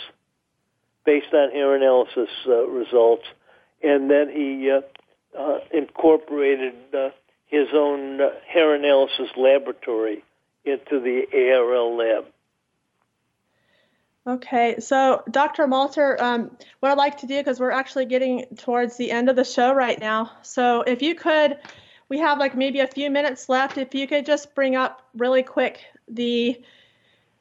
based 1.05 1.33
on 1.33 1.51
hair 1.51 1.75
analysis 1.75 2.29
uh, 2.47 2.67
results, 2.67 3.25
and 3.83 4.11
then 4.11 4.29
he 4.29 4.71
uh, 4.71 4.81
uh, 5.39 5.61
incorporated 5.73 6.75
uh, 6.93 7.11
his 7.47 7.69
own 7.73 8.21
uh, 8.21 8.31
hair 8.47 8.75
analysis 8.75 9.31
laboratory 9.37 10.25
into 10.65 11.01
the 11.01 11.27
ARL 11.33 11.97
lab. 11.97 12.27
Okay, 14.27 14.79
so 14.81 15.23
Dr. 15.31 15.67
Malter, 15.67 16.21
um, 16.21 16.57
what 16.81 16.93
I'd 16.93 16.99
like 16.99 17.19
to 17.19 17.27
do, 17.27 17.39
because 17.39 17.59
we're 17.59 17.71
actually 17.71 18.05
getting 18.05 18.45
towards 18.57 18.97
the 18.97 19.11
end 19.11 19.31
of 19.31 19.37
the 19.37 19.45
show 19.45 19.73
right 19.73 19.99
now, 19.99 20.33
so 20.43 20.83
if 20.83 21.01
you 21.01 21.15
could, 21.15 21.59
we 22.09 22.19
have 22.19 22.39
like 22.39 22.57
maybe 22.57 22.81
a 22.81 22.87
few 22.87 23.09
minutes 23.09 23.49
left. 23.49 23.79
If 23.79 23.95
you 23.95 24.07
could 24.07 24.27
just 24.27 24.55
bring 24.55 24.77
up 24.77 25.03
really 25.17 25.43
quick 25.43 25.81
the 26.09 26.61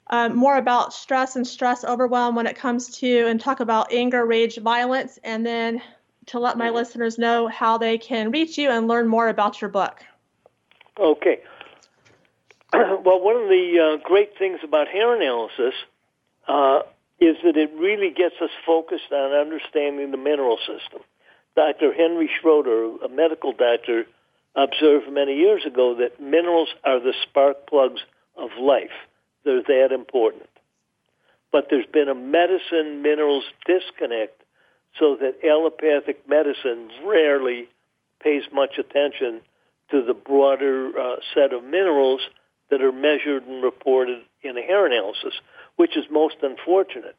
uh, 0.10 0.30
more 0.30 0.58
about 0.58 0.94
stress 0.94 1.36
and 1.36 1.46
stress 1.46 1.84
overwhelm 1.84 2.36
when 2.36 2.48
it 2.48 2.56
comes 2.56 2.90
to, 2.98 3.28
and 3.28 3.40
talk 3.40 3.60
about 3.60 3.92
anger, 3.94 4.26
rage, 4.26 4.58
violence, 4.58 5.20
and 5.24 5.46
then 5.46 5.82
to 6.28 6.40
let 6.40 6.58
my 6.58 6.70
listeners 6.70 7.18
know 7.18 7.48
how 7.48 7.78
they 7.78 7.98
can 7.98 8.32
reach 8.32 8.58
you 8.58 8.70
and 8.70 8.88
learn 8.88 9.08
more 9.08 9.30
about 9.30 9.62
your 9.62 9.70
book. 9.70 10.04
Okay. 11.00 11.40
well, 12.74 13.20
one 13.20 13.36
of 13.36 13.48
the 13.50 13.80
uh, 13.80 14.08
great 14.08 14.38
things 14.38 14.60
about 14.64 14.88
hair 14.88 15.16
analysis 15.16 15.74
uh, 16.48 16.82
is 17.20 17.36
that 17.44 17.58
it 17.58 17.72
really 17.78 18.12
gets 18.12 18.36
us 18.42 18.52
focused 18.66 19.12
on 19.12 19.32
understanding 19.32 20.12
the 20.12 20.18
mineral 20.18 20.58
system. 20.58 21.02
Dr. 21.56 21.94
Henry 21.94 22.30
Schroeder, 22.40 22.96
a 23.04 23.10
medical 23.10 23.52
doctor, 23.52 24.06
observed 24.56 25.12
many 25.12 25.36
years 25.36 25.66
ago 25.66 25.96
that 25.96 26.22
minerals 26.22 26.70
are 26.84 27.00
the 27.00 27.14
spark 27.24 27.68
plugs 27.68 28.02
of 28.36 28.50
life. 28.60 28.92
They're 29.50 29.88
that 29.88 29.94
important. 29.94 30.50
But 31.52 31.68
there's 31.70 31.88
been 31.92 32.10
a 32.10 32.16
medicine 32.16 33.02
minerals 33.02 33.46
disconnect 33.66 34.44
so 35.00 35.18
that 35.20 35.44
allopathic 35.44 36.28
medicine 36.30 36.90
rarely 37.06 37.68
pays 38.22 38.44
much 38.54 38.78
attention 38.78 39.42
to 39.92 40.04
the 40.04 40.14
broader 40.14 40.92
uh, 41.00 41.16
set 41.34 41.54
of 41.54 41.64
minerals 41.64 42.22
that 42.70 42.82
are 42.82 42.92
measured 42.92 43.48
and 43.48 43.64
reported 43.64 44.20
in 44.44 44.58
a 44.58 44.62
hair 44.62 44.86
analysis, 44.86 45.34
which 45.78 45.98
is 45.98 46.06
most 46.12 46.36
unfortunate. 46.44 47.16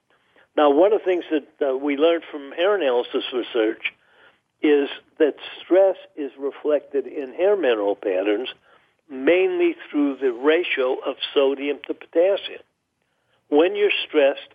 Now, 0.57 0.71
one 0.71 0.93
of 0.93 1.01
the 1.01 1.05
things 1.05 1.25
that 1.31 1.71
uh, 1.71 1.77
we 1.77 1.97
learned 1.97 2.25
from 2.31 2.53
hair 2.53 2.77
analysis 2.77 3.25
research 3.33 3.93
is 4.63 4.89
that 5.19 5.35
stress 5.61 5.97
is 6.17 6.31
reflected 6.39 7.07
in 7.07 7.33
hair 7.35 7.57
mineral 7.57 7.97
patterns 7.97 8.49
mainly 9.11 9.75
through 9.91 10.17
the 10.17 10.33
ratio 10.33 10.97
of 11.05 11.17
sodium 11.35 11.79
to 11.87 11.95
potassium. 11.95 12.63
When 13.49 13.75
you're 13.75 13.91
stressed, 14.07 14.55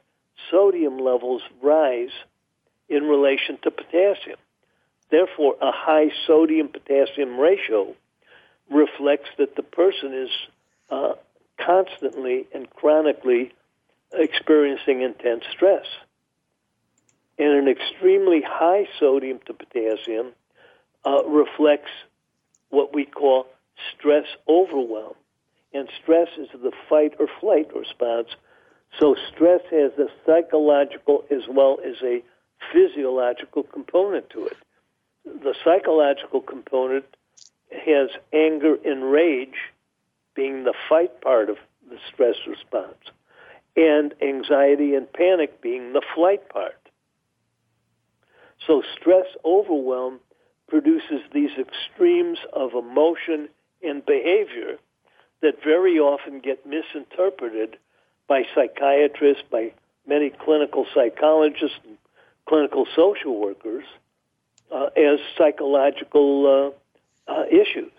sodium 0.50 0.98
levels 0.98 1.42
rise 1.62 2.14
in 2.88 3.04
relation 3.04 3.58
to 3.64 3.72
potassium. 3.72 4.38
Therefore, 5.12 5.56
a 5.62 5.72
high 5.72 6.12
sodium 6.26 6.70
potassium 6.70 7.38
ratio 7.38 7.96
reflects 8.72 9.30
that 9.38 9.56
the 9.56 9.64
person 9.64 10.14
is 10.14 10.30
uh, 10.90 11.14
constantly 11.58 12.48
and 12.54 12.70
chronically 12.70 13.52
experiencing 14.14 15.02
intense 15.02 15.44
stress. 15.52 15.86
And 17.38 17.50
an 17.50 17.68
extremely 17.68 18.42
high 18.42 18.88
sodium 19.00 19.40
to 19.48 19.54
potassium 19.54 20.32
uh, 21.06 21.26
reflects 21.26 21.92
what 22.70 22.96
we 22.96 23.06
call 23.06 23.48
stress 23.98 24.26
overwhelm. 24.48 25.16
And 25.74 25.90
stress 26.02 26.30
is 26.38 26.48
the 26.54 26.72
fight 26.90 27.14
or 27.20 27.28
flight 27.40 27.70
response. 27.76 28.30
So 29.00 29.16
stress 29.34 29.62
has 29.72 29.92
a 29.98 30.08
psychological 30.26 31.26
as 31.30 31.42
well 31.50 31.80
as 31.86 31.96
a 32.02 32.24
physiological 32.72 33.64
component 33.64 34.30
to 34.32 34.46
it. 34.46 34.58
The 35.26 35.56
psychological 35.64 36.42
component 36.42 37.06
has 37.72 38.10
anger 38.32 38.78
and 38.86 39.12
rage 39.12 39.74
being 40.36 40.64
the 40.64 40.74
fight 40.88 41.22
part 41.22 41.50
of 41.50 41.58
the 41.90 41.98
stress 42.12 42.36
response, 42.48 43.12
and 43.76 44.14
anxiety 44.22 44.96
and 44.96 45.12
panic 45.12 45.62
being 45.62 45.94
the 45.94 46.02
flight 46.16 46.48
part. 46.50 46.78
So 48.66 48.82
stress 49.00 49.26
overwhelm 49.44 50.20
produces 50.68 51.22
these 51.34 51.52
extremes 51.60 52.40
of 52.54 52.74
emotion 52.74 53.50
and 53.86 54.06
behavior 54.06 54.78
that 55.42 55.64
very 55.64 56.00
often 56.00 56.40
get 56.40 56.66
misinterpreted 56.66 57.78
by 58.28 58.44
psychiatrists, 58.56 59.44
by 59.52 59.72
many 60.08 60.30
clinical 60.30 60.86
psychologists, 60.94 61.78
and 61.86 61.98
clinical 62.48 62.86
social 62.96 63.40
workers 63.40 63.84
uh, 64.72 64.88
as 64.98 65.20
psychological 65.38 66.74
uh, 67.28 67.32
uh, 67.32 67.46
issues 67.48 67.92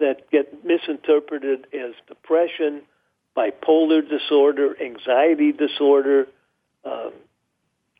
that 0.00 0.30
get 0.30 0.64
misinterpreted 0.64 1.66
as 1.72 1.94
depression, 2.08 2.82
bipolar 3.36 4.06
disorder, 4.06 4.76
anxiety 4.82 5.52
disorder, 5.52 6.26
um, 6.84 7.12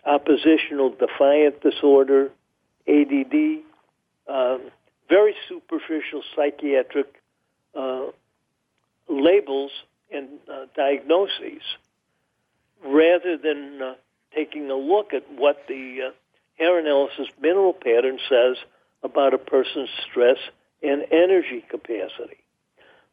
oppositional 0.04 0.90
defiant 0.90 1.60
disorder, 1.62 2.30
ADD, 2.88 3.62
um, 4.28 4.60
very 5.12 5.34
superficial 5.46 6.22
psychiatric 6.34 7.20
uh, 7.74 8.06
labels 9.10 9.70
and 10.10 10.26
uh, 10.50 10.64
diagnoses 10.74 11.60
rather 12.82 13.36
than 13.36 13.82
uh, 13.82 13.94
taking 14.34 14.70
a 14.70 14.74
look 14.74 15.12
at 15.12 15.30
what 15.36 15.66
the 15.68 16.08
uh, 16.08 16.10
hair 16.58 16.78
analysis 16.78 17.26
mineral 17.42 17.74
pattern 17.74 18.18
says 18.26 18.56
about 19.02 19.34
a 19.34 19.38
person's 19.38 19.90
stress 20.08 20.38
and 20.82 21.04
energy 21.12 21.62
capacity. 21.68 22.40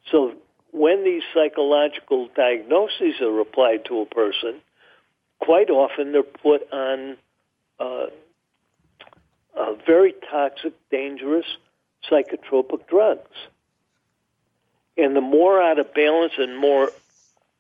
So 0.10 0.36
when 0.72 1.04
these 1.04 1.24
psychological 1.34 2.30
diagnoses 2.34 3.20
are 3.20 3.42
applied 3.42 3.84
to 3.90 4.00
a 4.00 4.06
person, 4.06 4.62
quite 5.40 5.70
often 5.70 6.14
they're 6.14 6.24
put 6.24 6.62
on 6.72 7.18
uh, 7.78 8.06
very 9.86 10.14
toxic, 10.32 10.74
dangerous 10.90 11.46
psychotropic 12.10 12.88
drugs. 12.88 13.36
And 14.98 15.16
the 15.16 15.22
more 15.22 15.62
out 15.62 15.80
of 15.80 15.94
balance 15.94 16.34
and 16.38 16.58
more 16.58 16.92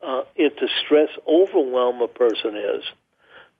uh, 0.01 0.23
into 0.35 0.67
stress 0.83 1.09
overwhelm 1.27 2.01
a 2.01 2.07
person 2.07 2.55
is, 2.55 2.83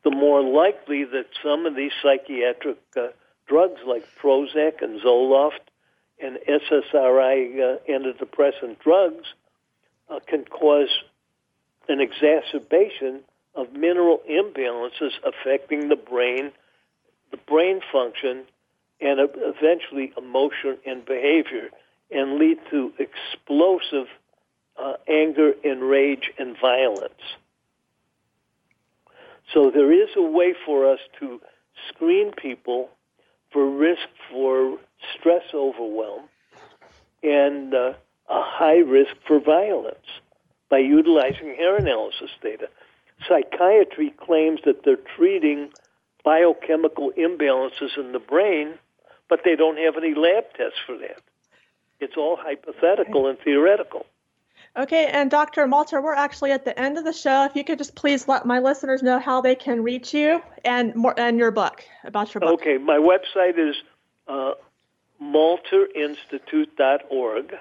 the 0.04 0.12
more 0.12 0.42
likely 0.42 1.06
that 1.06 1.26
some 1.44 1.66
of 1.66 1.76
these 1.76 1.92
psychiatric 2.02 2.78
uh, 2.96 3.08
drugs 3.48 3.82
like 3.86 4.06
Prozac 4.22 4.82
and 4.82 5.02
Zoloft 5.02 5.60
and 6.22 6.38
SSRI 6.48 7.60
uh, 7.60 7.78
antidepressant 7.90 8.80
drugs 8.80 9.26
uh, 10.10 10.20
can 10.28 10.46
cause 10.46 10.90
an 11.88 12.00
exacerbation 12.00 13.22
of 13.56 13.74
mineral 13.74 14.22
imbalances 14.30 15.12
affecting 15.26 15.90
the 15.90 15.96
brain, 15.96 16.52
the 17.32 17.38
brain 17.38 17.82
function, 17.92 18.44
and 19.02 19.20
eventually 19.20 20.12
emotion 20.18 20.78
and 20.86 21.06
behavior, 21.06 21.70
and 22.12 22.38
lead 22.38 22.58
to 22.70 22.92
explosive 23.00 24.08
uh, 24.78 24.94
anger 25.08 25.54
and 25.64 25.82
rage 25.84 26.32
and 26.38 26.56
violence. 26.60 27.14
So 29.54 29.72
there 29.72 29.92
is 29.92 30.10
a 30.16 30.22
way 30.22 30.54
for 30.66 30.92
us 30.92 31.00
to 31.20 31.42
screen 31.90 32.32
people 32.32 32.90
for 33.52 33.68
risk 33.70 34.08
for 34.32 34.78
stress 35.18 35.44
overwhelm 35.54 36.30
and 37.24 37.74
uh, 37.74 37.94
a 38.30 38.42
high 38.44 38.78
risk 38.78 39.16
for 39.28 39.40
violence 39.40 39.98
by 40.70 40.78
utilizing 40.78 41.56
hair 41.56 41.78
analysis 41.78 42.30
data. 42.44 42.68
Psychiatry 43.28 44.14
claims 44.24 44.60
that 44.66 44.84
they're 44.86 44.98
treating 45.18 45.70
biochemical 46.24 47.12
imbalances 47.18 47.98
in 47.98 48.12
the 48.12 48.20
brain, 48.20 48.76
but 49.30 49.42
they 49.46 49.56
don't 49.56 49.78
have 49.78 49.96
any 49.96 50.16
lab 50.16 50.46
tests 50.58 50.80
for 50.86 50.98
that. 50.98 51.22
It's 52.00 52.18
all 52.18 52.38
hypothetical 52.38 53.28
and 53.28 53.38
theoretical. 53.40 54.06
Okay, 54.78 55.08
and 55.08 55.32
Dr. 55.32 55.66
Malter, 55.68 56.02
we're 56.02 56.14
actually 56.14 56.52
at 56.52 56.64
the 56.64 56.80
end 56.80 56.98
of 56.98 57.04
the 57.04 57.14
show. 57.14 57.46
If 57.46 57.56
you 57.56 57.64
could 57.64 57.78
just 57.78 57.96
please 57.96 58.28
let 58.28 58.46
my 58.46 58.60
listeners 58.60 59.02
know 59.02 59.20
how 59.20 59.42
they 59.42 59.56
can 59.56 59.84
reach 59.84 60.14
you 60.14 60.42
and 60.64 60.96
more 60.96 61.14
and 61.18 61.38
your 61.38 61.52
book 61.52 61.84
about 62.04 62.34
your 62.34 62.42
book. 62.42 62.62
Okay, 62.62 62.78
my 62.78 62.98
website 62.98 63.58
is 63.58 63.76
uh, 64.28 64.54
malterinstitute.org. 65.22 67.56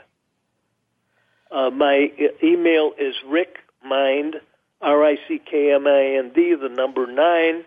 Uh, 1.50 1.70
my 1.70 2.12
e- 2.18 2.28
email 2.42 2.92
is 2.98 3.14
rickmind, 3.26 4.34
R-I-C-K-M-I-N-D, 4.82 6.54
the 6.56 6.68
number 6.68 7.06
nine, 7.06 7.64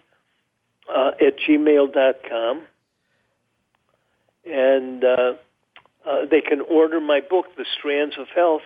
uh, 0.88 1.12
at 1.20 1.40
gmail.com. 1.40 2.62
And 4.46 5.04
uh, 5.04 5.34
uh, 6.06 6.26
they 6.30 6.42
can 6.42 6.62
order 6.62 7.00
my 7.00 7.22
book, 7.22 7.48
The 7.56 7.66
Strands 7.78 8.18
of 8.18 8.28
Health, 8.30 8.64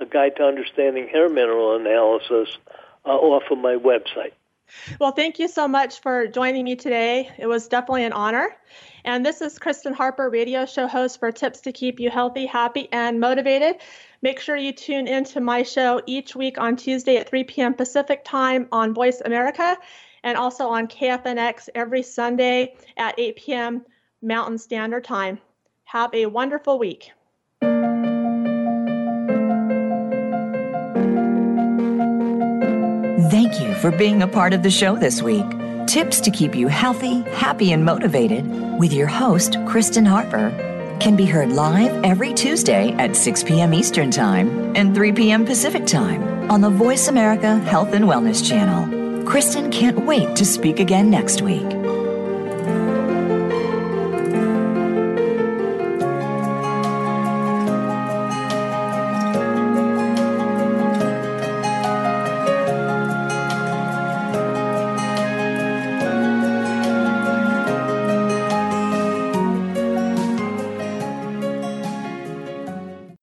A 0.00 0.06
Guide 0.06 0.36
to 0.36 0.44
Understanding 0.44 1.08
Hair 1.08 1.30
Mineral 1.30 1.76
Analysis, 1.76 2.56
uh, 3.04 3.10
off 3.10 3.44
of 3.50 3.58
my 3.58 3.76
website. 3.76 4.32
Well, 4.98 5.12
thank 5.12 5.38
you 5.38 5.46
so 5.48 5.68
much 5.68 6.00
for 6.00 6.26
joining 6.26 6.64
me 6.64 6.74
today. 6.74 7.30
It 7.38 7.46
was 7.46 7.68
definitely 7.68 8.04
an 8.04 8.12
honor. 8.12 8.56
And 9.04 9.24
this 9.24 9.40
is 9.40 9.58
Kristen 9.58 9.92
Harper, 9.92 10.28
radio 10.28 10.66
show 10.66 10.88
host 10.88 11.20
for 11.20 11.30
Tips 11.30 11.60
to 11.62 11.72
Keep 11.72 12.00
You 12.00 12.10
Healthy, 12.10 12.46
Happy, 12.46 12.88
and 12.90 13.20
Motivated. 13.20 13.76
Make 14.22 14.40
sure 14.40 14.56
you 14.56 14.72
tune 14.72 15.06
into 15.06 15.40
my 15.40 15.62
show 15.62 16.02
each 16.06 16.34
week 16.34 16.58
on 16.58 16.74
Tuesday 16.74 17.16
at 17.16 17.28
3 17.28 17.44
p.m. 17.44 17.74
Pacific 17.74 18.24
Time 18.24 18.66
on 18.72 18.92
Voice 18.92 19.22
America 19.24 19.76
and 20.24 20.36
also 20.36 20.66
on 20.66 20.88
KFNX 20.88 21.68
every 21.76 22.02
Sunday 22.02 22.74
at 22.96 23.14
8 23.18 23.36
p.m. 23.36 23.84
Mountain 24.26 24.58
Standard 24.58 25.04
Time. 25.04 25.38
Have 25.84 26.12
a 26.12 26.26
wonderful 26.26 26.78
week. 26.78 27.12
Thank 33.30 33.60
you 33.60 33.74
for 33.76 33.92
being 33.92 34.22
a 34.22 34.28
part 34.28 34.52
of 34.52 34.62
the 34.64 34.70
show 34.70 34.96
this 34.96 35.22
week. 35.22 35.46
Tips 35.86 36.20
to 36.20 36.30
keep 36.32 36.56
you 36.56 36.66
healthy, 36.66 37.20
happy, 37.32 37.72
and 37.72 37.84
motivated 37.84 38.44
with 38.78 38.92
your 38.92 39.06
host, 39.06 39.56
Kristen 39.66 40.04
Harper, 40.04 40.50
can 40.98 41.14
be 41.14 41.24
heard 41.24 41.52
live 41.52 42.04
every 42.04 42.34
Tuesday 42.34 42.92
at 42.94 43.14
6 43.14 43.44
p.m. 43.44 43.72
Eastern 43.72 44.10
Time 44.10 44.74
and 44.74 44.94
3 44.94 45.12
p.m. 45.12 45.44
Pacific 45.44 45.86
Time 45.86 46.50
on 46.50 46.60
the 46.60 46.70
Voice 46.70 47.06
America 47.06 47.58
Health 47.60 47.92
and 47.92 48.06
Wellness 48.06 48.46
Channel. 48.46 49.24
Kristen 49.24 49.70
can't 49.70 50.04
wait 50.04 50.34
to 50.34 50.44
speak 50.44 50.80
again 50.80 51.10
next 51.10 51.42
week. 51.42 51.75